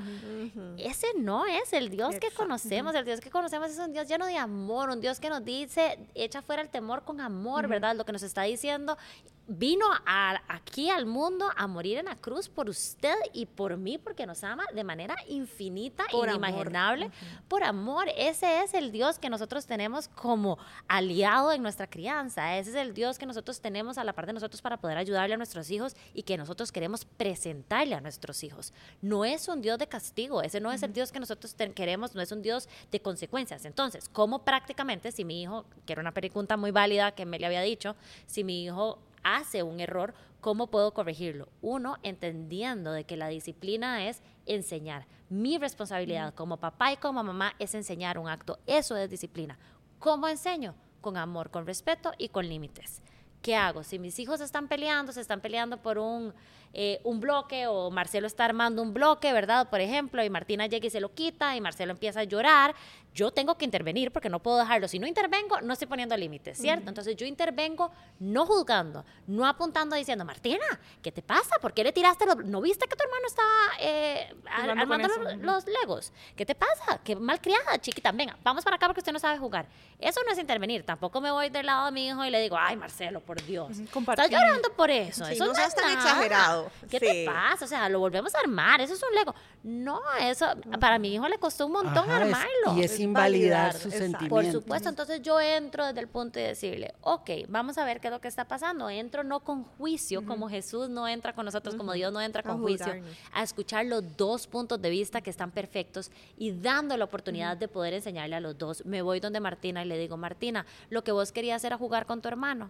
ese 0.77 1.07
no 1.17 1.45
es 1.45 1.73
el 1.73 1.89
Dios 1.89 2.15
que 2.19 2.29
conocemos, 2.31 2.93
el 2.95 3.05
Dios 3.05 3.19
que 3.19 3.31
conocemos 3.31 3.71
es 3.71 3.79
un 3.79 3.93
Dios 3.93 4.07
lleno 4.07 4.25
de 4.25 4.37
amor, 4.37 4.89
un 4.89 5.01
Dios 5.01 5.19
que 5.19 5.29
nos 5.29 5.43
dice, 5.43 5.97
echa 6.13 6.41
fuera 6.41 6.61
el 6.61 6.69
temor 6.69 7.03
con 7.03 7.19
amor, 7.19 7.67
¿verdad? 7.67 7.95
Lo 7.95 8.05
que 8.05 8.11
nos 8.11 8.23
está 8.23 8.43
diciendo, 8.43 8.97
vino 9.47 9.85
aquí 10.05 10.89
al 10.89 11.05
mundo 11.05 11.49
a 11.55 11.67
morir 11.67 11.97
en 11.97 12.05
la 12.05 12.15
cruz 12.15 12.47
por 12.47 12.69
usted 12.69 13.15
y 13.33 13.45
por 13.45 13.77
mí 13.77 13.97
porque 13.97 14.25
nos 14.25 14.43
ama 14.43 14.63
de 14.73 14.83
manera 14.83 15.15
infinita, 15.27 16.05
e 16.11 16.17
inimaginable, 16.17 17.11
por 17.47 17.63
amor. 17.63 18.07
Ese 18.17 18.63
es 18.63 18.73
el 18.73 18.91
Dios 18.91 19.19
que 19.19 19.29
nosotros 19.29 19.65
tenemos 19.65 20.07
como 20.07 20.57
aliado 20.87 21.51
en 21.51 21.61
nuestra 21.61 21.87
crianza. 21.87 22.57
Ese 22.57 22.71
es 22.71 22.75
el 22.75 22.93
Dios 22.93 23.17
que 23.17 23.25
nosotros 23.25 23.59
tenemos 23.59 23.97
a 23.97 24.03
la 24.03 24.13
par 24.13 24.25
de 24.25 24.33
nosotros 24.33 24.61
para 24.61 24.77
poder 24.77 24.97
ayudarle 24.97 25.33
a 25.35 25.37
nuestros 25.37 25.69
hijos 25.71 25.95
y 26.13 26.23
que 26.23 26.37
nosotros 26.37 26.71
queremos 26.71 27.05
presentarle 27.05 27.95
a 27.95 28.01
nuestros 28.01 28.43
hijos. 28.43 28.73
No 29.01 29.25
es 29.25 29.47
un 29.47 29.61
Dios 29.61 29.77
de 29.77 29.87
castigo, 29.87 30.41
ese 30.41 30.61
no 30.61 30.71
es 30.71 30.83
el 30.83 30.93
Dios 30.93 31.11
que 31.11 31.19
nosotros 31.19 31.55
queremos, 31.75 32.15
no 32.15 32.21
es 32.21 32.31
un 32.31 32.41
Dios 32.41 32.69
de 32.91 33.01
consecuencias. 33.01 33.65
Entonces, 33.65 34.09
¿cómo 34.09 34.45
prácticamente 34.45 35.11
si 35.11 35.25
mi 35.25 35.41
hijo, 35.41 35.65
que 35.85 35.93
era 35.93 36.01
una 36.01 36.13
pregunta 36.13 36.57
muy 36.57 36.71
válida 36.71 37.11
que 37.11 37.25
me 37.25 37.39
le 37.39 37.45
había 37.45 37.61
dicho, 37.61 37.95
si 38.25 38.43
mi 38.43 38.63
hijo 38.63 38.99
hace 39.23 39.63
un 39.63 39.79
error, 39.79 40.13
¿cómo 40.41 40.67
puedo 40.67 40.93
corregirlo? 40.93 41.49
Uno, 41.61 41.97
entendiendo 42.03 42.91
de 42.91 43.05
que 43.05 43.17
la 43.17 43.27
disciplina 43.27 44.07
es 44.07 44.21
enseñar. 44.45 45.07
Mi 45.29 45.57
responsabilidad 45.57 46.33
como 46.33 46.57
papá 46.57 46.91
y 46.93 46.97
como 46.97 47.23
mamá 47.23 47.53
es 47.59 47.73
enseñar 47.75 48.17
un 48.17 48.29
acto. 48.29 48.59
Eso 48.67 48.95
es 48.97 49.09
disciplina. 49.09 49.57
¿Cómo 49.99 50.27
enseño? 50.27 50.75
Con 51.01 51.17
amor, 51.17 51.49
con 51.49 51.65
respeto 51.65 52.11
y 52.17 52.29
con 52.29 52.47
límites. 52.47 53.01
¿Qué 53.41 53.55
hago? 53.55 53.83
Si 53.83 53.99
mis 53.99 54.19
hijos 54.19 54.39
están 54.39 54.67
peleando, 54.69 55.11
se 55.11 55.19
están 55.19 55.41
peleando 55.41 55.81
por 55.81 55.97
un 55.97 56.33
eh, 56.73 56.99
un 57.03 57.19
bloque 57.19 57.67
o 57.67 57.91
Marcelo 57.91 58.25
está 58.25 58.45
armando 58.45 58.81
un 58.81 58.93
bloque, 58.93 59.31
¿verdad? 59.31 59.69
Por 59.69 59.79
ejemplo, 59.79 60.23
y 60.23 60.29
Martina 60.29 60.65
llega 60.65 60.87
y 60.87 60.89
se 60.89 60.99
lo 60.99 61.13
quita 61.13 61.55
y 61.55 61.61
Marcelo 61.61 61.91
empieza 61.91 62.21
a 62.21 62.23
llorar, 62.23 62.73
yo 63.13 63.31
tengo 63.31 63.55
que 63.57 63.65
intervenir 63.65 64.11
porque 64.11 64.29
no 64.29 64.39
puedo 64.39 64.57
dejarlo. 64.57 64.87
Si 64.87 64.97
no 64.97 65.05
intervengo, 65.05 65.61
no 65.61 65.73
estoy 65.73 65.87
poniendo 65.87 66.17
límites, 66.17 66.57
¿cierto? 66.57 66.89
Entonces 66.89 67.15
yo 67.15 67.27
intervengo 67.27 67.91
no 68.19 68.45
juzgando, 68.45 69.05
no 69.27 69.45
apuntando 69.45 69.95
diciendo, 69.95 70.25
Martina, 70.25 70.65
¿qué 71.01 71.11
te 71.11 71.21
pasa? 71.21 71.57
¿Por 71.61 71.73
qué 71.73 71.83
le 71.83 71.91
tiraste 71.91 72.25
los... 72.25 72.37
¿No 72.37 72.59
viste 72.59 72.87
que 72.87 72.95
tu 72.95 73.03
hermano 73.03 73.27
estaba 73.27 73.49
eh, 73.79 74.35
armando 74.49 75.07
los, 75.41 75.65
legos? 75.67 76.11
¿Qué 76.35 76.45
te 76.45 76.55
pasa? 76.55 76.99
Qué 77.03 77.15
malcriada, 77.15 77.79
chiquita. 77.79 78.11
Venga, 78.11 78.35
vamos 78.43 78.63
para 78.63 78.77
acá 78.77 78.87
porque 78.87 79.01
usted 79.01 79.13
no 79.13 79.19
sabe 79.19 79.37
jugar. 79.37 79.67
Eso 79.99 80.21
no 80.25 80.31
es 80.31 80.39
intervenir. 80.39 80.83
Tampoco 80.83 81.21
me 81.21 81.29
voy 81.29 81.49
del 81.49 81.67
lado 81.67 81.85
de 81.85 81.91
mi 81.91 82.07
hijo 82.07 82.25
y 82.25 82.31
le 82.31 82.41
digo, 82.41 82.57
ay, 82.59 82.75
Marcelo, 82.75 83.19
por 83.19 83.41
Dios. 83.43 83.77
Estás 83.77 84.29
llorando 84.29 84.73
por 84.73 84.89
eso. 84.89 85.25
eso 85.27 85.45
no, 85.45 85.53
no 85.53 85.59
es 85.59 85.75
tan 85.75 85.93
exagerado. 85.93 86.62
¿Qué 86.89 86.99
te 86.99 87.25
pasa? 87.25 87.65
O 87.65 87.67
sea, 87.67 87.89
lo 87.89 87.99
volvemos 87.99 88.33
a 88.35 88.39
armar, 88.39 88.81
eso 88.81 88.93
es 88.93 89.03
un 89.03 89.15
Lego. 89.15 89.33
No, 89.63 89.99
eso 90.19 90.45
para 90.79 90.99
mi 90.99 91.13
hijo 91.13 91.27
le 91.27 91.37
costó 91.37 91.65
un 91.67 91.73
montón 91.73 92.09
armarlo. 92.09 92.75
y 92.75 92.81
es, 92.81 92.99
invalidar 92.99 93.73
sus 93.73 93.93
sentimientos. 93.93 94.29
Por 94.29 94.45
supuesto, 94.51 94.89
entonces 94.89 95.21
yo 95.21 95.39
entro 95.39 95.85
desde 95.85 96.01
el 96.01 96.07
punto 96.07 96.39
de 96.39 96.47
decirle, 96.47 96.93
ok, 97.01 97.29
vamos 97.47 97.77
a 97.77 97.85
ver 97.85 97.99
qué 97.99 98.07
es 98.07 98.13
lo 98.13 98.19
que 98.19 98.27
está 98.27 98.45
pasando. 98.45 98.89
Entro 98.89 99.23
no 99.23 99.39
con 99.39 99.63
juicio, 99.63 100.25
como 100.25 100.49
Jesús 100.49 100.89
no 100.89 101.07
entra 101.07 101.33
con 101.33 101.45
nosotros, 101.45 101.75
como 101.75 101.93
Dios 101.93 102.11
no 102.11 102.21
entra 102.21 102.43
con 102.43 102.61
juicio, 102.61 102.93
a 103.33 103.43
escuchar 103.43 103.85
los 103.85 104.17
dos 104.17 104.47
puntos 104.47 104.81
de 104.81 104.89
vista 104.89 105.21
que 105.21 105.29
están 105.29 105.51
perfectos 105.51 106.11
y 106.37 106.51
dando 106.51 106.97
la 106.97 107.05
oportunidad 107.05 107.57
de 107.57 107.67
poder 107.67 107.93
enseñarle 107.93 108.35
a 108.35 108.39
los 108.39 108.57
dos. 108.57 108.85
Me 108.85 109.01
voy 109.01 109.19
donde 109.19 109.39
Martina 109.39 109.83
y 109.83 109.87
le 109.87 109.97
digo, 109.97 110.17
Martina, 110.17 110.65
lo 110.89 111.03
que 111.03 111.11
vos 111.11 111.31
querías 111.31 111.63
era 111.63 111.77
jugar 111.77 112.05
con 112.05 112.21
tu 112.21 112.27
hermano 112.27 112.69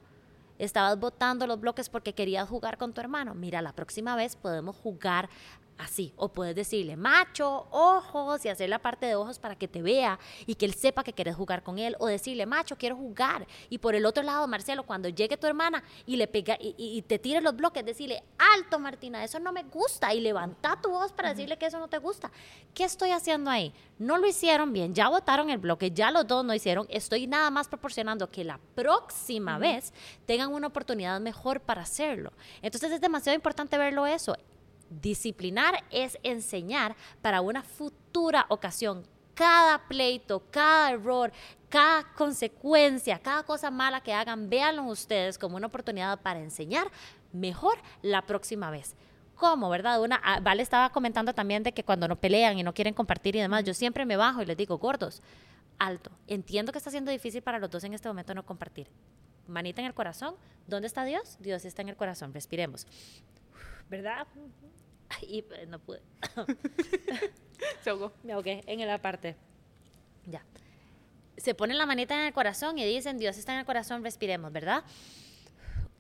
estabas 0.60 1.00
botando 1.00 1.48
los 1.48 1.60
bloques 1.60 1.90
porque 1.90 2.14
querías 2.14 2.48
jugar 2.48 2.78
con 2.78 2.94
tu 2.94 3.02
hermano. 3.02 3.34
Mira, 3.34 3.62
la 3.62 3.74
próxima 3.74 4.16
vez 4.16 4.36
podemos 4.36 4.76
jugar 4.76 5.30
así. 5.78 6.14
O 6.16 6.30
puedes 6.30 6.56
decirle, 6.56 6.96
macho, 6.96 7.68
ojos, 7.72 8.46
y 8.46 8.50
hacer 8.50 8.70
la 8.70 8.80
parte 8.80 9.06
de 9.06 9.16
ojos 9.16 9.40
para 9.40 9.56
que 9.56 9.68
te 9.68 9.82
vea 9.82 10.20
y 10.46 10.56
que 10.56 10.66
él 10.66 10.74
sepa 10.74 11.04
que 11.04 11.14
quieres 11.14 11.36
jugar 11.36 11.64
con 11.64 11.80
él. 11.80 11.96
O 12.00 12.08
decirle, 12.08 12.46
macho, 12.46 12.78
quiero 12.78 12.96
jugar. 12.96 13.48
Y 13.70 13.78
por 13.78 13.96
el 13.96 14.06
otro 14.06 14.24
lado, 14.24 14.48
Marcelo, 14.48 14.84
cuando 14.84 15.10
llegue 15.10 15.38
tu 15.38 15.48
hermana 15.48 15.84
y 16.06 16.16
le 16.16 16.28
pega 16.28 16.58
y, 16.60 17.02
te 17.04 17.20
tire 17.20 17.42
los 17.42 17.56
bloques, 17.56 17.86
decirle, 17.86 18.24
alto, 18.56 18.80
Martina, 18.80 19.24
eso 19.24 19.40
no 19.40 19.52
me 19.52 19.64
gusta. 19.64 20.14
Y 20.14 20.22
levanta 20.22 20.80
tu 20.82 20.90
voz 20.90 21.12
para 21.12 21.30
decirle 21.30 21.58
que 21.58 21.66
eso 21.66 21.80
no 21.80 21.88
te 21.88 21.98
gusta. 21.98 22.32
¿Qué 22.74 22.84
estoy 22.84 23.12
haciendo 23.12 23.50
ahí? 23.50 23.74
No 24.00 24.18
lo 24.18 24.28
hicieron 24.28 24.74
bien, 24.74 24.94
ya 24.94 25.10
votaron 25.10 25.50
el 25.50 25.58
bloque, 25.58 25.92
ya 25.92 26.12
los 26.12 26.28
dos 26.28 26.44
no 26.44 26.54
hicieron. 26.54 26.88
Estoy 26.90 27.28
nada 27.28 27.50
más 27.50 27.68
proporcionando 27.68 28.30
que 28.30 28.44
la 28.44 28.60
próxima 28.76 29.58
vez 29.58 29.94
tengan 30.26 30.54
una 30.54 30.68
oportunidad 30.68 31.20
mejor 31.20 31.62
para 31.62 31.82
hacerlo. 31.82 32.34
Entonces 32.62 32.92
es 32.92 33.02
demasiado 33.02 33.36
importante 33.36 33.78
verlo 33.78 34.06
eso. 34.06 34.36
Disciplinar 35.02 35.84
es 35.92 36.18
enseñar 36.24 36.96
para 37.22 37.42
una 37.42 37.64
futura 37.64 38.46
ocasión. 38.50 39.04
Cada 39.34 39.88
pleito, 39.88 40.44
cada 40.52 40.92
error, 40.92 41.32
cada 41.70 42.04
consecuencia, 42.14 43.18
cada 43.18 43.44
cosa 43.44 43.72
mala 43.72 44.02
que 44.02 44.14
hagan, 44.14 44.50
véanlo 44.50 44.84
ustedes 44.84 45.40
como 45.40 45.58
una 45.58 45.68
oportunidad 45.68 46.22
para 46.22 46.40
enseñar 46.40 46.92
mejor 47.32 47.78
la 48.04 48.22
próxima 48.22 48.70
vez. 48.70 48.96
¿Cómo, 49.36 49.70
verdad? 49.70 50.02
Una, 50.02 50.22
ah, 50.24 50.40
Vale 50.40 50.62
estaba 50.62 50.92
comentando 50.92 51.34
también 51.34 51.64
de 51.64 51.74
que 51.74 51.84
cuando 51.84 52.08
no 52.08 52.16
pelean 52.16 52.60
y 52.60 52.64
no 52.64 52.74
quieren 52.74 52.94
compartir 52.94 53.36
y 53.36 53.40
demás, 53.40 53.64
yo 53.64 53.74
siempre 53.74 54.06
me 54.06 54.16
bajo 54.16 54.42
y 54.42 54.46
les 54.46 54.56
digo, 54.56 54.78
gordos, 54.78 55.22
alto. 55.80 56.12
Entiendo 56.28 56.72
que 56.72 56.78
está 56.78 56.92
siendo 56.92 57.12
difícil 57.12 57.42
para 57.42 57.60
los 57.60 57.70
dos 57.70 57.84
en 57.84 57.94
este 57.94 58.08
momento 58.08 58.34
no 58.36 58.46
compartir. 58.46 58.88
Manita 59.48 59.82
en 59.82 59.88
el 59.88 59.94
corazón. 59.94 60.36
¿Dónde 60.68 60.88
está 60.88 61.04
Dios? 61.04 61.38
Dios 61.40 61.66
está 61.66 61.82
en 61.82 61.90
el 61.90 61.96
corazón. 61.96 62.34
Respiremos. 62.34 62.88
¿Verdad? 63.90 64.28
Y 65.22 65.44
no 65.68 65.80
pude. 65.80 66.02
Se 67.82 67.90
ahogó. 67.90 68.12
Me 68.24 68.34
ahogué 68.34 68.64
en 68.68 68.86
la 68.86 69.02
parte. 69.02 69.36
Ya. 70.26 70.44
Se 71.38 71.56
ponen 71.56 71.78
la 71.78 71.86
manita 71.86 72.16
en 72.16 72.22
el 72.22 72.34
corazón 72.34 72.78
y 72.78 72.86
dicen, 72.86 73.18
Dios 73.18 73.38
está 73.38 73.54
en 73.54 73.60
el 73.60 73.66
corazón, 73.66 74.04
respiremos, 74.04 74.52
¿verdad? 74.52 74.84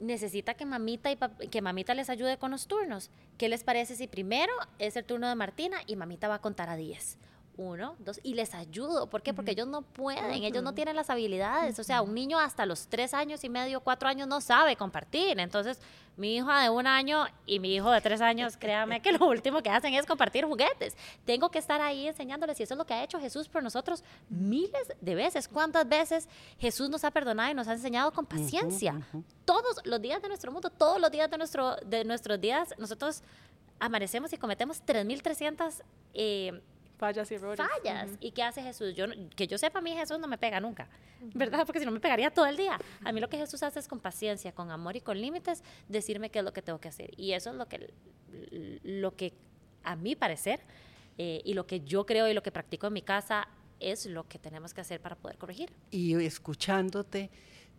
necesita 0.04 0.54
que 0.54 0.66
mamita 0.66 1.12
y 1.12 1.18
que 1.50 1.62
mamita 1.62 1.94
les 1.94 2.10
ayude 2.10 2.38
con 2.38 2.52
los 2.52 2.68
turnos. 2.68 3.10
¿Qué 3.38 3.50
les 3.50 3.64
parece 3.64 3.96
si 3.96 4.08
primero 4.08 4.54
es 4.78 4.96
el 4.96 5.06
turno 5.06 5.28
de 5.28 5.36
Martina 5.36 5.78
y 5.88 5.96
mamita 5.96 6.28
va 6.28 6.36
a 6.36 6.42
contar 6.42 6.70
a 6.70 6.76
10? 6.76 7.18
Uno, 7.56 7.96
dos, 8.00 8.20
y 8.24 8.34
les 8.34 8.56
ayudo. 8.56 9.08
¿Por 9.08 9.22
qué? 9.22 9.34
Porque 9.34 9.52
ellos 9.52 9.68
no 9.68 9.84
pueden, 9.84 10.44
ellos 10.44 10.64
no 10.64 10.74
tienen 10.74 10.96
las 10.96 11.12
habilidades. 11.12 11.78
O 11.78 11.84
sea, 11.84 12.02
un 12.02 12.16
niño 12.16 12.40
hasta 12.40 12.66
los 12.66 12.88
tres 12.88 13.14
años 13.14 13.44
y 13.44 13.50
medio, 13.50 13.82
cuatro 13.82 14.10
años 14.10 14.28
no 14.28 14.42
sabe 14.42 14.76
compartir. 14.76 15.40
Entonces, 15.40 15.80
mi 16.18 16.36
hijo 16.36 16.52
de 16.52 16.70
un 16.70 16.88
año 16.88 17.26
y 17.46 17.60
mi 17.60 17.76
hijo 17.76 17.92
de 17.92 18.02
tres 18.02 18.22
años, 18.22 18.58
créame 18.58 19.02
que 19.02 19.12
lo 19.12 19.26
último 19.30 19.62
que 19.62 19.70
hacen 19.70 19.94
es 19.94 20.06
compartir 20.06 20.46
juguetes. 20.46 20.96
Tengo 21.26 21.50
que 21.50 21.60
estar 21.60 21.80
ahí 21.80 22.08
enseñándoles 22.08 22.60
y 22.60 22.64
eso 22.64 22.74
es 22.74 22.78
lo 22.78 22.86
que 22.86 22.96
ha 22.96 23.04
hecho 23.04 23.20
Jesús 23.20 23.48
por 23.48 23.62
nosotros 23.62 24.04
miles 24.30 24.92
de 25.00 25.16
veces. 25.16 25.48
¿Cuántas 25.48 25.88
veces 25.88 26.28
Jesús 26.58 26.90
nos 26.90 27.04
ha 27.04 27.12
perdonado 27.12 27.52
y 27.52 27.54
nos 27.54 27.68
ha 27.68 27.74
enseñado 27.74 28.12
con 28.12 28.26
paciencia? 28.26 29.00
Todos 29.46 29.78
los 29.86 30.02
días 30.02 30.22
de 30.22 30.28
nuestro 30.28 30.52
mundo, 30.52 30.72
todos 30.72 31.00
los 31.00 31.12
días 31.12 31.30
de, 31.30 31.38
nuestro, 31.38 31.76
de 31.86 32.04
nuestros 32.04 32.42
días, 32.42 32.74
nosotros 32.80 33.22
amanecemos 33.80 34.32
y 34.34 34.38
cometemos 34.38 34.84
3.300 34.86 35.82
eh, 36.14 36.62
fallas 36.98 37.32
y 37.32 37.36
errores. 37.36 37.60
Fallas. 37.60 38.12
¿Y 38.20 38.32
qué 38.32 38.44
hace 38.44 38.62
Jesús? 38.62 38.96
Yo, 38.96 39.06
que 39.36 39.48
yo 39.48 39.58
sepa, 39.58 39.80
a 39.80 39.82
mí 39.82 39.92
Jesús 39.92 40.20
no 40.20 40.28
me 40.28 40.38
pega 40.38 40.60
nunca, 40.60 40.88
¿verdad? 41.34 41.66
Porque 41.66 41.80
si 41.80 41.86
no 41.86 41.92
me 41.92 42.00
pegaría 42.00 42.32
todo 42.32 42.46
el 42.46 42.58
día. 42.58 42.80
A 43.04 43.12
mí 43.12 43.20
lo 43.20 43.30
que 43.30 43.38
Jesús 43.38 43.64
hace 43.64 43.80
es 43.80 43.88
con 43.88 44.00
paciencia, 44.00 44.52
con 44.54 44.72
amor 44.72 44.96
y 44.96 45.02
con 45.02 45.20
límites, 45.20 45.64
decirme 45.88 46.30
qué 46.30 46.40
es 46.40 46.46
lo 46.46 46.54
que 46.54 46.62
tengo 46.62 46.80
que 46.80 46.88
hacer. 46.88 47.12
Y 47.18 47.34
eso 47.34 47.52
es 47.52 47.56
lo 47.56 47.68
que, 47.68 47.94
lo 48.84 49.16
que 49.16 49.34
a 49.84 49.96
mi 49.96 50.16
parecer, 50.16 50.62
eh, 51.18 51.42
y 51.44 51.54
lo 51.54 51.68
que 51.68 51.82
yo 51.82 52.06
creo 52.06 52.28
y 52.28 52.34
lo 52.34 52.42
que 52.42 52.52
practico 52.52 52.88
en 52.88 52.94
mi 52.94 53.02
casa, 53.02 53.48
es 53.80 54.06
lo 54.06 54.28
que 54.28 54.40
tenemos 54.40 54.74
que 54.74 54.82
hacer 54.82 55.02
para 55.02 55.16
poder 55.16 55.38
corregir. 55.38 55.72
Y 55.92 56.14
escuchándote, 56.16 57.30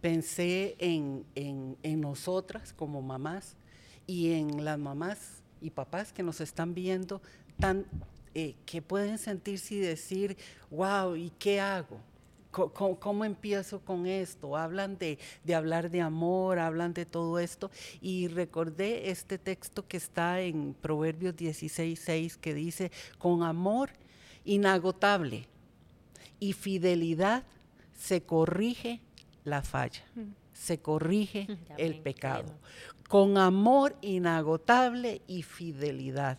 pensé 0.01 0.77
en, 0.79 1.25
en, 1.35 1.79
en 1.83 2.01
nosotras 2.01 2.73
como 2.73 3.01
mamás 3.01 3.57
y 4.07 4.33
en 4.33 4.65
las 4.65 4.79
mamás 4.79 5.43
y 5.61 5.71
papás 5.71 6.13
que 6.13 6.23
nos 6.23 6.41
están 6.43 6.75
viendo 6.75 7.23
tan 7.59 7.87
eh, 8.35 8.55
que 8.67 8.83
pueden 8.83 9.19
sentirse 9.19 9.75
y 9.75 9.79
decir, 9.79 10.37
wow, 10.71 11.17
¿y 11.17 11.31
qué 11.39 11.61
hago? 11.61 12.01
¿Cómo, 12.51 13.25
empiezo 13.25 13.81
con 13.81 14.07
esto? 14.07 14.57
Hablan 14.57 14.97
de, 14.97 15.19
de, 15.43 15.55
hablar 15.57 15.91
de 15.91 16.01
amor, 16.01 16.61
hablan 16.61 16.95
de 16.95 17.05
todo 17.05 17.41
esto. 17.41 17.71
Y 18.01 18.29
recordé 18.29 19.11
este 19.11 19.39
texto 19.39 19.89
que 19.89 19.97
está 19.97 20.41
en 20.41 20.75
Proverbios 20.81 21.35
16, 21.35 21.99
6, 21.99 22.37
que 22.37 22.55
dice, 22.55 22.93
con 23.19 23.43
amor 23.43 23.91
inagotable 24.45 25.49
y 26.39 26.53
fidelidad 26.53 27.45
se 27.97 28.23
corrige 28.23 29.01
la 29.45 29.63
falla, 29.63 30.05
mm. 30.15 30.23
se 30.53 30.79
corrige 30.79 31.47
el 31.79 32.01
pecado. 32.01 32.53
Con 33.09 33.37
amor 33.39 33.97
inagotable 34.01 35.23
y 35.27 35.43
fidelidad. 35.43 36.39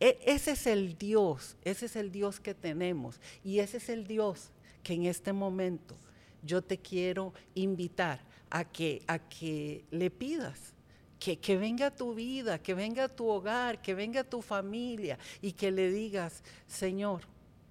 E, 0.00 0.18
ese 0.24 0.52
es 0.52 0.66
el 0.66 0.96
Dios, 0.96 1.56
ese 1.62 1.86
es 1.86 1.94
el 1.94 2.10
Dios 2.10 2.40
que 2.40 2.54
tenemos 2.54 3.20
y 3.44 3.58
ese 3.58 3.76
es 3.76 3.90
el 3.90 4.06
Dios 4.06 4.50
que 4.82 4.94
en 4.94 5.04
este 5.04 5.32
momento 5.32 5.94
yo 6.42 6.62
te 6.62 6.78
quiero 6.78 7.34
invitar 7.54 8.20
a 8.48 8.64
que, 8.64 9.02
a 9.06 9.18
que 9.18 9.84
le 9.90 10.10
pidas. 10.10 10.74
Que, 11.18 11.38
que 11.38 11.58
venga 11.58 11.88
a 11.88 11.94
tu 11.94 12.14
vida, 12.14 12.58
que 12.58 12.72
venga 12.72 13.04
a 13.04 13.08
tu 13.08 13.28
hogar, 13.28 13.82
que 13.82 13.92
venga 13.92 14.22
a 14.22 14.24
tu 14.24 14.40
familia 14.40 15.18
y 15.42 15.52
que 15.52 15.70
le 15.70 15.90
digas, 15.90 16.42
Señor, 16.66 17.24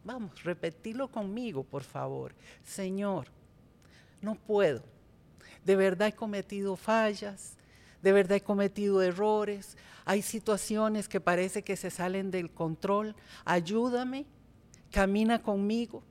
vamos, 0.04 0.44
repetilo 0.44 1.08
conmigo, 1.08 1.64
por 1.64 1.82
favor. 1.82 2.36
Señor, 2.64 3.26
no 4.22 4.36
puedo. 4.36 4.84
De 5.66 5.76
verdad 5.76 6.10
he 6.10 6.14
cometido 6.14 6.76
fallas, 6.76 7.58
de 8.02 8.12
verdad 8.12 8.38
he 8.38 8.42
cometido 8.42 9.02
errores, 9.02 9.78
hay 10.06 10.22
situaciones 10.22 11.08
que 11.08 11.20
parece 11.20 11.64
que 11.64 11.76
se 11.76 11.92
salen 11.92 12.32
del 12.32 12.50
control. 12.50 13.16
Ayúdame, 13.46 14.26
camina 14.92 15.42
conmigo, 15.42 16.04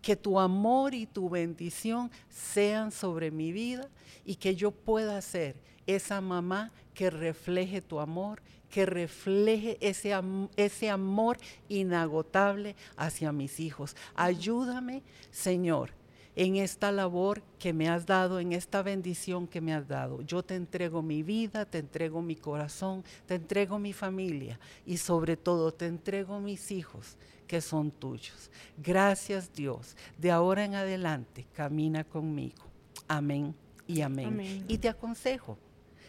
que 0.00 0.16
tu 0.16 0.38
amor 0.38 0.94
y 0.94 1.06
tu 1.06 1.28
bendición 1.28 2.10
sean 2.30 2.90
sobre 2.92 3.30
mi 3.30 3.52
vida 3.52 3.88
y 4.24 4.36
que 4.36 4.54
yo 4.54 4.70
pueda 4.70 5.20
ser 5.20 5.56
esa 5.86 6.20
mamá 6.20 6.72
que 6.94 7.10
refleje 7.10 7.80
tu 7.80 8.00
amor, 8.00 8.40
que 8.70 8.86
refleje 8.86 9.78
ese, 9.80 10.14
ese 10.56 10.90
amor 10.90 11.38
inagotable 11.68 12.76
hacia 12.96 13.32
mis 13.32 13.60
hijos. 13.60 13.96
Ayúdame, 14.14 15.02
Señor, 15.30 15.97
en 16.38 16.54
esta 16.54 16.92
labor 16.92 17.42
que 17.58 17.72
me 17.72 17.88
has 17.88 18.06
dado, 18.06 18.38
en 18.38 18.52
esta 18.52 18.80
bendición 18.80 19.48
que 19.48 19.60
me 19.60 19.74
has 19.74 19.88
dado. 19.88 20.22
Yo 20.22 20.44
te 20.44 20.54
entrego 20.54 21.02
mi 21.02 21.24
vida, 21.24 21.66
te 21.66 21.78
entrego 21.78 22.22
mi 22.22 22.36
corazón, 22.36 23.02
te 23.26 23.34
entrego 23.34 23.80
mi 23.80 23.92
familia 23.92 24.60
y 24.86 24.98
sobre 24.98 25.36
todo 25.36 25.74
te 25.74 25.86
entrego 25.86 26.38
mis 26.38 26.70
hijos 26.70 27.16
que 27.48 27.60
son 27.60 27.90
tuyos. 27.90 28.52
Gracias 28.76 29.52
Dios. 29.52 29.96
De 30.16 30.30
ahora 30.30 30.64
en 30.64 30.76
adelante 30.76 31.44
camina 31.54 32.04
conmigo. 32.04 32.62
Amén 33.08 33.52
y 33.88 34.02
amén. 34.02 34.64
Y 34.68 34.78
te 34.78 34.88
aconsejo, 34.88 35.58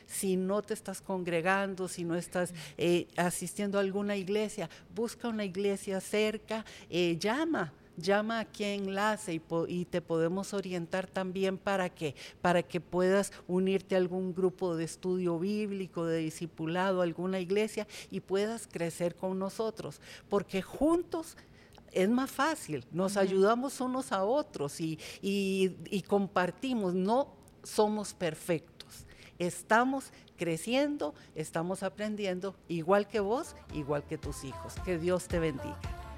si 0.06 0.36
no 0.36 0.62
te 0.62 0.76
estás 0.76 1.02
congregando, 1.02 1.88
si 1.88 2.04
no 2.04 2.14
estás 2.14 2.54
eh, 2.78 3.08
asistiendo 3.18 3.80
a 3.80 3.82
alguna 3.82 4.16
iglesia, 4.16 4.70
busca 4.94 5.28
una 5.28 5.44
iglesia 5.44 6.00
cerca, 6.00 6.64
eh, 6.88 7.18
llama 7.18 7.74
llama 8.02 8.39
aquí 8.39 8.64
a 8.64 8.74
Enlace 8.74 9.41
y, 9.68 9.86
te 9.86 10.02
podemos 10.02 10.54
orientar 10.54 11.08
también 11.08 11.58
para 11.58 11.89
que, 11.89 12.16
para 12.41 12.64
que 12.64 12.82
puedas 12.82 13.32
unirte 13.47 13.95
a 13.95 13.97
algún 13.97 14.34
grupo 14.34 14.76
de 14.76 14.84
estudio 14.84 15.39
bíblico, 15.39 16.06
de 16.06 16.20
discipulado, 16.20 17.02
alguna 17.02 17.39
iglesia 17.39 17.88
y 18.12 18.20
puedas 18.20 18.68
crecer 18.68 19.16
con 19.16 19.39
nosotros, 19.39 20.02
porque 20.30 20.62
juntos 20.62 21.38
es 21.91 22.10
más 22.10 22.30
fácil, 22.30 22.86
nos 22.91 23.18
ayudamos 23.18 23.82
unos 23.82 24.12
a 24.12 24.24
otros 24.24 24.80
y, 24.80 25.00
y 25.22 26.04
compartimos, 26.08 26.93
no 26.93 27.34
somos 27.64 28.14
perfectos, 28.14 29.06
estamos 29.39 30.12
creciendo, 30.39 31.14
estamos 31.36 31.84
aprendiendo, 31.84 32.56
igual 32.70 33.08
que 33.08 33.20
vos, 33.20 33.56
igual 33.74 34.06
que 34.06 34.18
tus 34.18 34.45
hijos. 34.45 34.74
Que 34.86 34.97
Dios 34.97 35.28
te 35.28 35.38
bendiga. 35.38 36.09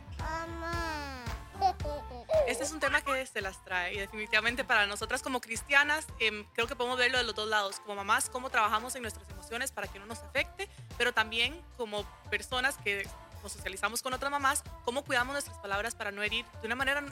Este 2.61 2.69
es 2.69 2.73
un 2.75 2.79
tema 2.79 3.01
que 3.01 3.25
se 3.25 3.41
las 3.41 3.65
trae 3.65 3.95
y 3.95 3.97
definitivamente 3.97 4.63
para 4.63 4.85
nosotras 4.85 5.23
como 5.23 5.41
cristianas 5.41 6.05
em, 6.19 6.45
creo 6.53 6.67
que 6.67 6.75
podemos 6.75 6.95
verlo 6.95 7.17
de 7.17 7.23
los 7.23 7.33
dos 7.33 7.49
lados, 7.49 7.79
como 7.79 7.95
mamás, 7.95 8.29
cómo 8.29 8.51
trabajamos 8.51 8.95
en 8.95 9.01
nuestras 9.01 9.27
emociones 9.31 9.71
para 9.71 9.87
que 9.87 9.97
no 9.97 10.05
nos 10.05 10.19
afecte, 10.19 10.69
pero 10.95 11.11
también 11.11 11.59
como 11.75 12.03
personas 12.29 12.77
que 12.77 13.09
nos 13.41 13.51
socializamos 13.51 14.03
con 14.03 14.13
otras 14.13 14.29
mamás, 14.29 14.63
cómo 14.85 15.03
cuidamos 15.03 15.33
nuestras 15.33 15.57
palabras 15.57 15.95
para 15.95 16.11
no 16.11 16.21
herir 16.21 16.45
de 16.61 16.67
una 16.67 16.75
manera 16.75 17.03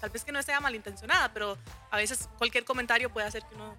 tal 0.00 0.08
vez 0.08 0.24
que 0.24 0.32
no 0.32 0.42
sea 0.42 0.60
malintencionada, 0.60 1.30
pero 1.34 1.58
a 1.90 1.98
veces 1.98 2.30
cualquier 2.38 2.64
comentario 2.64 3.10
puede 3.10 3.26
hacer 3.26 3.42
que 3.44 3.56
uno 3.56 3.76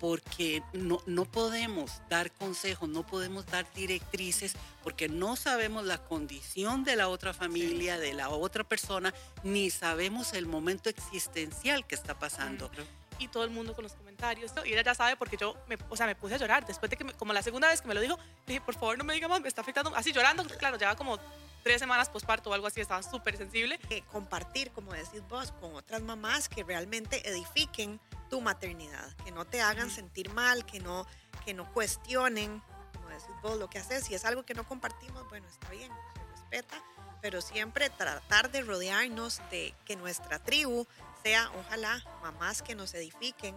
Porque 0.00 0.62
no, 0.72 1.00
no 1.06 1.24
podemos 1.24 2.00
dar 2.08 2.30
consejos, 2.32 2.88
no 2.88 3.06
podemos 3.06 3.46
dar 3.46 3.66
directrices, 3.74 4.54
porque 4.82 5.08
no 5.08 5.36
sabemos 5.36 5.84
la 5.84 5.98
condición 5.98 6.84
de 6.84 6.96
la 6.96 7.08
otra 7.08 7.32
familia, 7.32 7.98
de 7.98 8.14
la 8.14 8.28
otra 8.28 8.64
persona, 8.64 9.14
ni 9.42 9.70
sabemos 9.70 10.32
el 10.32 10.46
momento 10.46 10.88
existencial 10.88 11.86
que 11.86 11.94
está 11.94 12.18
pasando. 12.18 12.70
Y 13.18 13.28
todo 13.28 13.44
el 13.44 13.50
mundo 13.50 13.74
con 13.74 13.82
los 13.82 13.92
comentarios. 13.92 14.52
Y 14.64 14.72
ella 14.72 14.82
ya 14.82 14.94
sabe 14.94 15.16
porque 15.16 15.36
yo, 15.36 15.56
me, 15.66 15.76
o 15.88 15.96
sea, 15.96 16.06
me 16.06 16.14
puse 16.14 16.34
a 16.34 16.38
llorar. 16.38 16.66
Después 16.66 16.90
de 16.90 16.96
que, 16.96 17.04
como 17.14 17.32
la 17.32 17.42
segunda 17.42 17.68
vez 17.68 17.80
que 17.80 17.88
me 17.88 17.94
lo 17.94 18.00
dijo, 18.00 18.18
dije, 18.46 18.60
por 18.60 18.74
favor 18.74 18.98
no 18.98 19.04
me 19.04 19.14
diga 19.14 19.28
más, 19.28 19.40
me 19.40 19.48
está 19.48 19.60
afectando. 19.60 19.94
Así 19.94 20.12
llorando, 20.12 20.44
claro, 20.44 20.76
lleva 20.76 20.96
como 20.96 21.18
tres 21.62 21.80
semanas 21.80 22.08
posparto 22.08 22.50
o 22.50 22.54
algo 22.54 22.66
así, 22.66 22.80
estaba 22.80 23.02
súper 23.02 23.36
sensible. 23.36 23.78
compartir, 24.10 24.70
como 24.70 24.92
decís 24.92 25.22
vos, 25.28 25.52
con 25.60 25.74
otras 25.74 26.02
mamás 26.02 26.48
que 26.48 26.64
realmente 26.64 27.28
edifiquen 27.28 28.00
tu 28.30 28.40
maternidad, 28.40 29.12
que 29.24 29.32
no 29.32 29.44
te 29.44 29.60
hagan 29.60 29.90
sentir 29.90 30.30
mal, 30.30 30.64
que 30.64 30.80
no, 30.80 31.06
que 31.44 31.54
no 31.54 31.70
cuestionen, 31.72 32.62
como 32.94 33.08
decís 33.08 33.34
vos, 33.42 33.58
lo 33.58 33.68
que 33.68 33.78
haces. 33.78 34.04
Si 34.04 34.14
es 34.14 34.24
algo 34.24 34.44
que 34.44 34.54
no 34.54 34.66
compartimos, 34.66 35.28
bueno, 35.28 35.46
está 35.48 35.70
bien, 35.70 35.90
se 36.14 36.30
respeta, 36.30 36.82
pero 37.20 37.40
siempre 37.40 37.90
tratar 37.90 38.50
de 38.50 38.62
rodearnos 38.62 39.40
de 39.50 39.74
que 39.84 39.96
nuestra 39.96 40.38
tribu 40.38 40.86
sea, 41.22 41.50
ojalá, 41.58 42.04
mamás 42.22 42.62
que 42.62 42.74
nos 42.74 42.94
edifiquen 42.94 43.54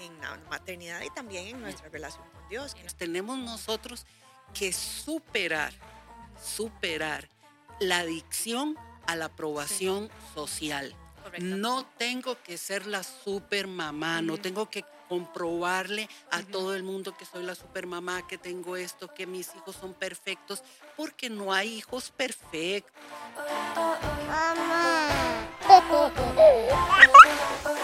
en 0.00 0.20
la 0.20 0.38
maternidad 0.48 1.02
y 1.02 1.10
también 1.10 1.46
en 1.46 1.60
nuestra 1.60 1.88
relación 1.88 2.24
con 2.32 2.48
Dios. 2.48 2.74
Tenemos 2.96 3.38
nosotros 3.38 4.06
que 4.54 4.72
superar, 4.72 5.72
superar 6.42 7.28
la 7.80 7.98
adicción 7.98 8.76
a 9.06 9.16
la 9.16 9.26
aprobación 9.26 10.10
social. 10.34 10.94
No 11.38 11.84
tengo 11.98 12.40
que 12.42 12.58
ser 12.58 12.86
la 12.86 13.02
super 13.02 13.66
mamá, 13.66 14.22
no 14.22 14.38
tengo 14.38 14.68
que 14.70 14.84
comprobarle 15.08 16.08
a 16.30 16.42
todo 16.42 16.74
el 16.74 16.82
mundo 16.82 17.16
que 17.16 17.24
soy 17.24 17.42
la 17.42 17.54
super 17.54 17.86
mamá, 17.86 18.26
que 18.26 18.38
tengo 18.38 18.76
esto, 18.76 19.12
que 19.12 19.26
mis 19.26 19.48
hijos 19.56 19.76
son 19.76 19.92
perfectos, 19.92 20.62
porque 21.00 21.30
no 21.30 21.50
hay 21.50 21.78
hijos 21.78 22.10
perfectos. 22.10 22.92
Mamá. 24.28 25.08